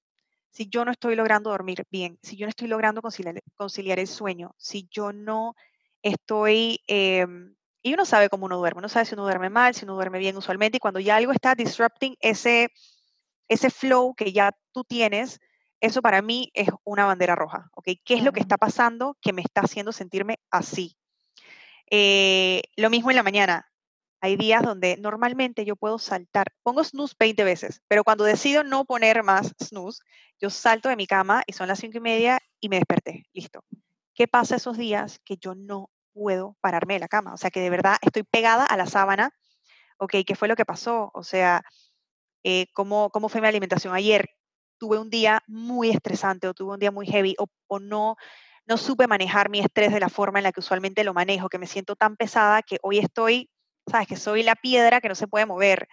Si 0.50 0.70
yo 0.70 0.86
no 0.86 0.92
estoy 0.92 1.18
logrando 1.18 1.50
dormir 1.50 1.84
bien, 1.92 2.18
si 2.24 2.38
yo 2.38 2.46
no 2.46 2.50
estoy 2.50 2.70
logrando 2.70 3.02
conciliar, 3.02 4.00
el 4.00 4.08
sueño, 4.08 4.56
si 4.58 4.88
yo 4.90 5.12
no 5.12 5.56
estoy... 6.02 6.80
Em, 6.88 7.54
y 7.82 7.94
uno 7.94 8.06
sabe 8.06 8.30
cómo 8.30 8.46
uno 8.46 8.58
duerme, 8.58 8.80
uno 8.80 8.90
sabe 8.90 9.06
si 9.06 9.14
uno 9.14 9.24
duerme 9.24 9.50
mal, 9.50 9.74
si 9.74 9.86
uno 9.86 9.96
duerme 9.96 10.20
bien 10.20 10.38
usualmente, 10.38 10.78
y 10.78 10.80
cuando 10.80 11.00
ya 11.00 11.16
algo 11.16 11.32
está 11.32 11.56
disrupting 11.56 12.16
ese, 12.20 12.70
ese 13.48 13.70
flow 13.70 14.14
que 14.16 14.32
ya 14.32 14.52
tú 14.72 14.84
tienes, 14.84 15.40
eso 15.80 16.02
para 16.02 16.22
mí 16.22 16.52
es 16.54 16.70
una 16.84 17.06
bandera 17.06 17.36
roja, 17.36 17.70
¿ok? 17.74 17.90
¿Qué 18.04 18.14
es 18.14 18.24
lo 18.24 18.32
que 18.32 18.40
está 18.40 18.58
pasando 18.58 19.18
que 19.20 19.34
me 19.34 19.42
está 19.42 19.62
haciendo 19.62 19.92
sentirme 19.92 20.40
así? 20.52 20.96
Eh, 21.90 22.62
lo 22.78 22.90
mismo 22.90 23.10
en 23.10 23.18
la 23.18 23.24
mañana. 23.24 23.68
Hay 24.24 24.36
días 24.36 24.62
donde 24.62 24.98
normalmente 24.98 25.66
yo 25.66 25.76
puedo 25.76 25.98
saltar, 25.98 26.46
pongo 26.62 26.84
snooze 26.84 27.16
20 27.20 27.44
veces, 27.44 27.82
pero 27.88 28.04
cuando 28.04 28.24
decido 28.24 28.64
no 28.64 28.86
poner 28.86 29.24
más 29.24 29.52
snooze, 29.60 30.04
yo 30.40 30.52
salto 30.52 30.90
de 30.90 30.96
mi 30.96 31.08
cama 31.08 31.42
y 31.48 31.54
son 31.54 31.68
las 31.68 31.80
cinco 31.80 31.98
y 31.98 32.02
media 32.02 32.40
y 32.60 32.70
me 32.70 32.76
desperté. 32.76 33.26
Listo. 33.34 33.64
¿Qué 34.14 34.28
pasa 34.28 34.58
esos 34.58 34.78
días 34.78 35.20
que 35.26 35.38
yo 35.38 35.56
no 35.56 35.90
puedo 36.14 36.58
pararme 36.62 36.96
de 36.96 37.00
la 37.02 37.08
cama? 37.08 37.34
O 37.34 37.38
sea, 37.38 37.52
que 37.52 37.62
de 37.62 37.70
verdad 37.70 37.98
estoy 38.02 38.24
pegada 38.24 38.66
a 38.66 38.78
la 38.78 38.86
sábana. 38.88 39.32
Ok, 39.98 40.16
¿qué 40.26 40.36
fue 40.36 40.48
lo 40.48 40.56
que 40.56 40.66
pasó? 40.66 41.12
O 41.14 41.24
sea, 41.24 41.64
eh, 42.44 42.68
¿cómo, 42.74 43.10
¿cómo 43.12 43.30
fue 43.30 43.42
mi 43.42 43.48
alimentación 43.48 43.94
ayer? 43.96 44.28
Tuve 44.80 44.98
un 45.00 45.10
día 45.10 45.42
muy 45.48 45.90
estresante 45.92 46.48
o 46.48 46.54
tuve 46.54 46.74
un 46.74 46.80
día 46.80 46.92
muy 46.92 47.08
heavy 47.08 47.36
o, 47.40 47.48
o 47.68 47.80
no, 47.80 48.16
no 48.68 48.78
supe 48.78 49.08
manejar 49.08 49.50
mi 49.50 49.60
estrés 49.60 49.94
de 49.94 50.00
la 50.00 50.10
forma 50.10 50.40
en 50.40 50.44
la 50.44 50.52
que 50.52 50.62
usualmente 50.62 51.04
lo 51.04 51.14
manejo, 51.14 51.50
que 51.50 51.60
me 51.60 51.68
siento 51.68 51.96
tan 51.96 52.16
pesada 52.18 52.62
que 52.64 52.78
hoy 52.82 53.00
estoy 53.00 53.50
sabes 53.88 54.08
que 54.08 54.16
soy 54.16 54.44
la 54.44 54.56
piedra 54.56 55.02
que 55.02 55.10
no 55.10 55.16
se 55.16 55.28
puede 55.28 55.46
mover. 55.46 55.88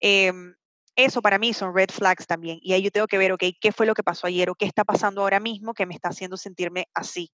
Em, 0.00 0.54
eso 0.96 1.22
para 1.22 1.38
mí 1.38 1.52
son 1.54 1.74
red 1.74 1.90
flags 1.90 2.26
también. 2.26 2.58
Y 2.62 2.72
ahí 2.72 2.82
yo 2.82 2.90
tengo 2.90 3.06
que 3.06 3.18
ver, 3.18 3.32
ok, 3.32 3.44
¿qué 3.60 3.72
fue 3.72 3.86
lo 3.86 3.94
que 3.94 4.02
pasó 4.02 4.26
ayer 4.26 4.50
o 4.50 4.54
qué 4.54 4.66
está 4.66 4.84
pasando 4.84 5.22
ahora 5.22 5.40
mismo 5.40 5.74
que 5.74 5.86
me 5.86 5.94
está 5.94 6.08
haciendo 6.10 6.36
sentirme 6.36 6.86
así? 6.94 7.30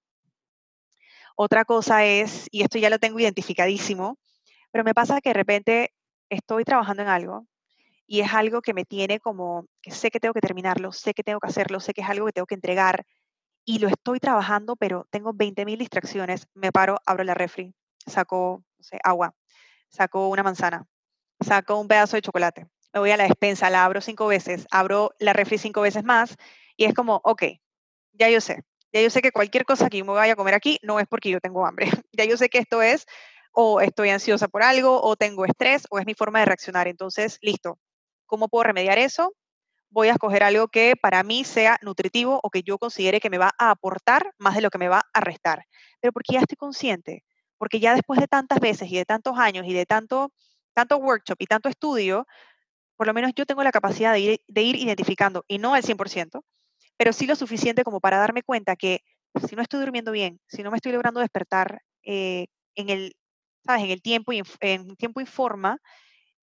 Otra 1.36 1.64
cosa 1.64 2.04
es, 2.04 2.46
y 2.52 2.62
esto 2.62 2.78
ya 2.78 2.90
lo 2.90 2.98
tengo 2.98 3.18
identificadísimo, 3.18 4.18
pero 4.70 4.84
me 4.84 4.94
pasa 4.94 5.20
que 5.20 5.30
de 5.30 5.34
repente 5.34 5.92
estoy 6.28 6.64
trabajando 6.64 7.02
en 7.02 7.08
algo 7.08 7.46
y 8.06 8.20
es 8.20 8.32
algo 8.34 8.62
que 8.62 8.74
me 8.74 8.84
tiene 8.84 9.20
como, 9.20 9.66
que 9.82 9.90
sé 9.90 10.10
que 10.10 10.20
tengo 10.20 10.34
que 10.34 10.40
terminarlo, 10.40 10.92
sé 10.92 11.14
que 11.14 11.24
tengo 11.24 11.40
que 11.40 11.48
hacerlo, 11.48 11.80
sé 11.80 11.92
que 11.94 12.02
es 12.02 12.08
algo 12.08 12.26
que 12.26 12.32
tengo 12.32 12.46
que 12.46 12.54
entregar 12.54 13.04
y 13.64 13.78
lo 13.80 13.88
estoy 13.88 14.20
trabajando, 14.20 14.76
pero 14.76 15.06
tengo 15.10 15.32
20.000 15.32 15.78
distracciones, 15.78 16.46
me 16.54 16.70
paro, 16.72 16.98
abro 17.06 17.24
la 17.24 17.34
refri, 17.34 17.74
saco 18.06 18.62
agua, 19.02 19.34
saco 19.88 20.28
una 20.28 20.42
manzana, 20.44 20.86
saco 21.40 21.80
un 21.80 21.88
pedazo 21.88 22.16
de 22.16 22.22
chocolate, 22.22 22.68
me 22.92 23.00
voy 23.00 23.10
a 23.10 23.16
la 23.16 23.24
despensa, 23.24 23.70
la 23.70 23.84
abro 23.84 24.00
cinco 24.00 24.26
veces, 24.28 24.66
abro 24.70 25.12
la 25.18 25.32
refri 25.32 25.58
cinco 25.58 25.80
veces 25.80 26.04
más 26.04 26.36
y 26.76 26.84
es 26.84 26.94
como, 26.94 27.20
ok, 27.24 27.44
ya 28.12 28.28
yo 28.30 28.40
sé, 28.40 28.62
ya 28.94 29.02
yo 29.02 29.10
sé 29.10 29.20
que 29.20 29.30
cualquier 29.30 29.66
cosa 29.66 29.90
que 29.90 29.98
yo 29.98 30.06
me 30.06 30.12
vaya 30.12 30.32
a 30.32 30.36
comer 30.36 30.54
aquí 30.54 30.78
no 30.82 30.98
es 30.98 31.06
porque 31.06 31.28
yo 31.28 31.40
tengo 31.40 31.66
hambre, 31.66 31.86
ya 32.12 32.24
yo 32.24 32.38
sé 32.38 32.48
que 32.48 32.58
esto 32.58 32.80
es 32.80 33.04
o 33.52 33.82
estoy 33.82 34.08
ansiosa 34.08 34.48
por 34.48 34.62
algo 34.62 35.02
o 35.02 35.16
tengo 35.16 35.44
estrés 35.44 35.86
o 35.90 35.98
es 35.98 36.06
mi 36.06 36.14
forma 36.14 36.38
de 36.38 36.46
reaccionar, 36.46 36.88
entonces, 36.88 37.38
listo, 37.42 37.78
¿cómo 38.24 38.48
puedo 38.48 38.64
remediar 38.64 38.98
eso? 38.98 39.34
Voy 39.90 40.08
a 40.08 40.12
escoger 40.12 40.42
algo 40.42 40.68
que 40.68 40.94
para 41.00 41.22
mí 41.22 41.44
sea 41.44 41.78
nutritivo 41.82 42.40
o 42.42 42.50
que 42.50 42.62
yo 42.62 42.78
considere 42.78 43.20
que 43.20 43.30
me 43.30 43.38
va 43.38 43.52
a 43.58 43.70
aportar 43.70 44.32
más 44.38 44.54
de 44.56 44.62
lo 44.62 44.70
que 44.70 44.78
me 44.78 44.88
va 44.88 45.02
a 45.12 45.20
restar. 45.20 45.66
Pero 46.00 46.12
porque 46.12 46.32
ya 46.32 46.40
estoy 46.40 46.56
consciente 46.56 47.22
porque 47.58 47.80
ya 47.80 47.94
después 47.94 48.20
de 48.20 48.26
tantas 48.26 48.60
veces 48.60 48.90
y 48.90 48.96
de 48.96 49.04
tantos 49.04 49.38
años 49.38 49.66
y 49.66 49.72
de 49.72 49.86
tanto, 49.86 50.32
tanto 50.74 50.98
workshop 50.98 51.36
y 51.38 51.46
tanto 51.46 51.68
estudio, 51.68 52.26
por 52.96 53.06
lo 53.06 53.14
menos 53.14 53.32
yo 53.34 53.46
tengo 53.46 53.62
la 53.62 53.72
capacidad 53.72 54.12
de 54.12 54.20
ir, 54.20 54.40
de 54.46 54.62
ir 54.62 54.76
identificando, 54.76 55.44
y 55.48 55.58
no 55.58 55.74
al 55.74 55.82
100%, 55.82 56.42
pero 56.96 57.12
sí 57.12 57.26
lo 57.26 57.36
suficiente 57.36 57.84
como 57.84 58.00
para 58.00 58.18
darme 58.18 58.42
cuenta 58.42 58.76
que 58.76 59.00
si 59.48 59.56
no 59.56 59.62
estoy 59.62 59.80
durmiendo 59.80 60.12
bien, 60.12 60.40
si 60.46 60.62
no 60.62 60.70
me 60.70 60.76
estoy 60.76 60.92
logrando 60.92 61.20
despertar 61.20 61.82
eh, 62.04 62.46
en, 62.76 62.90
el, 62.90 63.16
¿sabes? 63.64 63.84
en 63.84 63.90
el 63.90 64.02
tiempo 64.02 64.32
y 64.32 64.42
en, 64.60 64.96
tiempo 64.96 65.20
y 65.20 65.26
forma, 65.26 65.78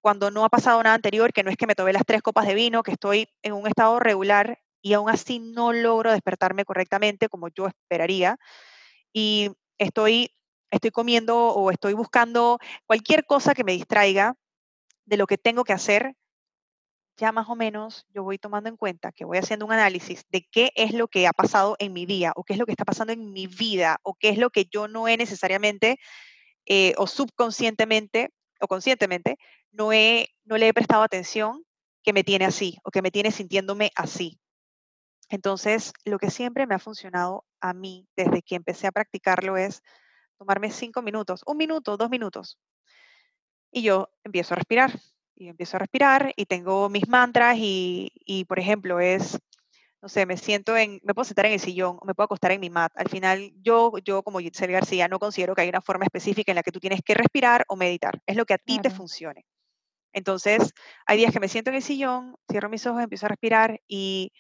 cuando 0.02 0.32
no 0.32 0.44
ha 0.44 0.50
pasado 0.50 0.82
nada 0.84 0.96
anterior, 0.96 1.32
que 1.32 1.44
no 1.44 1.52
es 1.52 1.58
que 1.58 1.68
me 1.68 1.76
tomé 1.76 1.94
las 1.94 2.06
tres 2.06 2.22
copas 2.22 2.48
de 2.48 2.56
vino, 2.56 2.84
que 2.84 2.92
estoy 2.92 3.28
en 3.44 3.54
un 3.54 3.68
estado 3.68 4.00
regular 4.00 4.60
y 4.82 4.94
aún 4.94 5.10
así 5.10 5.40
no 5.40 5.74
logro 5.74 6.12
despertarme 6.12 6.66
correctamente 6.66 7.30
como 7.30 7.50
yo 7.50 7.68
esperaría, 7.68 8.38
y 9.14 9.52
estoy 9.78 10.32
estoy 10.72 10.92
comiendo 10.92 11.50
o 11.50 11.70
estoy 11.70 11.94
buscando 11.94 12.58
cualquier 12.88 13.26
cosa 13.26 13.54
que 13.54 13.64
me 13.64 13.74
distraiga 13.74 14.36
de 15.06 15.18
lo 15.18 15.28
que 15.28 15.38
tengo 15.38 15.64
que 15.64 15.74
hacer, 15.74 16.16
ya 17.22 17.32
más 17.32 17.48
o 17.50 17.56
menos 17.56 18.08
yo 18.16 18.24
voy 18.24 18.40
tomando 18.40 18.68
en 18.68 18.78
cuenta 18.78 19.12
que 19.12 19.26
voy 19.26 19.38
haciendo 19.38 19.68
un 19.68 19.72
análisis 19.72 20.26
de 20.32 20.42
qué 20.52 20.72
es 20.76 20.92
lo 20.92 21.08
que 21.08 21.28
ha 21.28 21.34
pasado 21.34 21.76
en 21.78 21.94
mi 21.94 22.08
día 22.08 22.34
o 22.36 22.44
qué 22.44 22.54
es 22.54 22.60
lo 22.60 22.66
que 22.66 22.72
está 22.72 22.84
pasando 22.84 23.14
en 23.14 23.32
mi 23.32 23.46
vida 23.46 24.00
o 24.02 24.16
qué 24.16 24.30
es 24.30 24.40
lo 24.40 24.50
que 24.50 24.66
yo 24.66 24.88
no 24.88 25.08
he 25.08 25.18
necesariamente 25.18 26.00
eh, 26.66 26.96
o 26.98 27.06
subconscientemente 27.06 28.34
o 28.60 28.68
conscientemente 28.68 29.38
no, 29.72 29.94
he, 29.94 30.30
no 30.46 30.58
le 30.58 30.68
he 30.68 30.74
prestado 30.74 31.04
atención 31.04 31.64
que 32.02 32.12
me 32.12 32.24
tiene 32.24 32.46
así 32.46 32.80
o 32.84 32.90
que 32.90 33.04
me 33.04 33.12
tiene 33.12 33.30
sintiéndome 33.30 33.92
así. 33.96 34.40
Entonces, 35.30 35.94
lo 36.04 36.18
que 36.18 36.32
siempre 36.32 36.66
me 36.66 36.74
ha 36.74 36.80
funcionado 36.80 37.46
a 37.60 37.74
mí 37.74 38.08
desde 38.16 38.42
que 38.42 38.56
empecé 38.56 38.88
a 38.88 38.92
practicarlo 38.92 39.58
es 39.58 39.84
tomarme 40.40 40.72
cinco 40.72 41.04
minutos, 41.04 41.44
un 41.46 41.58
minuto, 41.58 41.98
dos 41.98 42.10
minutos. 42.10 42.58
Y 43.72 43.84
yo 43.84 44.10
empiezo 44.24 44.56
a 44.56 44.58
respirar, 44.58 45.00
y 45.42 45.50
empiezo 45.50 45.78
a 45.78 45.80
respirar 45.80 46.34
y 46.36 46.46
tengo 46.46 46.88
mis 46.88 47.08
mantras 47.08 47.58
y, 47.58 48.12
y, 48.26 48.46
por 48.46 48.60
ejemplo, 48.60 49.00
es, 49.00 49.40
no 50.00 50.08
sé, 50.08 50.28
me 50.28 50.38
siento 50.38 50.78
en, 50.78 51.00
me 51.04 51.16
puedo 51.16 51.26
sentar 51.26 51.48
en 51.48 51.54
el 51.54 51.60
sillón 51.60 51.98
me 52.06 52.14
puedo 52.14 52.26
acostar 52.26 52.52
en 52.52 52.62
mi 52.62 52.70
mat. 52.70 52.92
Al 52.96 53.10
final, 53.10 53.52
yo, 53.62 53.92
yo 54.04 54.22
como 54.22 54.40
Giselle 54.40 54.74
García, 54.74 55.08
no 55.08 55.18
considero 55.18 55.56
que 55.56 55.64
hay 55.64 55.70
una 55.70 55.82
forma 55.82 56.06
específica 56.06 56.52
en 56.52 56.58
la 56.58 56.64
que 56.64 56.72
tú 56.72 56.80
tienes 56.80 57.02
que 57.04 57.16
respirar 57.16 57.66
o 57.68 57.76
meditar. 57.76 58.22
Es 58.28 58.36
lo 58.36 58.46
que 58.46 58.54
a 58.54 58.60
ti 58.60 58.78
te 58.80 58.92
funcione. 58.92 59.46
Entonces, 60.14 60.74
hay 61.08 61.18
días 61.18 61.34
que 61.34 61.40
me 61.40 61.48
siento 61.48 61.72
en 61.72 61.78
el 61.78 61.82
sillón, 61.84 62.36
cierro 62.50 62.70
mis 62.70 62.86
ojos, 62.86 63.02
empiezo 63.02 63.26
a 63.26 63.30
respirar 63.30 63.82
y 63.88 64.32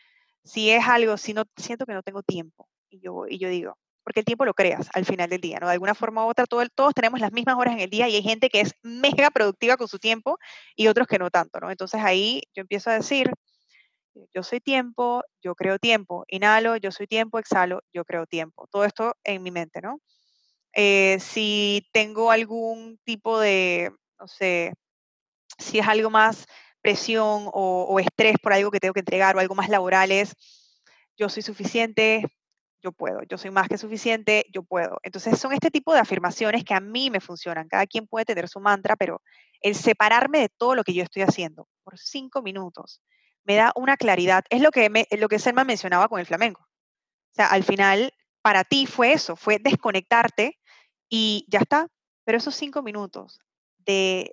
si 0.43 0.69
es 0.69 0.87
algo, 0.87 1.17
si 1.17 1.33
no 1.33 1.45
siento 1.57 1.87
que 1.87 1.93
no 1.93 2.03
tengo 2.03 2.21
tiempo 2.21 2.67
y 2.89 2.99
yo, 2.99 3.25
y 3.27 3.39
yo 3.39 3.49
digo, 3.49 3.77
porque 4.03 4.21
el 4.21 4.25
tiempo 4.25 4.45
lo 4.45 4.53
creas 4.53 4.89
al 4.93 5.05
final 5.05 5.29
del 5.29 5.41
día, 5.41 5.59
¿no? 5.59 5.67
De 5.67 5.73
alguna 5.73 5.95
forma 5.95 6.25
u 6.25 6.29
otra, 6.29 6.45
todo, 6.45 6.63
todos 6.75 6.93
tenemos 6.93 7.19
las 7.19 7.31
mismas 7.31 7.55
horas 7.57 7.73
en 7.75 7.81
el 7.81 7.89
día 7.89 8.07
y 8.09 8.15
hay 8.15 8.23
gente 8.23 8.49
que 8.49 8.61
es 8.61 8.73
mega 8.83 9.29
productiva 9.31 9.77
con 9.77 9.87
su 9.87 9.99
tiempo 9.99 10.37
y 10.75 10.87
otros 10.87 11.07
que 11.07 11.19
no 11.19 11.29
tanto, 11.29 11.59
¿no? 11.59 11.71
Entonces 11.71 12.01
ahí 12.03 12.41
yo 12.55 12.61
empiezo 12.61 12.89
a 12.89 12.93
decir, 12.95 13.31
Yo 14.33 14.43
soy 14.43 14.59
tiempo, 14.59 15.23
yo 15.41 15.55
creo 15.55 15.79
tiempo. 15.79 16.25
Inhalo, 16.27 16.75
yo 16.77 16.91
soy 16.91 17.07
tiempo, 17.07 17.39
exhalo, 17.39 17.81
yo 17.93 18.03
creo 18.05 18.25
tiempo. 18.25 18.67
Todo 18.71 18.85
esto 18.85 19.15
en 19.23 19.41
mi 19.43 19.51
mente, 19.51 19.81
¿no? 19.81 19.99
Eh, 20.73 21.17
si 21.19 21.87
tengo 21.93 22.31
algún 22.31 22.99
tipo 23.05 23.39
de, 23.39 23.91
no 24.19 24.27
sé, 24.27 24.73
si 25.59 25.79
es 25.79 25.87
algo 25.87 26.09
más 26.09 26.45
presión 26.81 27.47
o, 27.53 27.85
o, 27.89 27.99
estrés 27.99 28.37
por 28.41 28.53
algo 28.53 28.71
que 28.71 28.79
tengo 28.79 28.93
que 28.93 29.01
entregar 29.01 29.35
o 29.35 29.39
algo 29.39 29.55
más 29.55 29.69
laboral 29.69 30.11
es, 30.11 30.33
yo 31.17 31.29
soy 31.29 31.43
suficiente, 31.43 32.25
yo 32.81 32.91
puedo, 32.91 33.21
yo 33.23 33.37
soy 33.37 33.51
más 33.51 33.67
que 33.67 33.77
suficiente, 33.77 34.45
yo 34.51 34.63
puedo. 34.63 34.99
Entonces 35.03 35.39
son 35.39 35.53
este 35.53 35.71
tipo 35.71 35.93
de 35.93 35.99
afirmaciones 35.99 36.63
que 36.63 36.73
a 36.73 36.79
mí 36.79 37.09
me 37.09 37.19
funcionan. 37.19 37.67
Cada 37.67 37.85
quien 37.85 38.07
puede 38.07 38.25
tener 38.25 38.49
su 38.49 38.59
mantra, 38.59 38.95
pero 38.95 39.21
el 39.61 39.75
separarme 39.75 40.39
de 40.39 40.49
todo 40.49 40.75
lo 40.75 40.83
que 40.83 40.93
yo 40.93 41.03
estoy 41.03 41.21
haciendo 41.21 41.67
por 41.83 41.97
cinco 41.97 42.41
minutos 42.41 43.01
me 43.43 43.55
da 43.55 43.71
una 43.75 43.97
claridad. 43.97 44.43
Es 44.49 44.61
lo 44.61 44.71
que, 44.71 45.07
lo 45.17 45.29
que 45.29 45.39
Selma 45.39 45.63
mencionaba 45.63 46.07
con 46.07 46.19
el 46.19 46.25
flamenco. 46.25 46.61
O 46.61 47.33
sea, 47.33 47.47
al 47.47 47.63
final, 47.63 48.13
para 48.41 48.63
ti 48.63 48.85
fue 48.85 49.13
eso, 49.13 49.35
fue 49.35 49.57
desconectarte 49.59 50.59
y 51.09 51.45
ya 51.49 51.59
está. 51.59 51.87
Pero 52.23 52.37
esos 52.37 52.55
cinco 52.55 52.81
minutos 52.81 53.39
de, 53.77 54.31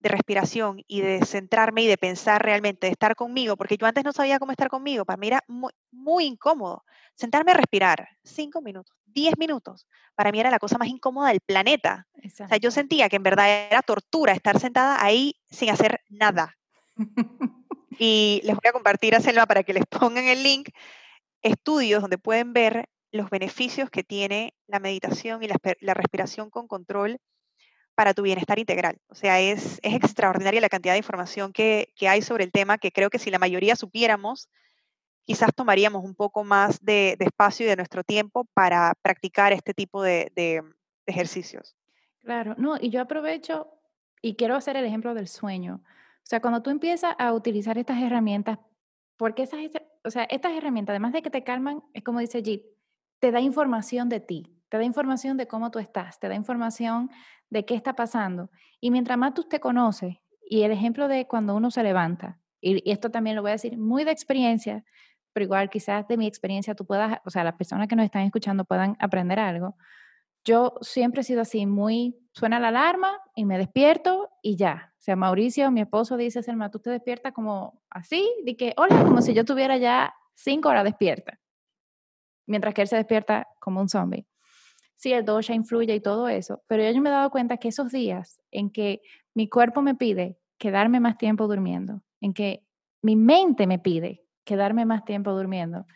de 0.00 0.08
respiración 0.08 0.82
y 0.86 1.00
de 1.00 1.24
centrarme 1.24 1.82
y 1.82 1.86
de 1.86 1.98
pensar 1.98 2.42
realmente, 2.42 2.86
de 2.86 2.92
estar 2.92 3.16
conmigo, 3.16 3.56
porque 3.56 3.76
yo 3.76 3.86
antes 3.86 4.04
no 4.04 4.12
sabía 4.12 4.38
cómo 4.38 4.52
estar 4.52 4.68
conmigo, 4.68 5.04
para 5.04 5.16
mí 5.16 5.26
era 5.26 5.42
muy, 5.48 5.72
muy 5.90 6.24
incómodo. 6.24 6.84
Sentarme 7.14 7.50
a 7.50 7.54
respirar 7.54 8.08
cinco 8.22 8.62
minutos, 8.62 8.96
diez 9.06 9.36
minutos, 9.38 9.88
para 10.14 10.30
mí 10.30 10.38
era 10.38 10.50
la 10.50 10.58
cosa 10.58 10.78
más 10.78 10.88
incómoda 10.88 11.28
del 11.28 11.40
planeta. 11.40 12.06
O 12.24 12.48
sea, 12.48 12.56
yo 12.58 12.70
sentía 12.70 13.08
que 13.08 13.16
en 13.16 13.24
verdad 13.24 13.68
era 13.70 13.82
tortura 13.82 14.32
estar 14.32 14.60
sentada 14.60 15.04
ahí 15.04 15.34
sin 15.50 15.70
hacer 15.70 16.00
nada. 16.08 16.56
y 17.98 18.40
les 18.44 18.54
voy 18.54 18.68
a 18.68 18.72
compartir 18.72 19.16
a 19.16 19.20
Selma 19.20 19.46
para 19.46 19.64
que 19.64 19.74
les 19.74 19.86
pongan 19.90 20.24
el 20.26 20.42
link, 20.42 20.68
estudios 21.42 22.02
donde 22.02 22.18
pueden 22.18 22.52
ver 22.52 22.88
los 23.10 23.30
beneficios 23.30 23.90
que 23.90 24.04
tiene 24.04 24.54
la 24.66 24.80
meditación 24.80 25.42
y 25.42 25.48
la, 25.48 25.56
la 25.80 25.94
respiración 25.94 26.50
con 26.50 26.68
control 26.68 27.18
para 27.98 28.14
tu 28.14 28.22
bienestar 28.22 28.60
integral. 28.60 28.96
O 29.08 29.16
sea, 29.16 29.40
es, 29.40 29.80
es 29.82 29.92
extraordinaria 29.92 30.60
la 30.60 30.68
cantidad 30.68 30.94
de 30.94 30.98
información 30.98 31.52
que, 31.52 31.92
que, 31.96 32.06
hay 32.06 32.22
sobre 32.22 32.44
el 32.44 32.52
tema, 32.52 32.78
que 32.78 32.92
creo 32.92 33.10
que 33.10 33.18
si 33.18 33.28
la 33.28 33.40
mayoría 33.40 33.74
supiéramos, 33.74 34.48
quizás 35.24 35.50
tomaríamos 35.52 36.04
un 36.04 36.14
poco 36.14 36.44
más 36.44 36.78
de, 36.80 37.16
de 37.18 37.24
espacio 37.24 37.66
y 37.66 37.68
de 37.68 37.74
nuestro 37.74 38.04
tiempo 38.04 38.44
para 38.54 38.94
practicar 39.02 39.52
este 39.52 39.74
tipo 39.74 40.00
de, 40.00 40.30
de, 40.36 40.62
ejercicios. 41.06 41.74
Claro, 42.20 42.54
no, 42.56 42.76
y 42.80 42.90
yo 42.90 43.00
aprovecho 43.00 43.66
y 44.22 44.36
quiero 44.36 44.54
hacer 44.54 44.76
el 44.76 44.84
ejemplo 44.84 45.12
del 45.12 45.26
sueño. 45.26 45.80
O 45.82 46.22
sea, 46.22 46.40
cuando 46.40 46.62
tú 46.62 46.70
empiezas 46.70 47.16
a 47.18 47.32
utilizar 47.32 47.78
estas 47.78 48.00
herramientas, 48.00 48.60
porque 49.16 49.42
esas, 49.42 49.58
o 50.04 50.10
sea, 50.12 50.22
estas 50.30 50.52
herramientas, 50.52 50.92
además 50.92 51.14
de 51.14 51.22
que 51.22 51.30
te 51.30 51.42
calman, 51.42 51.82
es 51.94 52.04
como 52.04 52.20
dice 52.20 52.44
Jit, 52.44 52.62
te 53.18 53.32
da 53.32 53.40
información 53.40 54.08
de 54.08 54.20
ti, 54.20 54.54
te 54.68 54.76
da 54.76 54.84
información 54.84 55.36
de 55.36 55.46
cómo 55.46 55.70
tú 55.70 55.78
estás, 55.78 56.18
te 56.18 56.28
da 56.28 56.34
información 56.34 57.10
de 57.50 57.64
qué 57.64 57.74
está 57.74 57.94
pasando. 57.94 58.50
Y 58.80 58.90
mientras 58.90 59.18
más 59.18 59.34
tú 59.34 59.44
te 59.44 59.60
conoces, 59.60 60.16
y 60.48 60.62
el 60.62 60.72
ejemplo 60.72 61.08
de 61.08 61.26
cuando 61.26 61.54
uno 61.54 61.70
se 61.70 61.82
levanta, 61.82 62.38
y, 62.60 62.90
esto 62.90 63.10
también 63.10 63.36
lo 63.36 63.42
voy 63.42 63.50
a 63.50 63.52
decir 63.52 63.78
muy 63.78 64.04
de 64.04 64.10
experiencia, 64.10 64.84
pero 65.32 65.44
igual 65.44 65.70
quizás 65.70 66.06
de 66.08 66.16
mi 66.16 66.26
experiencia 66.26 66.74
tú 66.74 66.84
puedas, 66.84 67.18
o 67.24 67.30
sea, 67.30 67.44
las 67.44 67.54
personas 67.54 67.88
que 67.88 67.96
nos 67.96 68.04
están 68.04 68.22
escuchando 68.22 68.64
puedan 68.64 68.96
aprender 68.98 69.38
algo. 69.38 69.76
Yo 70.44 70.74
siempre 70.80 71.20
he 71.20 71.24
sido 71.24 71.42
así, 71.42 71.66
muy, 71.66 72.16
suena 72.32 72.58
la 72.58 72.68
alarma 72.68 73.18
y 73.34 73.44
me 73.44 73.58
despierto 73.58 74.30
y 74.42 74.56
ya. 74.56 74.92
O 74.98 75.02
sea, 75.02 75.16
Mauricio, 75.16 75.70
mi 75.70 75.80
esposo, 75.80 76.16
dice, 76.16 76.42
Selma, 76.42 76.70
tú 76.70 76.78
te 76.78 76.90
despiertas 76.90 77.32
como 77.32 77.82
así, 77.90 78.26
de 78.44 78.56
que, 78.56 78.74
hola, 78.76 79.04
como 79.04 79.20
si 79.20 79.34
yo 79.34 79.44
tuviera 79.44 79.76
ya 79.76 80.14
cinco 80.34 80.68
horas 80.70 80.84
despierta. 80.84 81.38
Mientras 82.46 82.72
que 82.72 82.82
él 82.82 82.88
se 82.88 82.96
despierta 82.96 83.46
como 83.60 83.80
un 83.80 83.88
zombie 83.88 84.26
sí, 84.98 85.12
el 85.12 85.24
dosha 85.24 85.54
influye 85.54 85.94
y 85.94 86.00
todo 86.00 86.28
eso, 86.28 86.62
pero 86.66 86.82
yo 86.82 87.00
me 87.00 87.08
he 87.08 87.12
dado 87.12 87.30
cuenta 87.30 87.56
que 87.56 87.68
esos 87.68 87.90
días 87.92 88.40
en 88.50 88.68
que 88.70 89.00
mi 89.32 89.48
cuerpo 89.48 89.80
me 89.80 89.94
pide 89.94 90.38
quedarme 90.58 90.98
más 90.98 91.16
tiempo 91.16 91.46
durmiendo, 91.46 92.02
en 92.20 92.34
que 92.34 92.66
mi 93.00 93.14
mente 93.14 93.66
me 93.68 93.78
pide 93.78 94.24
quedarme 94.44 94.84
más 94.84 95.04
tiempo 95.04 95.32
durmiendo, 95.32 95.86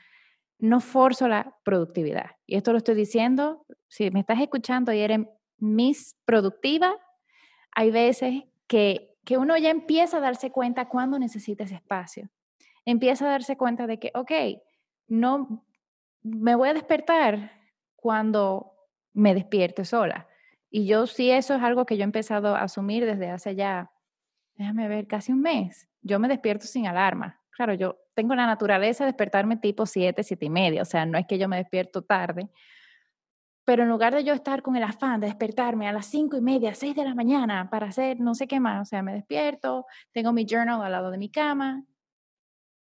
no 0.58 0.78
forzo 0.78 1.26
la 1.26 1.56
productividad. 1.64 2.36
Y 2.46 2.54
esto 2.54 2.70
lo 2.70 2.78
estoy 2.78 2.94
diciendo, 2.94 3.66
si 3.88 4.10
me 4.12 4.20
estás 4.20 4.40
escuchando 4.40 4.92
y 4.92 5.00
eres 5.00 5.26
mis 5.58 6.16
productiva, 6.24 6.94
hay 7.72 7.90
veces 7.90 8.44
que, 8.68 9.16
que 9.24 9.36
uno 9.36 9.56
ya 9.56 9.70
empieza 9.70 10.18
a 10.18 10.20
darse 10.20 10.52
cuenta 10.52 10.88
cuando 10.88 11.18
necesita 11.18 11.64
ese 11.64 11.74
espacio. 11.74 12.30
Empieza 12.84 13.26
a 13.26 13.30
darse 13.30 13.56
cuenta 13.56 13.88
de 13.88 13.98
que, 13.98 14.12
ok, 14.14 14.32
no 15.08 15.64
me 16.22 16.54
voy 16.54 16.68
a 16.68 16.74
despertar 16.74 17.50
cuando 17.96 18.72
me 19.12 19.34
despierte 19.34 19.84
sola. 19.84 20.28
Y 20.70 20.86
yo 20.86 21.06
sí, 21.06 21.30
eso 21.30 21.54
es 21.54 21.62
algo 21.62 21.84
que 21.84 21.96
yo 21.96 22.02
he 22.02 22.04
empezado 22.04 22.54
a 22.54 22.62
asumir 22.62 23.04
desde 23.04 23.30
hace 23.30 23.54
ya, 23.54 23.90
déjame 24.54 24.88
ver, 24.88 25.06
casi 25.06 25.32
un 25.32 25.42
mes. 25.42 25.88
Yo 26.00 26.18
me 26.18 26.28
despierto 26.28 26.66
sin 26.66 26.86
alarma. 26.86 27.40
Claro, 27.50 27.74
yo 27.74 27.98
tengo 28.14 28.34
la 28.34 28.46
naturaleza 28.46 29.04
de 29.04 29.12
despertarme 29.12 29.56
tipo 29.56 29.86
7, 29.86 30.22
7 30.22 30.46
y 30.46 30.50
media, 30.50 30.82
o 30.82 30.86
sea, 30.86 31.06
no 31.06 31.18
es 31.18 31.26
que 31.26 31.38
yo 31.38 31.48
me 31.48 31.56
despierto 31.56 32.02
tarde, 32.02 32.48
pero 33.64 33.84
en 33.84 33.88
lugar 33.88 34.14
de 34.14 34.24
yo 34.24 34.34
estar 34.34 34.62
con 34.62 34.76
el 34.76 34.82
afán 34.82 35.20
de 35.20 35.28
despertarme 35.28 35.88
a 35.88 35.92
las 35.92 36.06
5 36.06 36.36
y 36.36 36.40
media, 36.40 36.74
6 36.74 36.96
de 36.96 37.04
la 37.04 37.14
mañana 37.14 37.70
para 37.70 37.86
hacer 37.86 38.20
no 38.20 38.34
sé 38.34 38.46
qué 38.46 38.58
más, 38.58 38.82
o 38.82 38.84
sea, 38.84 39.02
me 39.02 39.14
despierto, 39.14 39.86
tengo 40.12 40.32
mi 40.32 40.46
journal 40.46 40.82
al 40.82 40.92
lado 40.92 41.10
de 41.10 41.18
mi 41.18 41.30
cama, 41.30 41.84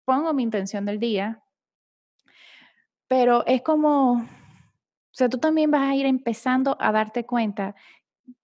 pongo 0.05 0.33
mi 0.33 0.43
intención 0.43 0.85
del 0.85 0.99
día, 0.99 1.43
pero 3.07 3.45
es 3.47 3.63
como, 3.63 4.27
o 5.13 5.15
sea, 5.15 5.29
tú 5.29 5.37
también 5.37 5.71
vas 5.71 5.83
a 5.83 5.95
ir 5.95 6.07
empezando 6.07 6.77
a 6.81 6.91
darte 6.91 7.27
cuenta, 7.27 7.75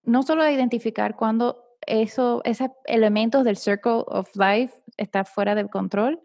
no 0.02 0.22
solo 0.22 0.44
de 0.44 0.52
identificar 0.52 1.16
cuando 1.16 1.64
eso, 1.86 2.42
esos 2.44 2.68
elementos 2.84 3.42
del 3.42 3.56
circle 3.56 4.04
of 4.06 4.28
life 4.36 4.74
está 4.98 5.24
fuera 5.24 5.54
del 5.54 5.70
control, 5.70 6.20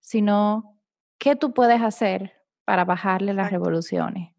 sino 0.00 0.80
qué 1.18 1.36
tú 1.36 1.54
puedes 1.54 1.80
hacer 1.80 2.32
para 2.64 2.84
bajarle 2.84 3.34
las 3.34 3.52
revoluciones. 3.52 4.32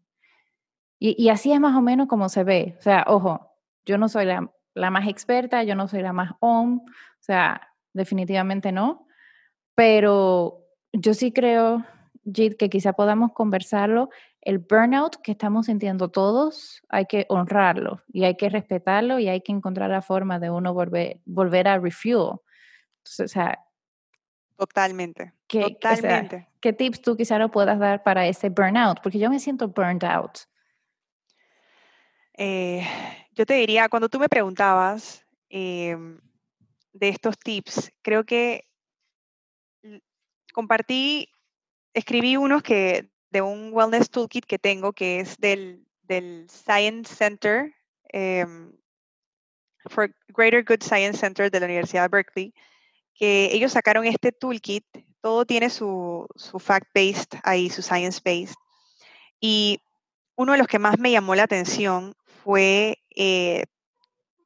Y, 0.98 1.14
y, 1.22 1.30
así 1.30 1.52
es 1.52 1.60
más 1.60 1.74
o 1.74 1.80
menos 1.80 2.06
como 2.06 2.28
se 2.28 2.44
ve. 2.44 2.74
O 2.78 2.82
sea, 2.82 3.04
ojo, 3.06 3.50
yo 3.86 3.96
no 3.96 4.08
soy 4.08 4.26
la, 4.26 4.50
la 4.74 4.90
más 4.90 5.08
experta, 5.08 5.62
yo 5.62 5.74
no 5.74 5.88
soy 5.88 6.02
la 6.02 6.12
más 6.12 6.32
on, 6.40 6.82
o 6.84 7.20
sea, 7.20 7.68
definitivamente 7.94 8.72
no, 8.72 9.06
pero 9.74 10.66
yo 10.92 11.14
sí 11.14 11.32
creo, 11.32 11.84
Jit, 12.30 12.56
que 12.56 12.68
quizá 12.68 12.92
podamos 12.92 13.32
conversarlo 13.32 14.10
el 14.46 14.60
burnout 14.60 15.16
que 15.22 15.32
estamos 15.32 15.66
sintiendo 15.66 16.08
todos, 16.08 16.80
hay 16.88 17.06
que 17.06 17.26
honrarlo 17.28 18.00
y 18.12 18.22
hay 18.22 18.36
que 18.36 18.48
respetarlo 18.48 19.18
y 19.18 19.26
hay 19.28 19.40
que 19.40 19.50
encontrar 19.50 19.90
la 19.90 20.02
forma 20.02 20.38
de 20.38 20.50
uno 20.50 20.72
volver, 20.72 21.20
volver 21.24 21.66
a 21.66 21.80
refuel. 21.80 22.38
Entonces, 22.98 23.24
o 23.24 23.26
sea, 23.26 23.58
totalmente. 24.56 25.32
¿qué, 25.48 25.62
totalmente. 25.62 26.48
¿Qué 26.60 26.72
tips 26.72 27.02
tú 27.02 27.16
quizá 27.16 27.40
no 27.40 27.50
puedas 27.50 27.80
dar 27.80 28.04
para 28.04 28.24
ese 28.28 28.48
burnout? 28.48 29.00
Porque 29.02 29.18
yo 29.18 29.28
me 29.30 29.40
siento 29.40 29.66
burned 29.66 30.04
out. 30.04 30.38
Eh, 32.34 32.86
yo 33.32 33.46
te 33.46 33.54
diría, 33.54 33.88
cuando 33.88 34.08
tú 34.08 34.20
me 34.20 34.28
preguntabas 34.28 35.26
em, 35.48 36.20
de 36.92 37.08
estos 37.08 37.36
tips, 37.36 37.90
creo 38.00 38.22
que 38.22 38.68
compartí, 40.52 41.32
escribí 41.92 42.36
unos 42.36 42.62
que 42.62 43.10
de 43.36 43.42
un 43.42 43.70
wellness 43.70 44.08
toolkit 44.08 44.46
que 44.46 44.58
tengo 44.58 44.94
que 44.94 45.20
es 45.20 45.36
del, 45.36 45.84
del 46.04 46.48
Science 46.48 47.14
Center, 47.14 47.70
um, 48.14 48.72
for 49.90 50.08
Greater 50.28 50.64
Good 50.64 50.82
Science 50.82 51.18
Center 51.18 51.50
de 51.50 51.60
la 51.60 51.66
Universidad 51.66 52.04
de 52.04 52.08
Berkeley, 52.08 52.54
que 53.14 53.50
ellos 53.52 53.72
sacaron 53.72 54.06
este 54.06 54.32
toolkit, 54.32 54.86
todo 55.20 55.44
tiene 55.44 55.68
su, 55.68 56.26
su 56.34 56.58
fact-based 56.58 57.38
ahí, 57.42 57.68
su 57.68 57.82
science-based. 57.82 58.56
Y 59.38 59.80
uno 60.36 60.52
de 60.52 60.58
los 60.58 60.66
que 60.66 60.78
más 60.78 60.98
me 60.98 61.10
llamó 61.10 61.34
la 61.34 61.42
atención 61.42 62.14
fue 62.42 63.02
eh, 63.14 63.64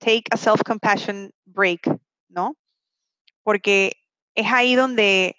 take 0.01 0.25
a 0.33 0.37
self-compassion 0.37 1.33
break, 1.45 1.97
¿no? 2.29 2.57
Porque 3.45 3.93
es 4.35 4.51
ahí 4.51 4.75
donde 4.75 5.37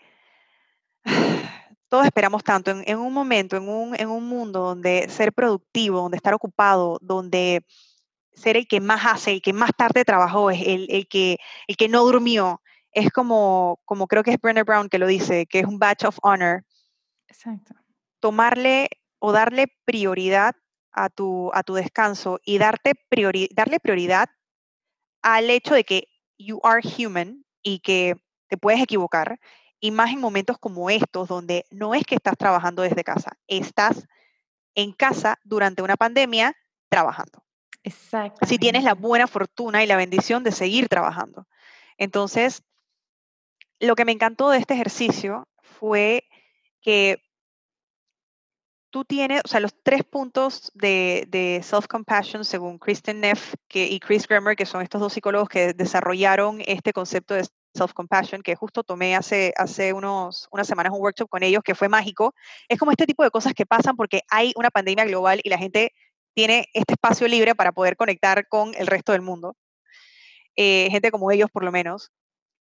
todos 1.91 2.05
esperamos 2.05 2.45
tanto 2.45 2.71
en, 2.71 2.97
un 2.97 3.11
momento, 3.11 3.57
en 3.57 3.67
un, 3.67 3.99
en 3.99 4.07
un 4.07 4.25
mundo 4.25 4.61
donde 4.61 5.09
ser 5.09 5.33
productivo, 5.33 5.99
donde 5.99 6.15
estar 6.15 6.33
ocupado, 6.33 6.97
donde 7.01 7.65
ser 8.31 8.55
el 8.55 8.65
que 8.65 8.79
más 8.79 9.05
hace, 9.05 9.33
el 9.33 9.41
que 9.41 9.51
más 9.51 9.71
tarde 9.75 10.05
trabajó, 10.05 10.49
es 10.49 10.61
el, 10.65 10.87
el, 10.89 11.09
que, 11.09 11.37
el 11.67 11.75
que 11.75 11.89
no 11.89 12.05
durmió, 12.05 12.61
es 12.93 13.11
como, 13.11 13.81
como 13.83 14.07
creo 14.07 14.23
que 14.23 14.31
es 14.31 14.39
Brenner 14.39 14.63
Brown 14.63 14.87
que 14.87 14.99
lo 14.99 15.05
dice, 15.05 15.45
que 15.47 15.59
es 15.59 15.65
un 15.65 15.79
badge 15.79 16.05
of 16.05 16.17
honor. 16.21 16.63
Exacto. 17.27 17.73
Tomarle 18.21 18.87
o 19.19 19.33
darle 19.33 19.67
prioridad 19.83 20.55
a 20.93 21.09
tu, 21.09 21.51
a 21.53 21.61
tu 21.61 21.73
descanso 21.73 22.39
y 22.45 22.57
darte 22.57 22.93
priori, 23.09 23.49
darle 23.53 23.81
prioridad 23.81 24.29
al 25.21 25.49
hecho 25.49 25.73
de 25.73 25.83
que 25.83 26.07
you 26.37 26.61
are 26.63 26.81
human 26.81 27.43
y 27.61 27.79
que 27.79 28.15
te 28.47 28.55
puedes 28.55 28.81
equivocar 28.81 29.41
y 29.81 29.91
más 29.91 30.11
en 30.11 30.21
momentos 30.21 30.57
como 30.59 30.89
estos, 30.89 31.27
donde 31.27 31.65
no 31.71 31.93
es 31.95 32.05
que 32.05 32.15
estás 32.15 32.37
trabajando 32.37 32.83
desde 32.83 33.03
casa, 33.03 33.31
estás 33.47 34.07
en 34.75 34.93
casa 34.93 35.39
durante 35.43 35.81
una 35.81 35.97
pandemia 35.97 36.55
trabajando. 36.87 37.43
Exacto. 37.83 38.45
Si 38.45 38.59
tienes 38.59 38.83
la 38.83 38.93
buena 38.93 39.25
fortuna 39.25 39.83
y 39.83 39.87
la 39.87 39.97
bendición 39.97 40.43
de 40.43 40.51
seguir 40.51 40.87
trabajando. 40.87 41.47
Entonces, 41.97 42.61
lo 43.79 43.95
que 43.95 44.05
me 44.05 44.11
encantó 44.11 44.51
de 44.51 44.59
este 44.59 44.75
ejercicio 44.75 45.47
fue 45.61 46.25
que 46.79 47.23
tú 48.91 49.03
tienes, 49.03 49.41
o 49.43 49.47
sea, 49.47 49.59
los 49.61 49.73
tres 49.81 50.03
puntos 50.03 50.71
de, 50.75 51.61
self-compassion 51.63 52.43
según 52.43 52.77
Kristen 52.77 53.21
Neff 53.21 53.55
que, 53.67 53.87
y 53.87 53.99
Chris 53.99 54.27
Grammer, 54.27 54.55
que 54.55 54.67
son 54.67 54.83
estos 54.83 55.01
dos 55.01 55.13
psicólogos 55.13 55.49
que 55.49 55.73
desarrollaron 55.73 56.61
este 56.67 56.93
concepto 56.93 57.33
de 57.33 57.47
self-compassion, 57.73 58.41
que 58.41 58.55
justo 58.55 58.83
tomé 58.83 59.15
hace, 59.15 59.53
hace 59.57 59.93
unos, 59.93 60.47
unas 60.51 60.67
semanas 60.67 60.93
un 60.93 61.01
workshop 61.01 61.29
con 61.29 61.43
ellos 61.43 61.63
que 61.63 61.75
fue 61.75 61.89
mágico. 61.89 62.33
Es 62.67 62.77
como 62.77 62.91
este 62.91 63.05
tipo 63.05 63.23
de 63.23 63.31
cosas 63.31 63.53
que 63.53 63.65
pasan 63.65 63.95
porque 63.95 64.21
hay 64.29 64.53
una 64.55 64.69
pandemia 64.69 65.05
global 65.05 65.41
y 65.43 65.49
la 65.49 65.57
gente 65.57 65.93
tiene 66.33 66.67
este 66.73 66.93
espacio 66.93 67.27
libre 67.27 67.55
para 67.55 67.71
poder 67.71 67.95
conectar 67.95 68.47
con 68.47 68.73
el 68.75 68.87
resto 68.87 69.11
del 69.11 69.21
mundo. 69.21 69.55
Eh, 70.55 70.87
gente 70.91 71.11
como 71.11 71.31
ellos, 71.31 71.49
por 71.51 71.63
lo 71.63 71.71
menos. 71.71 72.11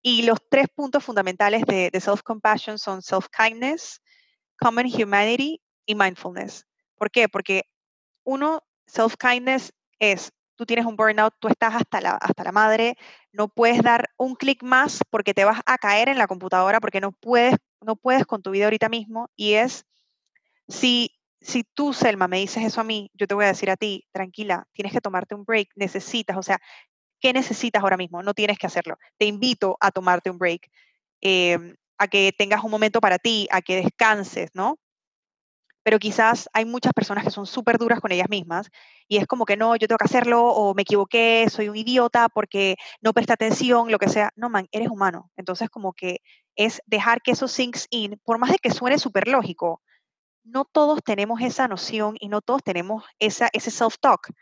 Y 0.03 0.23
los 0.23 0.39
tres 0.49 0.67
puntos 0.75 1.05
fundamentales 1.05 1.65
de, 1.67 1.91
de 1.91 2.01
self-compassion 2.01 2.79
son 2.79 3.03
self-kindness, 3.03 4.01
common 4.59 4.87
humanity 4.87 5.61
y 5.87 5.95
mindfulness. 5.95 6.67
¿Por 6.97 7.11
qué? 7.11 7.29
Porque 7.29 7.65
uno, 8.25 8.63
self-kindness 8.87 9.73
es, 9.99 10.33
tú 10.61 10.67
tienes 10.67 10.85
un 10.85 10.95
burnout, 10.95 11.33
tú 11.39 11.49
estás 11.49 11.75
hasta 11.75 12.03
la, 12.03 12.11
hasta 12.17 12.45
la 12.45 12.53
madre, 12.53 12.99
no 13.33 13.49
puedes 13.49 13.83
dar 13.83 14.11
un 14.19 14.35
clic 14.35 14.63
más 14.63 15.01
porque 15.09 15.33
te 15.33 15.47
vas 15.47 15.63
a 15.65 15.79
caer 15.79 16.11
en 16.11 16.19
la 16.19 16.27
computadora, 16.27 16.81
porque 16.81 17.01
no 17.01 17.13
puedes, 17.13 17.57
no 17.81 17.97
puedes 17.97 18.27
con 18.27 18.43
tu 18.43 18.51
vida 18.51 18.65
ahorita 18.65 18.91
mismo. 18.91 19.31
Y 19.37 19.55
es, 19.55 19.87
si, 20.69 21.13
si 21.41 21.65
tú, 21.65 21.95
Selma, 21.95 22.29
me 22.29 22.41
dices 22.41 22.63
eso 22.63 22.83
a 22.83 22.85
mí, 22.85 23.11
yo 23.15 23.27
te 23.27 23.35
voy 23.35 23.47
a 23.47 23.49
decir 23.49 23.71
a 23.71 23.77
ti, 23.79 24.07
tranquila, 24.13 24.67
tienes 24.75 24.93
que 24.93 25.01
tomarte 25.01 25.35
un 25.35 25.45
break, 25.45 25.71
necesitas, 25.77 26.37
o 26.37 26.43
sea, 26.43 26.59
¿qué 27.21 27.33
necesitas 27.33 27.83
ahora 27.83 27.97
mismo? 27.97 28.23
No 28.23 28.35
tienes 28.35 28.59
que 28.59 28.67
hacerlo. 28.67 28.99
Te 29.17 29.25
invito 29.25 29.79
a 29.81 29.91
tomarte 29.91 30.29
un 30.29 30.37
break, 30.37 30.71
em, 31.23 31.75
a 31.97 32.07
que 32.07 32.35
tengas 32.37 32.63
un 32.65 32.71
momento 32.71 33.01
para 33.01 33.19
ti, 33.19 33.49
a 33.51 33.63
que 33.63 33.77
descanses, 33.77 34.51
¿no? 34.53 34.77
Pero 35.83 35.99
quizás 35.99 36.49
hay 36.53 36.65
muchas 36.65 36.93
personas 36.93 37.25
que 37.25 37.31
son 37.31 37.47
súper 37.47 37.79
duras 37.79 38.01
con 38.01 38.13
ellas 38.13 38.29
mismas 38.29 38.69
y 39.09 39.17
es 39.17 39.27
como 39.27 39.45
que 39.47 39.57
no, 39.57 39.77
yo 39.77 39.89
tengo 39.89 39.99
que 39.99 40.05
hacerlo 40.05 40.45
o 40.45 40.75
me 40.75 40.83
equivoqué, 40.83 41.47
soy 41.51 41.69
un 41.69 41.77
idiota 41.77 42.29
porque 42.29 42.77
no 43.01 43.13
presta 43.13 43.35
atención, 43.35 43.91
lo 43.91 43.99
que 43.99 44.09
sea. 44.09 44.31
No, 44.37 44.51
man, 44.51 44.69
eres 44.73 44.89
humano. 44.89 45.31
Entonces 45.37 45.71
como 45.71 45.93
que 45.93 46.19
es 46.57 46.83
dejar 46.87 47.23
que 47.23 47.33
eso 47.33 47.49
sinks 47.49 47.87
in, 47.91 48.21
por 48.25 48.39
más 48.39 48.51
de 48.51 48.59
que 48.59 48.71
suene 48.71 48.99
súper 48.99 49.29
lógico, 49.29 49.83
no 50.45 50.65
todos 50.65 51.01
tenemos 51.05 51.41
esa 51.41 51.69
noción 51.69 52.17
y 52.21 52.29
no 52.29 52.41
todos 52.43 52.63
tenemos 52.63 53.05
esa, 53.19 53.49
ese 53.53 53.71
self-talk. 53.71 54.33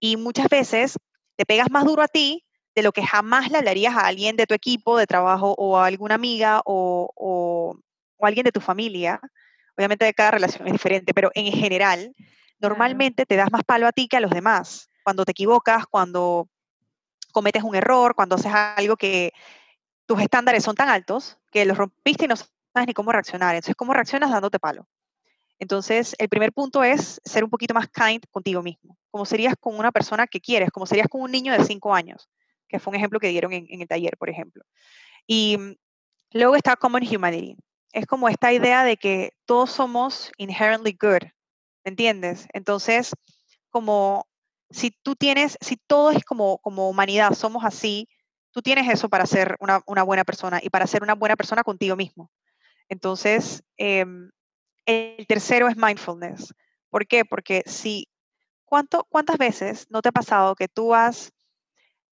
Y 0.00 0.16
muchas 0.16 0.48
veces 0.48 0.98
te 1.36 1.46
pegas 1.46 1.70
más 1.70 1.84
duro 1.84 2.02
a 2.02 2.08
ti 2.08 2.44
de 2.74 2.82
lo 2.82 2.92
que 2.92 3.04
jamás 3.04 3.50
le 3.50 3.58
hablarías 3.58 3.94
a 3.96 4.06
alguien 4.06 4.36
de 4.36 4.46
tu 4.46 4.54
equipo 4.54 4.98
de 4.98 5.06
trabajo 5.06 5.54
o 5.58 5.78
a 5.78 5.86
alguna 5.86 6.14
amiga 6.14 6.60
o, 6.64 7.10
o, 7.14 7.76
o 8.18 8.26
alguien 8.26 8.44
de 8.44 8.52
tu 8.52 8.60
familia 8.60 9.20
Obviamente 9.76 10.12
cada 10.14 10.32
relación 10.32 10.66
es 10.66 10.72
diferente, 10.72 11.12
pero 11.12 11.30
en 11.34 11.52
general, 11.52 12.14
normalmente 12.58 13.26
te 13.26 13.36
das 13.36 13.50
más 13.52 13.64
palo 13.64 13.86
a 13.86 13.92
ti 13.92 14.08
que 14.08 14.16
a 14.16 14.20
los 14.20 14.30
demás. 14.30 14.90
Cuando 15.04 15.24
te 15.24 15.32
equivocas, 15.32 15.86
cuando 15.86 16.48
cometes 17.32 17.62
un 17.62 17.74
error, 17.74 18.14
cuando 18.14 18.36
haces 18.36 18.52
algo 18.52 18.96
que 18.96 19.32
tus 20.06 20.20
estándares 20.20 20.64
son 20.64 20.74
tan 20.74 20.88
altos 20.88 21.38
que 21.50 21.64
los 21.64 21.76
rompiste 21.76 22.24
y 22.24 22.28
no 22.28 22.36
sabes 22.36 22.86
ni 22.86 22.94
cómo 22.94 23.12
reaccionar. 23.12 23.54
Entonces, 23.54 23.76
¿cómo 23.76 23.92
reaccionas 23.92 24.30
dándote 24.30 24.58
palo? 24.58 24.88
Entonces, 25.58 26.14
el 26.18 26.28
primer 26.28 26.52
punto 26.52 26.82
es 26.84 27.20
ser 27.24 27.44
un 27.44 27.50
poquito 27.50 27.74
más 27.74 27.88
kind 27.88 28.22
contigo 28.30 28.62
mismo, 28.62 28.98
como 29.10 29.24
serías 29.24 29.54
con 29.58 29.78
una 29.78 29.92
persona 29.92 30.26
que 30.26 30.40
quieres, 30.40 30.70
como 30.70 30.86
serías 30.86 31.08
con 31.08 31.22
un 31.22 31.30
niño 31.30 31.52
de 31.52 31.64
cinco 31.64 31.94
años, 31.94 32.28
que 32.68 32.78
fue 32.78 32.90
un 32.90 32.96
ejemplo 32.96 33.20
que 33.20 33.28
dieron 33.28 33.52
en, 33.52 33.66
en 33.68 33.80
el 33.80 33.88
taller, 33.88 34.16
por 34.18 34.28
ejemplo. 34.28 34.64
Y 35.26 35.58
luego 36.32 36.56
está 36.56 36.76
Common 36.76 37.02
Humanity 37.02 37.56
es 37.96 38.04
como 38.04 38.28
esta 38.28 38.52
idea 38.52 38.84
de 38.84 38.98
que 38.98 39.32
todos 39.46 39.72
somos 39.72 40.30
inherently 40.36 40.94
good, 41.00 41.22
¿me 41.82 41.90
entiendes? 41.90 42.46
Entonces, 42.52 43.12
como 43.70 44.26
si 44.68 44.90
tú 44.90 45.16
tienes, 45.16 45.56
si 45.62 45.78
todo 45.78 46.10
es 46.10 46.22
como, 46.22 46.58
como 46.58 46.90
humanidad, 46.90 47.32
somos 47.32 47.64
así, 47.64 48.06
tú 48.50 48.60
tienes 48.60 48.92
eso 48.92 49.08
para 49.08 49.24
ser 49.24 49.56
una, 49.60 50.02
buena 50.02 50.24
persona 50.24 50.60
y 50.62 50.68
para 50.68 50.86
ser 50.86 51.02
una 51.02 51.14
buena 51.14 51.36
persona 51.36 51.64
contigo 51.64 51.96
mismo. 51.96 52.30
Entonces, 52.90 53.62
em, 53.78 54.30
el 54.84 55.26
tercero 55.26 55.66
es 55.66 55.76
mindfulness. 55.78 56.52
¿Por 56.90 57.06
qué? 57.06 57.24
Porque 57.24 57.62
si, 57.64 58.08
¿cuánto, 58.66 59.06
¿cuántas 59.08 59.38
veces 59.38 59.86
no 59.88 60.02
te 60.02 60.10
ha 60.10 60.12
pasado 60.12 60.54
que 60.54 60.68
tú 60.68 60.88
vas, 60.88 61.32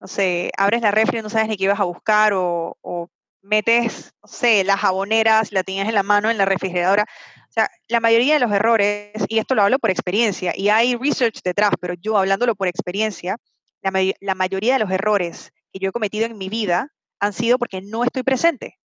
no 0.00 0.06
sé, 0.06 0.50
abres 0.56 0.80
la 0.80 0.92
refri 0.92 1.18
y 1.18 1.22
no 1.22 1.28
sabes 1.28 1.48
ni 1.48 1.58
qué 1.58 1.64
ibas 1.64 1.80
a 1.80 1.84
buscar 1.84 2.32
o, 2.32 2.78
o 2.80 3.10
metes, 3.44 4.12
no 4.22 4.28
sé, 4.28 4.64
las 4.64 4.80
jaboneras, 4.80 5.52
la 5.52 5.62
tienes 5.62 5.88
en 5.88 5.94
la 5.94 6.02
mano 6.02 6.30
en 6.30 6.38
la 6.38 6.44
refrigeradora. 6.44 7.04
O 7.48 7.52
sea, 7.52 7.70
la 7.88 8.00
mayoría 8.00 8.34
de 8.34 8.40
los 8.40 8.50
errores, 8.50 9.12
y 9.28 9.38
esto 9.38 9.54
lo 9.54 9.62
hablo 9.62 9.78
por 9.78 9.90
experiencia, 9.90 10.52
y 10.56 10.70
hay 10.70 10.96
research 10.96 11.40
detrás, 11.44 11.72
pero 11.80 11.94
yo 11.94 12.18
hablándolo 12.18 12.56
por 12.56 12.66
experiencia, 12.66 13.36
la, 13.82 14.34
mayoría 14.34 14.74
de 14.74 14.78
los 14.78 14.90
errores 14.90 15.52
que 15.72 15.78
yo 15.78 15.90
he 15.90 15.92
cometido 15.92 16.24
en 16.26 16.38
mi 16.38 16.48
vida 16.48 16.88
han 17.20 17.32
sido 17.32 17.58
porque 17.58 17.82
no 17.82 18.02
estoy 18.02 18.22
presente. 18.22 18.78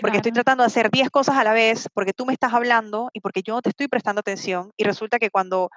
Porque 0.00 0.16
estoy 0.16 0.32
tratando 0.32 0.62
de 0.62 0.68
hacer 0.68 0.90
10 0.90 1.10
cosas 1.10 1.36
a 1.36 1.44
la 1.44 1.52
vez, 1.52 1.88
porque 1.92 2.12
tú 2.14 2.24
me 2.24 2.32
estás 2.32 2.54
hablando 2.54 3.10
y 3.12 3.20
porque 3.20 3.42
yo 3.42 3.54
no 3.54 3.62
te 3.62 3.68
estoy 3.68 3.86
prestando 3.86 4.20
atención. 4.20 4.72
Y 4.76 4.84
resulta 4.84 5.18
que 5.18 5.30
cuando 5.30 5.70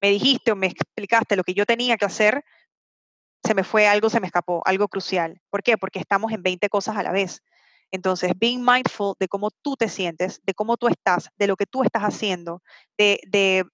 me 0.00 0.10
dijiste 0.10 0.52
o 0.52 0.56
me 0.56 0.66
explicaste 0.66 1.36
lo 1.36 1.42
que 1.42 1.54
yo 1.54 1.64
tenía 1.64 1.96
que 1.96 2.04
hacer, 2.04 2.44
se 3.42 3.54
me 3.54 3.64
fue 3.64 3.88
algo, 3.88 4.10
se 4.10 4.20
me 4.20 4.26
escapó, 4.26 4.62
algo 4.66 4.88
crucial. 4.88 5.40
¿Por 5.50 5.62
qué? 5.62 5.78
Porque 5.78 5.98
estamos 5.98 6.32
en 6.32 6.42
20 6.42 6.68
cosas 6.68 6.96
a 6.96 7.02
la 7.02 7.12
vez. 7.12 7.42
Entonces, 7.92 8.32
being 8.36 8.64
mindful 8.64 9.14
de 9.20 9.28
cómo 9.28 9.50
tú 9.50 9.76
te 9.76 9.88
sientes, 9.88 10.40
de 10.44 10.54
cómo 10.54 10.76
tú 10.78 10.88
estás, 10.88 11.28
de 11.36 11.46
lo 11.46 11.56
que 11.56 11.66
tú 11.66 11.84
estás 11.84 12.02
haciendo, 12.02 12.62
de, 12.98 13.64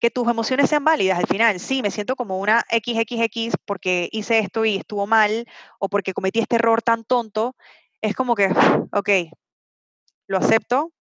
que 0.00 0.10
tus 0.10 0.26
emociones 0.28 0.70
sean 0.70 0.82
válidas 0.82 1.18
al 1.18 1.26
final. 1.26 1.60
Sí, 1.60 1.82
me 1.82 1.90
siento 1.90 2.16
como 2.16 2.38
una 2.38 2.64
XXX 2.70 3.54
porque 3.66 4.08
hice 4.12 4.38
esto 4.38 4.64
y 4.64 4.76
estuvo 4.76 5.06
mal 5.06 5.44
o 5.78 5.90
porque 5.90 6.14
cometí 6.14 6.40
este 6.40 6.56
error 6.56 6.80
tan 6.80 7.04
tonto. 7.04 7.54
Es 8.00 8.16
como 8.16 8.34
que, 8.34 8.48
ok, 8.92 9.10
lo 10.26 10.38
acepto, 10.38 10.92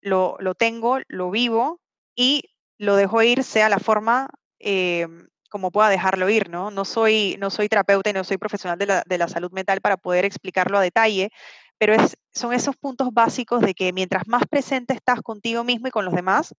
lo, 0.00 0.54
tengo, 0.56 0.98
lo 1.08 1.30
vivo 1.30 1.80
y 2.16 2.44
lo 2.78 2.96
dejo 2.96 3.22
ir, 3.22 3.44
sea 3.44 3.68
la 3.68 3.78
forma 3.78 4.30
em, 4.58 5.28
como 5.52 5.70
pueda 5.70 5.90
dejarlo 5.90 6.30
ir, 6.30 6.48
¿no? 6.48 6.70
No 6.70 6.86
soy, 6.86 7.36
no 7.38 7.50
soy 7.50 7.68
terapeuta 7.68 8.08
y 8.08 8.14
no 8.14 8.24
soy 8.24 8.38
profesional 8.38 8.78
de 8.78 8.86
la, 8.86 9.02
de 9.06 9.18
la 9.18 9.28
salud 9.28 9.52
mental 9.52 9.82
para 9.82 9.98
poder 9.98 10.24
explicarlo 10.24 10.78
a 10.78 10.80
detalle, 10.80 11.30
pero 11.76 11.92
es, 11.92 12.16
son 12.32 12.54
esos 12.54 12.74
puntos 12.74 13.12
básicos 13.12 13.60
de 13.60 13.74
que 13.74 13.92
mientras 13.92 14.26
más 14.26 14.44
presente 14.48 14.94
estás 14.94 15.20
contigo 15.20 15.62
mismo 15.62 15.88
y 15.88 15.90
con 15.90 16.06
los 16.06 16.14
demás, 16.14 16.54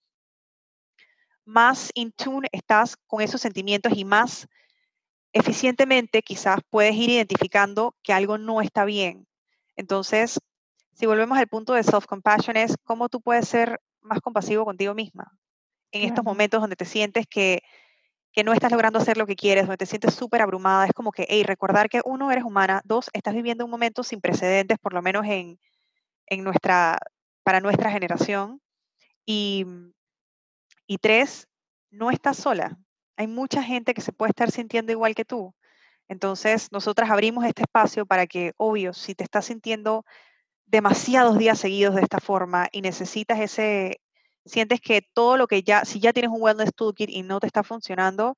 más 1.44 1.90
in 1.96 2.12
tune 2.12 2.48
estás 2.52 2.96
con 3.08 3.22
esos 3.22 3.42
sentimientos 3.42 3.94
y 3.96 4.06
más 4.06 4.48
eficientemente 5.34 6.22
quizás 6.22 6.60
puedes 6.70 6.94
ir 6.94 7.10
identificando 7.10 7.96
que 8.04 8.14
algo 8.14 8.38
no 8.38 8.62
está 8.62 8.86
bien. 8.86 9.26
Entonces, 9.76 10.40
si 10.94 11.08
volvemos 11.08 11.40
al 11.40 11.48
punto 11.48 11.74
de 11.74 11.84
self-compassion, 11.84 12.58
es 12.58 12.76
cómo 12.84 13.10
tú 13.10 13.22
puedes 13.22 13.48
ser 13.48 13.82
más 14.02 14.20
compasivo 14.22 14.66
contigo 14.66 14.94
misma 14.94 15.32
en 15.92 16.04
estos 16.04 16.24
momentos 16.24 16.62
donde 16.62 16.76
te 16.76 16.86
sientes 16.86 17.26
que 17.28 17.64
que 18.34 18.44
no 18.44 18.52
estás 18.52 18.72
logrando 18.72 19.00
hacer 19.00 19.18
lo 19.18 19.28
que 19.28 19.36
quieres, 19.36 19.66
donde 19.66 19.78
te 19.78 19.86
sientes 19.86 20.16
súper 20.16 20.42
abrumada, 20.42 20.88
es 20.88 20.94
como 20.94 21.12
que, 21.12 21.26
hey, 21.30 21.44
recordar 21.44 21.88
que 21.88 22.02
uno, 22.04 22.32
eres 22.32 22.44
humana, 22.44 22.82
dos, 22.84 23.10
estás 23.14 23.36
viviendo 23.36 23.64
un 23.64 23.72
momento 23.72 24.04
sin 24.04 24.22
precedentes, 24.22 24.80
por 24.80 24.94
lo 24.94 25.04
menos 25.04 25.26
en, 25.28 25.60
nuestra, 26.44 26.98
para 27.44 27.60
nuestra 27.60 27.92
generación, 27.92 28.60
y, 29.26 29.66
y 30.88 30.98
tres, 30.98 31.48
no 31.92 32.10
estás 32.10 32.38
sola. 32.38 32.78
Hay 33.18 33.28
mucha 33.28 33.62
gente 33.62 33.94
que 33.94 34.02
se 34.02 34.12
puede 34.12 34.32
estar 34.32 34.50
sintiendo 34.50 34.92
igual 34.92 35.14
que 35.14 35.26
tú. 35.26 35.54
Entonces, 36.08 36.72
nosotras 36.72 37.12
abrimos 37.12 37.46
este 37.46 37.62
espacio 37.62 38.08
para 38.08 38.26
que, 38.26 38.54
obvio, 38.58 38.94
si 38.94 39.14
te 39.14 39.24
estás 39.24 39.46
sintiendo 39.46 40.06
demasiados 40.66 41.38
días 41.38 41.60
seguidos 41.60 41.94
de 41.94 42.02
esta 42.02 42.20
forma 42.20 42.68
y 42.72 42.82
necesitas 42.82 43.40
ese, 43.40 44.02
sientes 44.46 44.82
que 44.82 45.02
todo 45.14 45.38
lo 45.38 45.48
que 45.48 45.64
ya, 45.64 45.86
si 45.86 46.00
ya 46.00 46.14
tienes 46.14 46.32
un 46.32 46.42
wellness 46.42 46.74
toolkit 46.76 47.10
y 47.10 47.24
no 47.24 47.40
te 47.40 47.48
está 47.48 47.64
funcionando, 47.64 48.38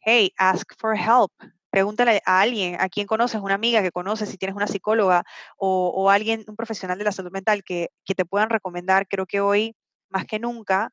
hey, 0.00 0.32
ask 0.38 0.72
for 0.78 0.96
help. 0.96 1.32
Pregúntale 1.70 2.22
a 2.26 2.40
alguien, 2.40 2.76
a 2.80 2.88
quien 2.88 3.06
conoces, 3.06 3.40
una 3.40 3.54
amiga 3.54 3.82
que 3.82 3.92
conoces, 3.92 4.28
si 4.28 4.36
tienes 4.36 4.56
una 4.56 4.66
psicóloga 4.66 5.24
o, 5.56 6.10
alguien, 6.10 6.44
un 6.48 6.56
profesional 6.56 6.98
de 6.98 7.04
la 7.04 7.12
salud 7.12 7.32
mental 7.32 7.64
que, 7.64 7.90
te 8.04 8.24
puedan 8.26 8.50
recomendar. 8.50 9.08
Creo 9.08 9.26
que 9.26 9.40
hoy, 9.40 9.74
más 10.10 10.26
que 10.26 10.38
nunca, 10.38 10.90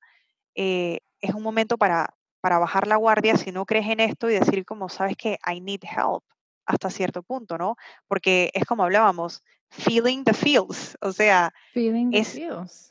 eh, 0.56 1.00
es 1.22 1.34
un 1.36 1.44
momento 1.44 1.78
para, 1.78 2.16
para 2.42 2.60
bajar 2.60 2.88
la 2.88 2.96
guardia 2.98 3.38
si 3.38 3.52
no 3.52 3.66
crees 3.66 3.88
en 3.88 4.00
esto 4.00 4.30
y 4.30 4.34
decir 4.40 4.66
como, 4.66 4.90
sabes 4.90 5.18
que 5.18 5.38
I 5.46 5.62
need 5.62 5.82
help. 5.84 6.24
hasta 6.66 6.90
cierto 6.90 7.24
punto, 7.24 7.58
¿no? 7.58 7.76
Porque 8.08 8.52
es 8.54 8.66
como 8.66 8.84
hablábamos, 8.84 9.44
feeling 9.70 10.24
the 10.24 10.34
feels, 10.34 10.98
o 11.02 11.12
sea, 11.12 11.54
es, 11.74 12.40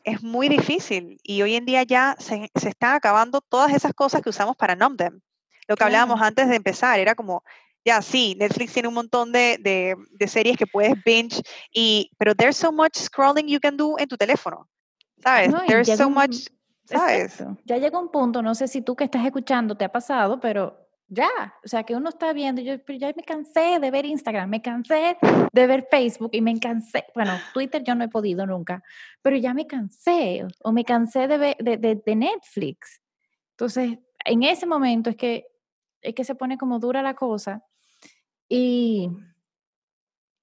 es 0.05 0.23
muy 0.23 0.49
difícil 0.49 1.19
y 1.23 1.43
hoy 1.43 1.55
en 1.57 1.65
día 1.65 1.83
ya 1.83 2.17
se, 2.19 2.51
se, 2.55 2.69
están 2.71 2.95
acabando 2.95 3.41
todas 3.41 3.73
esas 3.73 3.93
cosas 3.93 4.23
que 4.23 4.31
usamos 4.31 4.57
para 4.57 4.77
numb 4.77 4.97
them. 4.97 5.21
Lo 5.67 5.77
que 5.77 5.85
hablábamos 5.85 6.21
antes 6.23 6.49
de 6.49 6.57
empezar 6.57 6.99
era 6.99 7.15
como, 7.15 7.43
ya 7.85 8.01
sí, 8.01 8.35
Netflix 8.39 8.73
tiene 8.73 8.89
un 8.89 8.95
montón 8.95 9.33
de, 9.33 9.59
de, 9.61 9.97
de, 10.13 10.29
series 10.29 10.57
que 10.57 10.67
puedes 10.67 10.95
binge, 11.05 11.43
y, 11.73 12.11
pero 12.17 12.35
there's 12.35 12.57
so 12.57 12.73
much 12.73 12.97
scrolling 12.97 13.49
you 13.49 13.61
can 13.61 13.77
do 13.77 13.99
en 13.99 14.09
tu 14.09 14.17
teléfono, 14.17 14.69
¿sabes? 15.23 15.53
there's 15.67 15.95
so 15.97 16.09
much, 16.09 16.47
¿sabes? 16.85 17.43
Ya 17.65 17.77
llega 17.77 17.99
un 17.99 18.11
punto, 18.11 18.41
no 18.41 18.55
sé 18.55 18.69
si 18.69 18.81
tú 18.81 18.97
que 18.97 19.05
estás 19.05 19.25
escuchando 19.27 19.77
te 19.77 19.85
ha 19.85 19.93
pasado, 19.93 20.41
pero 20.41 20.88
ya, 21.09 21.55
o 21.65 21.69
sea, 21.69 21.85
que 21.85 21.97
uno 21.97 22.11
está 22.11 22.35
viendo, 22.35 22.61
yo 22.61 22.77
ya 22.87 23.13
me 23.17 23.23
cansé 23.23 23.79
de 23.81 23.91
ver 23.91 24.05
Instagram, 24.05 24.51
me 24.51 24.61
cansé 24.61 25.17
de 25.53 25.67
ver 25.67 25.89
Facebook 25.91 26.31
y 26.33 26.43
me 26.43 26.61
cansé, 26.61 27.05
bueno, 27.15 27.33
Twitter 27.55 27.83
yo 27.83 27.95
no 27.95 28.05
he 28.05 28.09
podido 28.09 28.47
nunca, 28.47 28.83
pero 29.23 29.37
ya 29.37 29.55
me 29.55 29.67
cansé 29.67 30.47
o 30.63 30.71
me 30.71 30.85
cansé 30.85 31.27
de, 31.27 31.39
ver, 31.39 31.57
de, 31.59 31.79
de, 31.79 32.17
Netflix. 32.17 33.01
Entonces, 33.53 33.99
en 34.25 34.43
ese 34.43 34.67
momento 34.67 35.09
es 35.09 35.17
que, 35.17 35.47
es 36.03 36.15
que 36.15 36.25
se 36.25 36.35
pone 36.35 36.59
como 36.59 36.79
dura 36.79 37.03
la 37.03 37.15
cosa 37.15 37.65
y, 38.47 39.09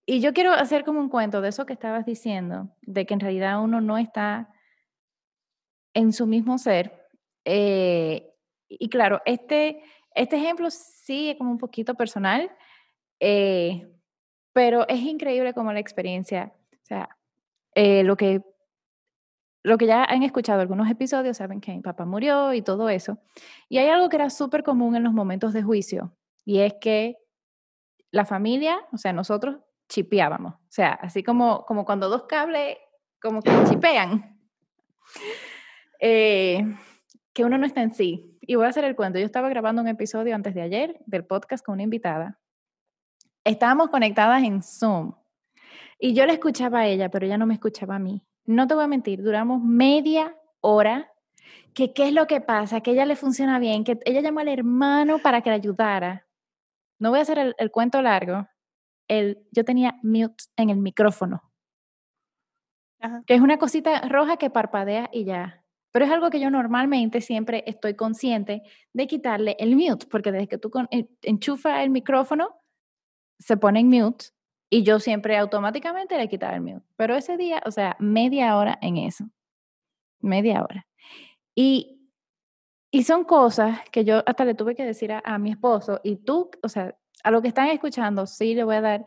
y 0.08 0.20
yo 0.20 0.34
quiero 0.34 0.52
hacer 0.52 0.84
como 0.84 1.00
un 1.00 1.10
cuento 1.10 1.42
de 1.42 1.50
eso 1.50 1.68
que 1.68 1.74
estabas 1.74 2.08
diciendo, 2.08 2.76
de 2.82 3.06
que 3.06 3.14
en 3.14 3.20
realidad 3.20 3.62
uno 3.62 3.82
no 3.82 4.00
está 4.00 4.50
en 5.94 6.12
su 6.12 6.26
mismo 6.26 6.58
ser. 6.58 7.08
Eh, 7.46 8.32
y 8.68 8.90
claro, 8.90 9.22
este 9.26 9.84
este 10.16 10.38
ejemplo 10.38 10.70
sí 10.72 11.30
es 11.30 11.38
como 11.38 11.52
un 11.52 11.58
poquito 11.58 11.96
personal, 11.96 12.50
eh, 13.20 13.88
pero 14.54 14.88
es 14.88 15.02
increíble 15.02 15.54
como 15.54 15.74
la 15.74 15.80
experiencia, 15.80 16.54
o 16.72 16.86
sea, 16.86 17.10
eh, 17.76 18.04
lo 18.04 18.16
que 18.18 18.42
lo 19.64 19.80
que 19.80 19.88
ya 19.88 20.04
han 20.04 20.22
escuchado 20.22 20.62
algunos 20.62 20.90
episodios, 20.92 21.38
saben 21.38 21.60
que 21.60 21.74
mi 21.74 21.82
papá 21.82 22.06
murió 22.06 22.54
y 22.54 22.62
todo 22.62 22.88
eso. 22.88 23.18
Y 23.68 23.80
hay 23.80 23.88
algo 23.88 24.10
que 24.10 24.18
era 24.18 24.30
súper 24.30 24.62
común 24.62 24.96
en 24.96 25.04
los 25.04 25.12
momentos 25.12 25.54
de 25.54 25.64
juicio, 25.64 26.16
y 26.46 26.60
es 26.60 26.76
que 26.80 27.18
la 28.12 28.26
familia, 28.26 28.80
o 28.92 28.98
sea, 28.98 29.12
nosotros 29.12 29.58
chipeábamos. 29.90 30.54
O 30.54 30.70
sea, 30.70 30.94
así 30.94 31.24
como, 31.24 31.66
como 31.66 31.84
cuando 31.84 32.10
dos 32.10 32.24
cables 32.24 32.78
como 33.20 33.42
que 33.42 33.52
chipean. 33.68 34.40
Eh, 36.00 36.62
que 37.34 37.44
uno 37.44 37.58
no 37.58 37.66
está 37.66 37.82
en 37.82 37.94
sí. 37.94 38.35
Y 38.48 38.56
voy 38.56 38.66
a 38.66 38.70
hacer 38.70 38.84
el 38.84 38.96
cuento. 38.96 39.18
Yo 39.18 39.26
estaba 39.26 39.50
grabando 39.50 39.82
un 39.82 39.88
episodio 39.88 40.36
antes 40.36 40.54
de 40.54 40.62
ayer 40.62 41.00
del 41.06 41.26
podcast 41.26 41.66
con 41.66 41.74
una 41.74 41.84
invitada. 41.84 42.40
Estábamos 43.44 43.90
conectadas 43.90 44.44
en 44.44 44.62
Zoom. 44.62 45.14
Y 45.98 46.14
yo 46.14 46.26
la 46.26 46.34
escuchaba 46.34 46.82
a 46.82 46.88
ella, 46.88 47.10
pero 47.10 47.26
ella 47.26 47.38
no 47.38 47.48
me 47.48 47.56
escuchaba 47.56 47.96
a 47.96 48.00
mí. 48.00 48.22
No 48.46 48.68
te 48.68 48.76
voy 48.76 48.84
a 48.84 48.88
mentir, 48.88 49.24
duramos 49.24 49.64
media 49.64 50.36
hora. 50.62 51.12
Que 51.74 51.94
qué 51.94 52.08
es 52.08 52.14
lo 52.14 52.28
que 52.28 52.40
pasa, 52.40 52.82
que 52.82 52.92
ella 52.92 53.06
le 53.06 53.16
funciona 53.16 53.60
bien, 53.60 53.84
que 53.84 54.00
ella 54.06 54.22
llamó 54.22 54.40
al 54.40 54.48
hermano 54.48 55.20
para 55.20 55.42
que 55.42 55.50
la 55.50 55.56
ayudara. 55.56 56.26
No 57.00 57.10
voy 57.10 57.20
a 57.20 57.24
hacer 57.24 57.54
el, 57.58 57.72
cuento 57.72 58.02
largo. 58.02 58.48
El, 59.08 59.46
yo 59.52 59.66
tenía 59.66 60.00
mute 60.02 60.46
en 60.56 60.70
el 60.70 60.78
micrófono, 60.78 61.52
que 63.28 63.36
es 63.36 63.42
una 63.42 63.58
cosita 63.58 64.02
roja 64.08 64.38
que 64.38 64.50
parpadea 64.50 65.10
y 65.12 65.26
ya. 65.26 65.65
Pero 65.96 66.08
es 66.08 66.12
algo 66.12 66.30
que 66.30 66.42
yo 66.42 66.50
normalmente 66.50 67.22
siempre 67.22 67.64
estoy 67.66 67.94
consciente 67.94 68.64
de 68.92 69.08
quitarle 69.08 69.56
el 69.60 69.78
mute, 69.78 70.08
porque 70.08 70.30
desde 70.30 70.50
que 70.50 70.58
tú 70.58 70.70
enchufa 71.22 71.84
el 71.84 71.90
micrófono, 71.90 72.60
se 73.40 73.56
pone 73.56 73.80
en 73.80 73.88
mute 73.88 74.26
y 74.70 74.84
yo 74.84 75.00
siempre 75.00 75.38
automáticamente 75.38 76.18
le 76.18 76.28
quitaba 76.28 76.56
el 76.56 76.64
mute. 76.64 76.86
Pero 76.98 77.16
ese 77.16 77.38
día, 77.38 77.64
o 77.66 77.72
sea, 77.72 77.96
media 77.98 78.58
hora 78.58 78.78
en 78.82 78.98
eso. 78.98 79.24
Media 80.20 80.64
hora. 80.64 80.86
Y, 81.56 82.10
y 82.92 83.04
son 83.04 83.24
cosas 83.24 83.80
que 83.90 84.04
yo 84.04 84.22
hasta 84.26 84.44
le 84.44 84.54
tuve 84.54 84.76
que 84.76 84.84
decir 84.84 85.14
a, 85.14 85.22
a 85.24 85.38
mi 85.38 85.52
esposo, 85.52 86.02
y 86.04 86.18
tú, 86.18 86.52
o 86.62 86.68
sea, 86.68 86.94
a 87.24 87.32
lo 87.32 87.42
que 87.42 87.48
están 87.48 87.70
escuchando, 87.70 88.28
sí 88.28 88.54
le 88.54 88.66
voy 88.66 88.76
a 88.76 88.82
dar, 88.82 89.06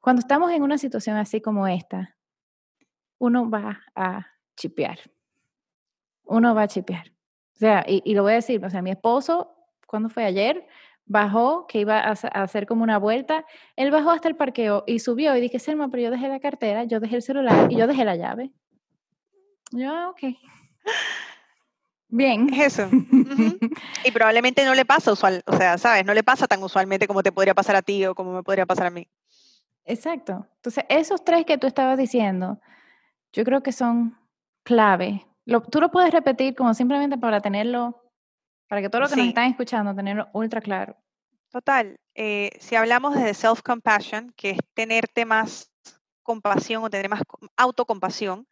cuando 0.00 0.20
estamos 0.20 0.52
en 0.52 0.62
una 0.62 0.76
situación 0.76 1.16
así 1.16 1.40
como 1.40 1.66
esta, 1.66 2.14
uno 3.18 3.48
va 3.48 3.80
a 3.94 4.26
chipear 4.54 4.98
uno 6.30 6.54
va 6.54 6.62
a 6.62 6.68
chipear. 6.68 7.12
O 7.56 7.58
sea, 7.58 7.84
y, 7.86 8.14
lo 8.14 8.22
voy 8.22 8.32
a 8.32 8.36
decir, 8.36 8.64
o 8.64 8.70
sea, 8.70 8.80
mi 8.80 8.90
esposo, 8.90 9.54
cuando 9.86 10.08
fue 10.08 10.24
ayer, 10.24 10.66
bajó, 11.04 11.66
que 11.66 11.80
iba 11.80 11.98
a, 11.98 12.12
hacer 12.12 12.66
como 12.66 12.82
una 12.82 12.98
vuelta, 12.98 13.44
él 13.76 13.90
bajó 13.90 14.10
hasta 14.10 14.28
el 14.28 14.36
parqueo 14.36 14.84
y 14.86 15.00
subió 15.00 15.36
y 15.36 15.40
dije, 15.40 15.58
Selma, 15.58 15.88
pero 15.90 16.04
yo 16.04 16.10
dejé 16.10 16.28
la 16.28 16.40
cartera, 16.40 16.84
yo 16.84 17.00
dejé 17.00 17.16
el 17.16 17.22
celular 17.22 17.70
y 17.70 17.76
yo 17.76 17.86
dejé 17.86 18.04
la 18.04 18.16
llave. 18.16 18.52
Yo, 19.72 19.92
ah, 19.92 20.08
ok. 20.08 20.36
Bien. 22.08 22.52
eso. 22.54 22.88
Y 24.04 24.10
probablemente 24.12 24.64
no 24.64 24.74
le 24.74 24.86
pasa 24.86 25.12
usual, 25.12 25.42
o 25.46 25.56
sea, 25.56 25.76
¿sabes? 25.76 26.06
No 26.06 26.14
le 26.14 26.22
pasa 26.22 26.46
tan 26.46 26.62
usualmente 26.62 27.06
como 27.06 27.22
te 27.22 27.32
podría 27.32 27.54
pasar 27.54 27.76
a 27.76 27.82
ti 27.82 28.06
o 28.06 28.14
como 28.14 28.32
me 28.32 28.42
podría 28.42 28.64
pasar 28.64 28.86
a 28.86 28.90
mí. 28.90 29.06
Exacto. 29.84 30.46
Entonces, 30.56 30.84
esos 30.88 31.22
tres 31.24 31.44
que 31.44 31.58
tú 31.58 31.66
estabas 31.66 31.98
diciendo, 31.98 32.60
yo 33.32 33.44
creo 33.44 33.62
que 33.62 33.72
son 33.72 34.16
clave 34.62 35.26
tú 35.70 35.80
lo 35.80 35.90
puedes 35.90 36.12
repetir 36.12 36.54
como 36.54 36.74
simplemente 36.74 37.18
para 37.18 37.40
tenerlo, 37.40 38.02
para 38.68 38.80
que 38.80 38.88
todo 38.88 39.02
lo 39.02 39.08
que 39.08 39.16
nos 39.16 39.26
están 39.26 39.50
escuchando, 39.50 39.94
tenerlo 39.94 40.28
ultra 40.32 40.60
claro. 40.60 40.96
Total. 41.50 41.98
Eh, 42.14 42.50
si 42.60 42.76
hablamos 42.76 43.16
de 43.16 43.34
self-compassion, 43.34 44.32
que 44.36 44.50
es 44.50 44.58
tenerte 44.74 45.24
más 45.24 45.70
compasión 46.22 46.84
o 46.84 46.90
tener 46.90 47.08
más 47.08 47.22
autocompasión, 47.56 48.46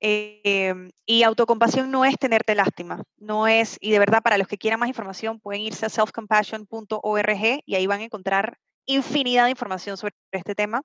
em, 0.00 0.90
y 1.04 1.22
autocompasión 1.22 1.90
no 1.90 2.04
es 2.04 2.18
tenerte 2.18 2.54
lástima, 2.54 3.02
no 3.18 3.46
es, 3.46 3.76
y 3.80 3.90
de 3.90 3.98
verdad 3.98 4.22
para 4.22 4.38
los 4.38 4.46
que 4.46 4.58
quieran 4.58 4.80
más 4.80 4.88
información 4.88 5.40
pueden 5.40 5.62
irse 5.62 5.86
a 5.86 5.90
selfcompassion.org 5.90 7.62
y 7.64 7.74
ahí 7.74 7.86
van 7.86 8.00
a 8.00 8.04
encontrar 8.04 8.58
infinidad 8.86 9.44
de 9.44 9.50
información 9.50 9.96
sobre 9.96 10.14
este 10.32 10.54
tema, 10.54 10.82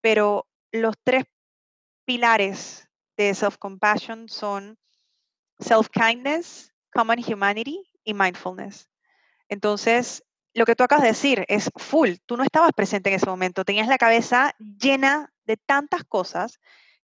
pero 0.00 0.46
los 0.72 0.96
tres 1.02 1.24
pilares 2.04 2.88
de 3.16 3.34
self-compassion 3.34 4.28
son 4.28 4.78
self-kindness, 5.58 6.72
common 6.92 7.18
humanity 7.20 7.90
y 8.04 8.14
mindfulness. 8.14 8.88
Entonces, 9.48 10.24
lo 10.54 10.64
que 10.64 10.76
tú 10.76 10.84
acabas 10.84 11.02
de 11.02 11.08
decir 11.08 11.44
es 11.48 11.70
full. 11.76 12.14
Tú 12.26 12.36
no 12.36 12.44
estabas 12.44 12.72
presente 12.72 13.10
en 13.10 13.16
ese 13.16 13.26
momento. 13.26 13.64
Tenías 13.64 13.88
la 13.88 13.98
cabeza 13.98 14.54
llena 14.58 15.32
de 15.44 15.56
tantas 15.56 16.04
cosas 16.04 16.60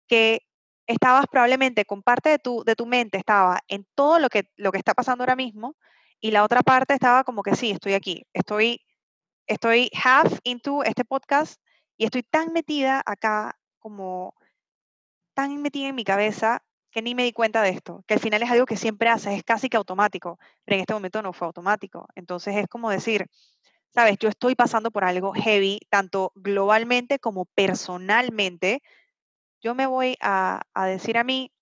que 0.06 0.42
estabas 0.86 1.26
probablemente 1.30 1.84
con 1.84 2.02
parte 2.02 2.30
de 2.30 2.38
tu, 2.38 2.64
de 2.64 2.74
tu 2.74 2.86
mente, 2.86 3.18
estaba 3.18 3.60
en 3.68 3.86
todo 3.94 4.18
lo 4.18 4.28
que, 4.28 4.50
lo 4.56 4.72
que 4.72 4.78
está 4.78 4.94
pasando 4.94 5.22
ahora 5.22 5.36
mismo 5.36 5.76
y 6.20 6.32
la 6.32 6.44
otra 6.44 6.62
parte 6.62 6.94
estaba 6.94 7.24
como 7.24 7.42
que 7.42 7.54
sí, 7.54 7.70
estoy 7.70 7.94
aquí, 7.94 8.26
estoy, 8.32 8.80
estoy 9.46 9.90
half 10.02 10.38
into 10.42 10.82
este 10.82 11.04
podcast 11.04 11.60
y 11.96 12.04
estoy 12.04 12.22
tan 12.22 12.52
metida 12.52 13.02
acá 13.06 13.58
como 13.78 14.34
tan 15.40 15.62
metida 15.62 15.88
en 15.88 15.94
mi 15.94 16.04
cabeza 16.04 16.62
que 16.90 17.00
ni 17.00 17.14
me 17.14 17.22
di 17.22 17.32
cuenta 17.32 17.62
de 17.62 17.70
esto, 17.70 18.04
que 18.06 18.12
al 18.12 18.20
final 18.20 18.42
es 18.42 18.50
algo 18.50 18.66
que 18.66 18.76
siempre 18.76 19.08
haces, 19.08 19.38
es 19.38 19.42
casi 19.42 19.70
que 19.70 19.78
automático, 19.78 20.38
pero 20.64 20.74
en 20.74 20.80
este 20.82 20.92
momento 20.92 21.22
no 21.22 21.32
fue 21.32 21.46
automático. 21.46 22.06
Entonces 22.14 22.56
es 22.56 22.66
como 22.66 22.90
decir, 22.90 23.26
sabes, 23.88 24.18
yo 24.18 24.28
estoy 24.28 24.54
pasando 24.54 24.90
por 24.90 25.04
algo 25.04 25.32
heavy, 25.32 25.80
tanto 25.88 26.32
globalmente 26.34 27.18
como 27.18 27.46
personalmente. 27.46 28.82
Yo 29.62 29.74
me 29.74 29.86
voy 29.86 30.16
a, 30.20 30.60
a 30.74 30.86
decir 30.86 31.16
a 31.16 31.24
mí, 31.24 31.52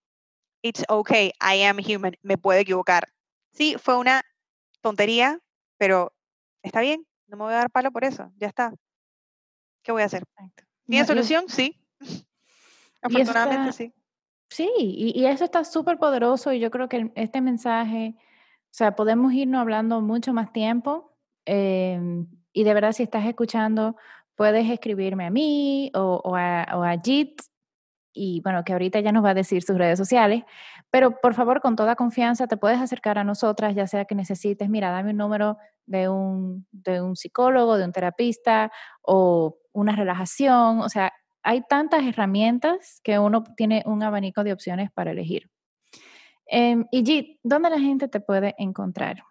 it's 0.62 0.84
okay, 0.88 1.30
I 1.40 1.62
am 1.62 1.78
human, 1.78 2.16
me 2.22 2.36
puedo 2.36 2.58
equivocar. 2.58 3.06
Sí, 3.52 3.76
fue 3.78 3.96
una 3.96 4.22
tontería, 4.80 5.38
pero 5.76 6.12
está 6.64 6.80
bien, 6.80 7.06
no 7.28 7.36
me 7.36 7.44
voy 7.44 7.52
a 7.52 7.58
dar 7.58 7.70
palo 7.70 7.92
por 7.92 8.02
eso, 8.02 8.32
ya 8.38 8.48
está. 8.48 8.72
¿Qué 9.84 9.92
voy 9.92 10.02
a 10.02 10.06
hacer? 10.06 10.24
¿Tiene 10.86 11.06
solución? 11.06 11.44
Sí. 11.48 11.80
Afortunadamente 13.02 13.72
sí. 13.72 13.92
Sí, 14.50 14.70
y, 14.76 15.26
eso 15.26 15.44
está 15.44 15.64
súper 15.64 15.98
poderoso 15.98 16.52
y 16.52 16.60
yo 16.60 16.70
creo 16.70 16.88
que 16.88 17.12
este 17.16 17.40
mensaje, 17.40 18.14
o 18.16 18.70
sea, 18.70 18.96
podemos 18.96 19.32
irnos 19.34 19.60
hablando 19.60 20.00
mucho 20.00 20.32
más 20.32 20.52
tiempo 20.52 21.14
em, 21.44 22.26
y 22.52 22.64
de 22.64 22.74
verdad 22.74 22.92
si 22.92 23.02
estás 23.02 23.26
escuchando, 23.26 23.96
puedes 24.36 24.68
escribirme 24.70 25.26
a 25.26 25.30
mí 25.30 25.90
o, 25.94 26.34
a, 26.34 26.66
o 26.76 26.82
a 26.82 26.96
Jit 26.98 27.42
y 28.14 28.40
bueno, 28.40 28.64
que 28.64 28.72
ahorita 28.72 29.00
ya 29.00 29.12
nos 29.12 29.24
va 29.24 29.30
a 29.30 29.34
decir 29.34 29.62
sus 29.62 29.76
redes 29.76 29.98
sociales, 29.98 30.44
pero 30.90 31.20
por 31.20 31.34
favor, 31.34 31.60
con 31.60 31.76
toda 31.76 31.94
confianza, 31.94 32.46
te 32.48 32.56
puedes 32.56 32.80
acercar 32.80 33.18
a 33.18 33.24
nosotras, 33.24 33.74
ya 33.74 33.86
sea 33.86 34.06
que 34.06 34.14
necesites, 34.14 34.68
mira, 34.68 34.90
dame 34.90 35.10
un 35.10 35.18
número 35.18 35.58
de 35.86 36.08
un, 36.08 36.66
de 36.72 37.00
un 37.02 37.16
psicólogo, 37.16 37.76
de 37.76 37.84
un 37.84 37.92
terapista 37.92 38.72
o 39.02 39.58
una 39.72 39.94
relajación, 39.94 40.80
o 40.80 40.88
sea, 40.88 41.12
hay 41.48 41.62
tantas 41.62 42.04
herramientas 42.04 43.00
que 43.02 43.18
uno 43.18 43.42
tiene 43.56 43.82
un 43.86 44.02
abanico 44.02 44.44
de 44.44 44.52
opciones 44.52 44.90
para 44.92 45.12
elegir. 45.12 45.48
Eh, 46.44 46.84
y 46.92 47.38
¿dónde 47.42 47.70
la 47.70 47.80
gente 47.80 48.06
te 48.06 48.20
puede 48.20 48.54
encontrar? 48.58 49.22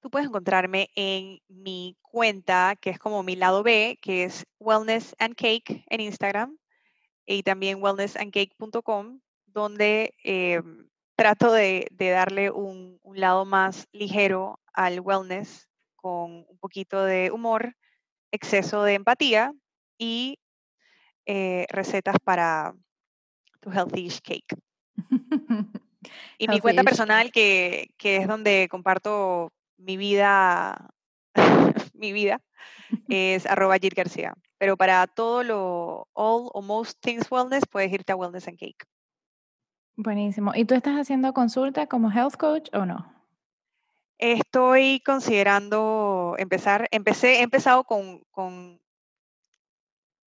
Tú 0.00 0.10
puedes 0.10 0.26
encontrarme 0.26 0.90
en 0.96 1.38
mi 1.46 1.96
cuenta, 2.02 2.74
que 2.74 2.90
es 2.90 2.98
como 2.98 3.22
mi 3.22 3.36
lado 3.36 3.62
B, 3.62 4.00
que 4.02 4.24
es 4.24 4.44
Wellness 4.58 5.14
and 5.20 5.36
Cake 5.36 5.84
en 5.88 6.00
Instagram 6.00 6.58
y 7.24 7.44
también 7.44 7.80
wellnessandcake.com, 7.80 9.20
donde 9.46 10.12
em, 10.24 10.88
trato 11.14 11.52
de, 11.52 11.86
darle 11.96 12.50
un, 12.50 12.98
lado 13.14 13.44
más 13.44 13.86
ligero 13.92 14.58
al 14.72 14.98
wellness 14.98 15.68
con 15.94 16.46
un 16.48 16.58
poquito 16.58 17.04
de 17.04 17.30
humor, 17.30 17.76
exceso 18.32 18.82
de 18.82 18.94
empatía 18.94 19.54
y 19.96 20.40
eh, 21.32 21.64
recetas 21.68 22.16
para 22.24 22.74
tu 23.60 23.70
healthy 23.70 24.08
cake. 24.20 24.56
y 26.38 26.48
mi 26.48 26.58
cuenta 26.58 26.82
personal, 26.82 27.30
que, 27.30 27.94
que, 27.96 28.16
es 28.16 28.26
donde 28.26 28.66
comparto 28.68 29.52
mi 29.76 29.96
vida, 29.96 30.90
mi 31.94 32.12
vida, 32.12 32.40
es 33.08 33.46
arroba 33.46 33.78
Jit 33.78 33.94
García. 33.94 34.34
Pero 34.58 34.76
para 34.76 35.06
todo 35.06 35.44
lo, 35.44 36.08
all 36.14 36.50
o 36.52 36.62
most 36.62 36.98
things 37.00 37.30
wellness, 37.30 37.64
puedes 37.64 37.92
irte 37.92 38.12
a 38.12 38.16
Wellness 38.16 38.48
and 38.48 38.58
Cake. 38.58 38.84
Buenísimo. 39.94 40.52
¿Y 40.56 40.64
tú 40.64 40.74
estás 40.74 40.98
haciendo 40.98 41.32
consulta 41.32 41.86
como 41.86 42.10
health 42.10 42.34
coach 42.36 42.68
o 42.72 42.84
no? 42.84 43.14
Estoy 44.18 45.00
considerando 45.06 46.34
empezar, 46.38 46.88
empecé, 46.90 47.36
he 47.36 47.42
empezado 47.42 47.84
con, 47.84 48.24
con 48.32 48.79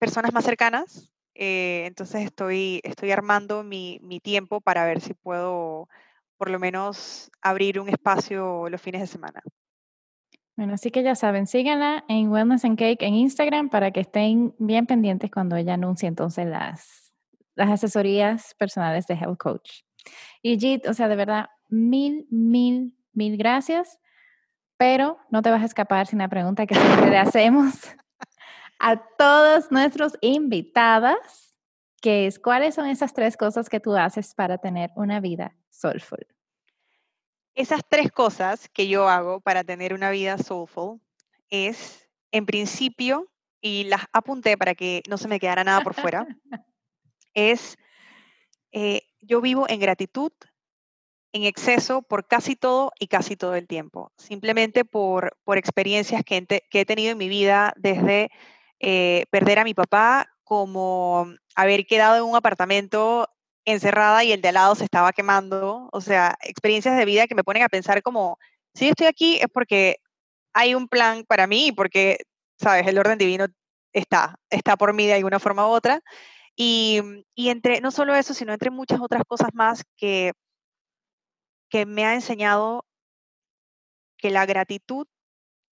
personas 0.04 0.34
más 0.34 0.44
cercanas, 0.44 1.10
eh, 1.34 1.86
entonces 1.86 2.26
estoy, 2.26 2.82
estoy 2.84 3.12
armando 3.12 3.64
mi, 3.64 4.00
mi 4.04 4.20
tiempo 4.20 4.60
para 4.60 4.84
ver 4.84 5.00
si 5.00 5.14
puedo 5.14 5.88
por 6.36 6.50
lo 6.50 6.60
menos 6.60 7.32
abrir 7.42 7.80
un 7.80 7.88
espacio 7.88 8.68
los 8.68 8.82
fines 8.82 9.00
de 9.00 9.08
semana. 9.08 9.42
Bueno, 10.58 10.74
así 10.74 10.92
que 10.92 11.04
ya 11.04 11.16
saben, 11.16 11.48
síganla 11.48 12.04
en 12.10 12.30
Wellness 12.30 12.66
and 12.66 12.78
Cake 12.78 13.02
en 13.02 13.14
Instagram 13.14 13.70
para 13.70 13.92
que 13.92 14.02
estén 14.02 14.54
bien 14.60 14.86
pendientes 14.86 15.32
cuando 15.32 15.56
ella 15.56 15.76
anuncie 15.76 16.10
entonces 16.10 16.48
las, 16.48 17.14
las 17.56 17.72
asesorías 17.72 18.54
personales 18.56 19.08
de 19.08 19.14
Health 19.14 19.38
Coach. 19.38 19.84
Y 20.42 20.60
Jit, 20.60 20.86
o 20.86 20.94
sea, 20.94 21.08
de 21.08 21.16
verdad, 21.16 21.46
mil, 21.70 22.28
mil, 22.30 22.94
mil 23.14 23.38
gracias, 23.38 24.00
pero 24.76 25.18
no 25.32 25.42
te 25.42 25.50
vas 25.50 25.62
a 25.62 25.66
escapar 25.66 26.08
sin 26.08 26.20
la 26.20 26.28
pregunta 26.28 26.66
que 26.66 26.76
siempre 26.76 27.10
le 27.10 27.18
hacemos 27.20 27.96
a 28.86 28.98
todos 28.98 29.72
nuestros 29.72 30.12
invitadas, 30.20 31.56
que 32.02 32.28
es, 32.28 32.38
¿cuáles 32.38 32.76
son 32.76 32.86
esas 32.88 33.14
tres 33.14 33.38
cosas 33.38 33.70
que 33.70 33.80
tú 33.80 33.96
haces 33.96 34.36
para 34.36 34.58
tener 34.58 34.92
una 34.98 35.22
vida 35.22 35.56
soulful? 35.70 36.28
Esas 37.56 37.80
tres 37.88 38.12
cosas 38.12 38.68
que 38.68 38.90
yo 38.90 39.08
hago 39.08 39.40
para 39.40 39.64
tener 39.64 39.94
una 39.94 40.12
vida 40.12 40.38
soulful 40.38 41.00
es, 41.50 42.10
en 42.34 42.46
principio, 42.46 43.32
y 43.62 43.86
las 43.86 44.02
apunté 44.12 44.58
para 44.58 44.76
que 44.76 45.02
no 45.08 45.18
se 45.18 45.30
me 45.30 45.40
quedara 45.40 45.64
nada 45.64 45.80
por 45.80 45.94
fuera, 45.94 46.28
es 47.34 47.78
eh, 48.74 49.04
yo 49.22 49.40
vivo 49.40 49.66
en 49.70 49.80
gratitud 49.80 50.34
en 51.34 51.44
exceso 51.46 52.04
por 52.04 52.28
casi 52.28 52.56
todo 52.56 52.92
y 53.00 53.08
casi 53.08 53.36
todo 53.36 53.56
el 53.56 53.68
tiempo, 53.68 54.12
simplemente 54.18 54.86
por, 54.86 55.36
por 55.44 55.58
experiencias 55.58 56.24
que, 56.24 56.46
he 56.72 56.86
tenido 56.86 57.12
en 57.12 57.18
mi 57.18 57.28
vida, 57.28 57.74
desde 57.76 58.30
eh, 58.86 59.26
perder 59.32 59.60
a 59.60 59.64
mi 59.64 59.74
papá, 59.74 60.28
como 60.44 61.34
haber 61.56 61.86
quedado 61.86 62.18
en 62.18 62.24
un 62.24 62.36
apartamento 62.36 63.30
encerrada 63.64 64.26
y 64.26 64.34
el 64.34 64.42
de 64.42 64.50
al 64.50 64.56
lado 64.56 64.76
se 64.76 64.84
estaba 64.84 65.14
quemando. 65.14 65.90
O 65.94 66.02
sea, 66.02 66.36
experiencias 66.42 66.98
de 66.98 67.06
vida 67.06 67.28
que 67.28 67.36
me 67.36 67.46
ponen 67.46 67.64
a 67.64 67.70
pensar 67.70 68.04
como, 68.04 68.38
si 68.74 68.90
estoy 68.90 69.08
aquí 69.08 69.38
es 69.38 69.48
porque 69.54 69.98
hay 70.54 70.76
un 70.76 70.90
plan 70.90 71.24
para 71.26 71.48
mí 71.48 71.72
porque, 71.72 72.18
sabes, 72.60 72.86
el 72.86 73.00
orden 73.00 73.18
divino 73.18 73.48
está, 73.94 74.36
está 74.50 74.76
por 74.76 74.94
mí 74.94 75.08
de 75.08 75.14
alguna 75.14 75.40
forma 75.40 75.66
u 75.66 75.72
otra. 75.72 76.02
Y, 76.58 77.02
y 77.36 77.50
entre, 77.50 77.80
no 77.80 77.90
solo 77.92 78.14
eso, 78.16 78.34
sino 78.34 78.52
entre 78.52 78.70
muchas 78.70 79.00
otras 79.00 79.24
cosas 79.26 79.50
más 79.54 79.84
que, 79.96 80.34
que 81.70 81.86
me 81.86 82.06
ha 82.06 82.16
enseñado 82.16 82.86
que 84.18 84.30
la 84.30 84.46
gratitud 84.46 85.08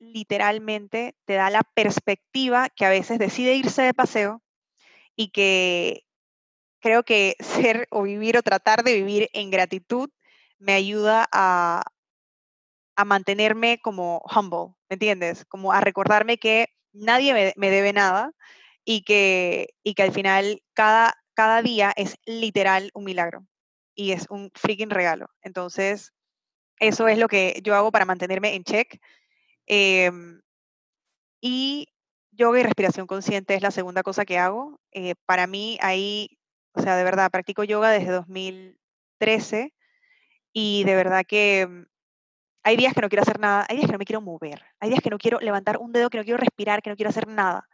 literalmente 0.01 1.15
te 1.25 1.35
da 1.35 1.49
la 1.49 1.63
perspectiva 1.63 2.69
que 2.69 2.85
a 2.85 2.89
veces 2.89 3.19
decide 3.19 3.53
irse 3.53 3.83
de 3.83 3.93
paseo 3.93 4.41
y 5.15 5.29
que 5.29 6.03
creo 6.81 7.03
que 7.03 7.35
ser 7.39 7.87
o 7.91 8.03
vivir 8.03 8.37
o 8.37 8.43
tratar 8.43 8.83
de 8.83 8.95
vivir 8.95 9.29
en 9.33 9.51
gratitud 9.51 10.09
me 10.59 10.73
ayuda 10.73 11.27
a, 11.31 11.83
a 12.95 13.05
mantenerme 13.05 13.79
como 13.81 14.21
humble, 14.35 14.75
¿me 14.89 14.95
entiendes? 14.95 15.45
Como 15.45 15.71
a 15.71 15.81
recordarme 15.81 16.37
que 16.37 16.67
nadie 16.93 17.53
me, 17.55 17.69
debe 17.69 17.93
nada 17.93 18.31
y 18.83 19.03
que, 19.03 19.73
y 19.83 19.93
que 19.93 20.03
al 20.03 20.11
final 20.11 20.61
cada, 20.73 21.15
cada 21.33 21.61
día 21.61 21.93
es 21.95 22.17
literal 22.25 22.91
un 22.93 23.05
milagro 23.05 23.45
y 23.95 24.11
es 24.11 24.27
un 24.29 24.51
freaking 24.53 24.89
regalo. 24.89 25.29
Entonces, 25.41 26.13
eso 26.79 27.07
es 27.07 27.17
lo 27.17 27.27
que 27.27 27.59
yo 27.63 27.75
hago 27.75 27.91
para 27.91 28.05
mantenerme 28.05 28.55
en 28.55 28.63
check. 28.63 28.99
Em, 29.73 30.41
y 31.41 31.87
yoga 32.31 32.59
y 32.59 32.63
respiración 32.63 33.07
consciente 33.07 33.55
es 33.55 33.61
la 33.61 33.71
segunda 33.71 34.03
cosa 34.03 34.25
que 34.25 34.37
hago. 34.37 34.79
Eh, 34.91 35.15
para 35.25 35.47
mí 35.47 35.77
ahí 35.81 36.37
o 36.73 36.81
sea, 36.81 36.95
de 36.95 37.03
verdad, 37.03 37.31
practico 37.31 37.63
yoga 37.63 37.91
desde 37.91 38.11
2013 38.11 39.73
y 40.53 40.83
de 40.85 40.95
verdad 40.95 41.23
que 41.27 41.67
mm, 41.67 41.85
hay 42.63 42.77
días 42.77 42.93
que 42.93 43.01
no 43.01 43.09
quiero 43.09 43.23
hacer 43.23 43.39
nada, 43.39 43.65
hay 43.69 43.77
días 43.77 43.87
que 43.87 43.93
no 43.93 43.99
me 43.99 44.05
quiero 44.05 44.21
mover, 44.21 44.63
hay 44.79 44.89
días 44.89 45.01
que 45.01 45.09
no 45.09 45.17
quiero 45.17 45.39
levantar 45.39 45.77
un 45.79 45.91
dedo, 45.93 46.09
que 46.09 46.17
no 46.19 46.23
quiero 46.23 46.37
respirar, 46.37 46.81
que 46.81 46.89
no 46.89 46.95
quiero 46.95 47.09
hacer 47.09 47.27
nada. 47.27 47.67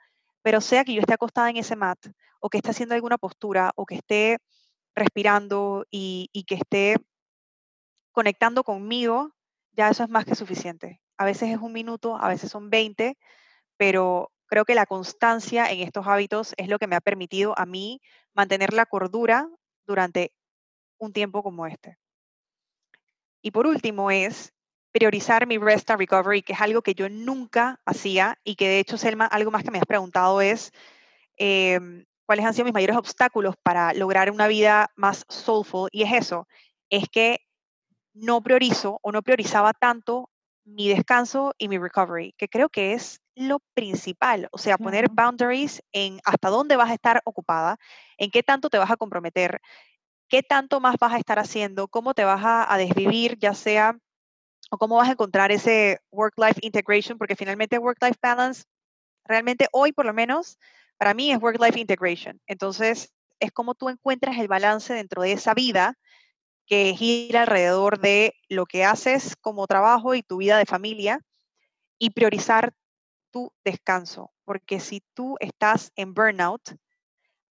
Pero 0.43 0.61
sea 0.61 0.85
que 0.85 0.93
yo 0.93 1.01
esté 1.01 1.13
acostada 1.13 1.49
en 1.49 1.57
ese 1.57 1.75
mat 1.75 1.99
o 2.39 2.49
que 2.49 2.57
esté 2.59 2.71
haciendo 2.71 2.95
alguna 2.95 3.17
postura 3.17 3.71
o 3.75 3.85
que 3.85 3.95
esté 3.95 4.39
respirando 4.95 5.85
y, 5.91 6.29
y 6.33 6.43
que 6.45 6.55
esté 6.55 6.97
conectando 8.11 8.63
conmigo, 8.63 9.31
ya 9.73 9.89
eso 9.89 10.03
es 10.03 10.09
más 10.09 10.25
que 10.25 10.35
suficiente. 10.35 11.01
A 11.17 11.25
veces 11.25 11.49
es 11.49 11.57
un 11.57 11.73
minuto, 11.73 12.17
a 12.17 12.27
veces 12.29 12.51
son 12.51 12.69
20, 12.69 13.17
pero 13.77 14.31
creo 14.47 14.65
que 14.65 14.75
la 14.75 14.85
constancia 14.85 15.71
en 15.71 15.79
estos 15.79 16.07
hábitos 16.07 16.53
es 16.57 16.67
lo 16.67 16.79
que 16.79 16.87
me 16.87 16.95
ha 16.95 17.01
permitido 17.01 17.57
a 17.57 17.65
mí 17.65 18.01
mantener 18.33 18.73
la 18.73 18.85
cordura 18.85 19.49
durante 19.85 20.31
un 20.99 21.13
tiempo 21.13 21.43
como 21.43 21.67
este. 21.67 21.97
Y 23.41 23.51
por 23.51 23.67
último 23.67 24.11
es 24.11 24.53
priorizar 24.91 25.47
mi 25.47 25.57
rest 25.57 25.89
and 25.91 25.99
recovery, 25.99 26.41
que 26.41 26.53
es 26.53 26.61
algo 26.61 26.81
que 26.81 26.95
yo 26.95 27.07
nunca 27.09 27.79
hacía 27.85 28.39
y 28.43 28.55
que 28.55 28.67
de 28.67 28.79
hecho, 28.79 28.97
Selma, 28.97 29.25
algo 29.25 29.51
más 29.51 29.63
que 29.63 29.71
me 29.71 29.77
has 29.77 29.85
preguntado 29.85 30.41
es 30.41 30.71
em, 31.37 32.05
cuáles 32.25 32.45
han 32.45 32.53
sido 32.53 32.65
mis 32.65 32.73
mayores 32.73 32.97
obstáculos 32.97 33.55
para 33.61 33.93
lograr 33.93 34.31
una 34.31 34.47
vida 34.47 34.91
más 34.95 35.25
soulful. 35.29 35.89
Y 35.91 36.03
es 36.03 36.13
eso, 36.13 36.47
es 36.89 37.07
que 37.09 37.41
no 38.13 38.41
priorizo 38.41 38.99
o 39.03 39.11
no 39.11 39.21
priorizaba 39.21 39.73
tanto 39.73 40.29
mi 40.67 40.89
descanso 40.89 41.53
y 41.57 41.69
mi 41.69 41.77
recovery, 41.77 42.33
que 42.37 42.49
creo 42.49 42.69
que 42.69 42.93
es 42.93 43.21
lo 43.35 43.59
principal, 43.73 44.49
o 44.51 44.57
sea, 44.57 44.77
poner 44.77 45.09
boundaries 45.09 45.81
en 45.93 46.19
hasta 46.25 46.49
dónde 46.49 46.75
vas 46.75 46.89
a 46.89 46.93
estar 46.93 47.21
ocupada, 47.23 47.77
en 48.17 48.31
qué 48.31 48.43
tanto 48.43 48.69
te 48.69 48.77
vas 48.77 48.91
a 48.91 48.97
comprometer, 48.97 49.61
qué 50.27 50.43
tanto 50.43 50.81
más 50.81 50.97
vas 50.99 51.13
a 51.13 51.17
estar 51.17 51.39
haciendo, 51.39 51.87
cómo 51.87 52.13
te 52.13 52.25
vas 52.25 52.41
a, 52.43 52.77
desvivir, 52.77 53.37
ya 53.39 53.53
sea, 53.53 53.97
o 54.69 54.77
cómo 54.77 54.97
vas 54.97 55.07
a 55.07 55.13
encontrar 55.13 55.51
ese 55.53 56.01
work-life 56.11 56.59
integration, 56.61 57.17
porque 57.17 57.37
finalmente 57.37 57.79
work-life 57.79 58.19
balance, 58.21 58.65
realmente 59.23 59.67
hoy 59.71 59.93
por 59.93 60.05
lo 60.05 60.13
menos, 60.13 60.57
para 60.97 61.13
mí 61.13 61.31
es 61.31 61.41
work-life 61.41 61.79
integration. 61.79 62.41
Entonces, 62.45 63.13
es 63.39 63.51
como 63.53 63.73
tú 63.73 63.87
encuentras 63.87 64.37
el 64.37 64.49
balance 64.49 64.93
dentro 64.93 65.21
de 65.21 65.31
esa 65.31 65.53
vida 65.53 65.97
que 66.67 66.93
gira 66.95 67.41
alrededor 67.43 67.99
de 67.99 68.35
lo 68.49 68.65
que 68.65 68.83
haces 68.83 69.35
como 69.37 69.67
trabajo 69.67 70.13
y 70.13 70.21
tu 70.21 70.37
vida 70.37 70.57
de 70.57 70.65
familia 70.65 71.21
y 71.97 72.11
priorizar 72.11 72.73
tu 73.31 73.51
descanso, 73.63 74.31
porque 74.45 74.79
si 74.79 75.01
tú 75.13 75.37
estás 75.39 75.91
en 75.95 76.13
burnout, 76.13 76.77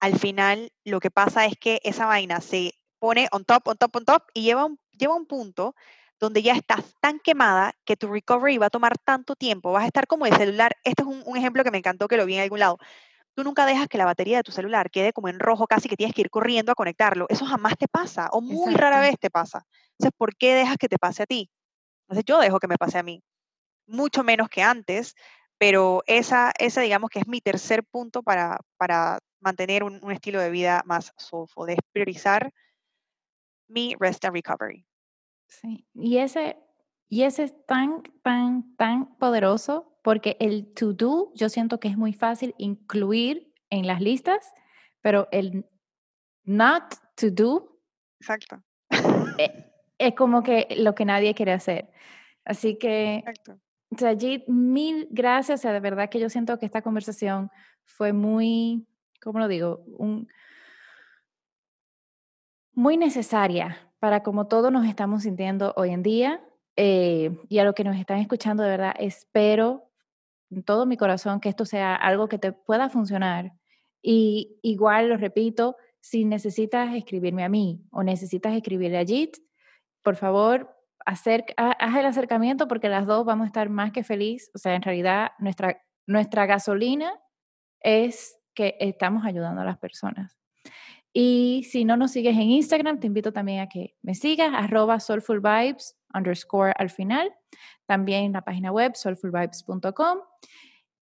al 0.00 0.18
final 0.18 0.70
lo 0.84 1.00
que 1.00 1.10
pasa 1.10 1.46
es 1.46 1.54
que 1.58 1.80
esa 1.82 2.06
vaina 2.06 2.40
se 2.40 2.74
pone 2.98 3.28
on 3.32 3.44
top, 3.44 3.68
on 3.68 3.76
top, 3.76 3.96
on 3.96 4.04
top 4.04 4.22
y 4.34 4.42
lleva 4.42 4.66
un, 4.66 4.78
lleva 4.92 5.14
un 5.14 5.26
punto 5.26 5.74
donde 6.20 6.42
ya 6.42 6.54
estás 6.54 6.84
tan 7.00 7.18
quemada 7.18 7.74
que 7.84 7.96
tu 7.96 8.08
recovery 8.08 8.58
va 8.58 8.66
a 8.66 8.70
tomar 8.70 8.96
tanto 8.98 9.34
tiempo, 9.34 9.72
vas 9.72 9.84
a 9.84 9.86
estar 9.86 10.06
como 10.06 10.26
el 10.26 10.34
celular. 10.34 10.76
Este 10.82 11.02
es 11.02 11.08
un, 11.08 11.22
un 11.26 11.36
ejemplo 11.36 11.62
que 11.64 11.70
me 11.70 11.78
encantó 11.78 12.08
que 12.08 12.16
lo 12.16 12.26
vi 12.26 12.36
en 12.36 12.42
algún 12.42 12.60
lado 12.60 12.78
tú 13.36 13.44
nunca 13.44 13.66
dejas 13.66 13.86
que 13.86 13.98
la 13.98 14.06
batería 14.06 14.38
de 14.38 14.42
tu 14.42 14.50
celular 14.50 14.90
quede 14.90 15.12
como 15.12 15.28
en 15.28 15.38
rojo, 15.38 15.66
casi 15.66 15.90
que 15.90 15.96
tienes 15.96 16.14
que 16.14 16.22
ir 16.22 16.30
corriendo 16.30 16.72
a 16.72 16.74
conectarlo. 16.74 17.26
Eso 17.28 17.44
jamás 17.44 17.76
te 17.76 17.86
pasa 17.86 18.30
o 18.32 18.40
muy 18.40 18.74
rara 18.74 18.98
vez 18.98 19.18
te 19.20 19.30
pasa. 19.30 19.66
Entonces, 19.92 20.12
¿por 20.16 20.34
qué 20.34 20.54
dejas 20.54 20.78
que 20.78 20.88
te 20.88 20.98
pase 20.98 21.22
a 21.22 21.26
ti? 21.26 21.50
Entonces, 22.08 22.24
yo 22.26 22.40
dejo 22.40 22.58
que 22.58 22.66
me 22.66 22.78
pase 22.78 22.98
a 22.98 23.02
mí. 23.02 23.22
Mucho 23.86 24.24
menos 24.24 24.48
que 24.48 24.62
antes, 24.62 25.14
pero 25.58 26.02
esa, 26.06 26.52
esa 26.58 26.80
digamos 26.80 27.10
que 27.10 27.18
es 27.18 27.28
mi 27.28 27.42
tercer 27.42 27.84
punto 27.84 28.22
para, 28.22 28.58
para 28.78 29.18
mantener 29.40 29.84
un, 29.84 30.02
un 30.02 30.12
estilo 30.12 30.40
de 30.40 30.50
vida 30.50 30.82
más 30.86 31.12
soulful, 31.18 31.66
de 31.66 31.76
priorizar 31.92 32.50
mi 33.68 33.94
rest 34.00 34.24
and 34.24 34.34
recovery. 34.34 34.86
Sí, 35.46 35.86
y 35.92 36.18
ese 36.18 36.56
Y 37.08 37.22
ese 37.22 37.44
es 37.44 37.66
tan, 37.66 38.02
tan, 38.22 38.76
tan 38.76 39.16
poderoso 39.18 39.98
porque 40.02 40.36
el 40.40 40.72
to 40.72 40.92
do 40.92 41.32
yo 41.34 41.48
siento 41.48 41.80
que 41.80 41.88
es 41.88 41.96
muy 41.96 42.12
fácil 42.12 42.54
incluir 42.58 43.52
en 43.70 43.86
las 43.86 44.00
listas, 44.00 44.52
pero 45.00 45.28
el 45.32 45.66
not 46.44 46.94
to 47.16 47.30
do. 47.30 47.80
Exacto. 48.20 48.62
E, 49.38 49.72
es, 49.98 50.14
como 50.14 50.42
que 50.42 50.68
lo 50.78 50.94
que 50.94 51.04
nadie 51.04 51.34
quiere 51.34 51.52
hacer. 51.52 51.90
Así 52.44 52.78
que, 52.78 53.16
Exacto. 53.16 53.60
O 53.90 54.52
mil 54.52 55.08
gracias. 55.10 55.62
de 55.62 55.80
verdad 55.80 56.08
que 56.08 56.18
yo 56.18 56.28
siento 56.28 56.58
que 56.58 56.66
esta 56.66 56.82
conversación 56.82 57.50
fue 57.84 58.12
muy, 58.12 58.86
¿cómo 59.22 59.38
lo 59.38 59.48
digo? 59.48 59.84
Un, 59.98 60.28
muy 62.72 62.96
necesaria 62.96 63.90
para 63.98 64.22
como 64.22 64.46
todos 64.46 64.70
nos 64.70 64.86
estamos 64.86 65.22
sintiendo 65.22 65.72
hoy 65.76 65.90
en 65.90 66.02
día. 66.02 66.44
Eh, 66.76 67.30
y 67.48 67.58
a 67.58 67.64
lo 67.64 67.74
que 67.74 67.84
nos 67.84 67.96
están 67.96 68.18
escuchando, 68.18 68.62
de 68.62 68.68
verdad, 68.68 68.94
espero 68.98 69.90
en 70.50 70.62
todo 70.62 70.86
mi 70.86 70.96
corazón 70.96 71.40
que 71.40 71.48
esto 71.48 71.64
sea 71.64 71.94
algo 71.94 72.28
que 72.28 72.38
te 72.38 72.52
pueda 72.52 72.88
funcionar. 72.88 73.52
Y 74.02 74.58
igual, 74.62 75.08
lo 75.08 75.16
repito, 75.16 75.76
si 76.00 76.24
necesitas 76.24 76.94
escribirme 76.94 77.44
a 77.44 77.48
mí 77.48 77.82
o 77.90 78.02
necesitas 78.02 78.54
escribirle 78.54 78.98
a 78.98 79.04
Jit, 79.04 79.38
por 80.02 80.16
favor, 80.16 80.76
haz 81.04 81.26
el 81.26 82.06
acercamiento 82.06 82.68
porque 82.68 82.88
las 82.88 83.06
dos 83.06 83.24
vamos 83.24 83.44
a 83.44 83.48
estar 83.48 83.68
más 83.70 83.90
que 83.92 84.04
feliz. 84.04 84.50
O 84.54 84.58
sea, 84.58 84.74
en 84.74 84.82
realidad, 84.82 85.32
nuestra, 85.38 85.82
nuestra 86.06 86.46
gasolina 86.46 87.12
es 87.80 88.38
que 88.54 88.76
estamos 88.80 89.24
ayudando 89.24 89.62
a 89.62 89.64
las 89.64 89.78
personas. 89.78 90.38
Y 91.12 91.66
si 91.70 91.84
no 91.84 91.96
nos 91.96 92.10
sigues 92.10 92.36
en 92.36 92.50
Instagram, 92.50 93.00
te 93.00 93.06
invito 93.06 93.32
también 93.32 93.60
a 93.60 93.68
que 93.68 93.96
me 94.02 94.14
sigas, 94.14 94.50
arroba 94.54 95.00
soulfulvibes 95.00 95.96
underscore 96.16 96.72
al 96.76 96.90
final. 96.90 97.32
También 97.86 98.32
la 98.32 98.42
página 98.42 98.72
web 98.72 98.96
soulfulvibes.com. 98.96 100.18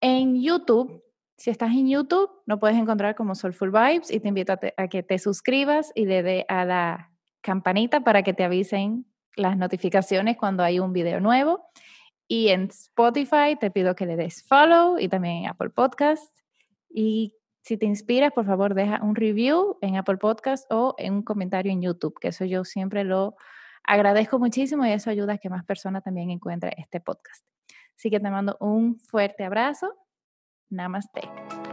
En 0.01 0.43
YouTube, 0.43 1.03
si 1.37 1.51
estás 1.51 1.71
en 1.73 1.89
YouTube, 1.89 2.31
no 2.47 2.61
puedes 2.61 2.77
encontrar 2.77 3.15
como 3.15 3.35
Soulful 3.35 3.71
Vibes 3.71 4.11
y 4.11 4.21
te 4.21 4.29
invito 4.29 4.53
a, 4.53 4.89
que 4.89 5.03
te 5.03 5.19
suscribas 5.19 5.93
y 5.95 6.07
le 6.07 6.23
dé 6.23 6.47
a 6.49 6.65
la 6.65 7.11
campanita 7.41 8.01
para 8.01 8.23
que 8.23 8.35
te 8.35 8.45
avisen 8.45 9.07
las 9.37 9.57
notificaciones 9.57 10.37
cuando 10.37 10.63
hay 10.63 10.79
un 10.79 10.93
video 10.93 11.21
nuevo. 11.21 11.65
Y 12.29 12.49
en 12.49 12.65
Spotify 12.65 13.57
te 13.59 13.71
pido 13.71 13.95
que 13.95 14.07
le 14.07 14.17
des 14.17 14.43
follow 14.47 14.99
y 14.99 15.09
también 15.09 15.45
en 15.45 15.47
Apple 15.49 15.71
Podcast. 15.71 16.39
Y 16.89 17.35
si 17.63 17.77
te 17.77 17.87
inspiras, 17.87 18.33
por 18.33 18.47
favor, 18.47 18.75
deja 18.75 19.03
un 19.03 19.17
review 19.17 19.79
en 19.81 19.97
Apple 19.97 20.19
Podcast 20.19 20.71
o 20.71 20.95
en 20.99 21.15
un 21.15 21.23
comentario 21.23 21.73
en 21.73 21.83
YouTube, 21.83 22.19
que 22.21 22.29
eso 22.29 22.45
yo 22.45 22.65
siempre 22.65 23.05
lo 23.05 23.37
agradezco 23.85 24.39
muchísimo 24.39 24.85
y 24.87 24.93
eso 24.93 25.11
ayuda 25.11 25.35
a 25.35 25.39
que 25.39 25.49
más 25.49 25.65
personas 25.65 26.03
también 26.03 26.31
encuentren 26.31 26.73
este 26.77 27.01
podcast. 27.01 27.45
Así 27.97 28.11
que 28.11 28.21
te 28.21 28.31
mando 28.31 28.57
un 28.61 28.99
fuerte 28.99 29.45
abrazo. 29.45 29.95
Namaste. 30.71 31.64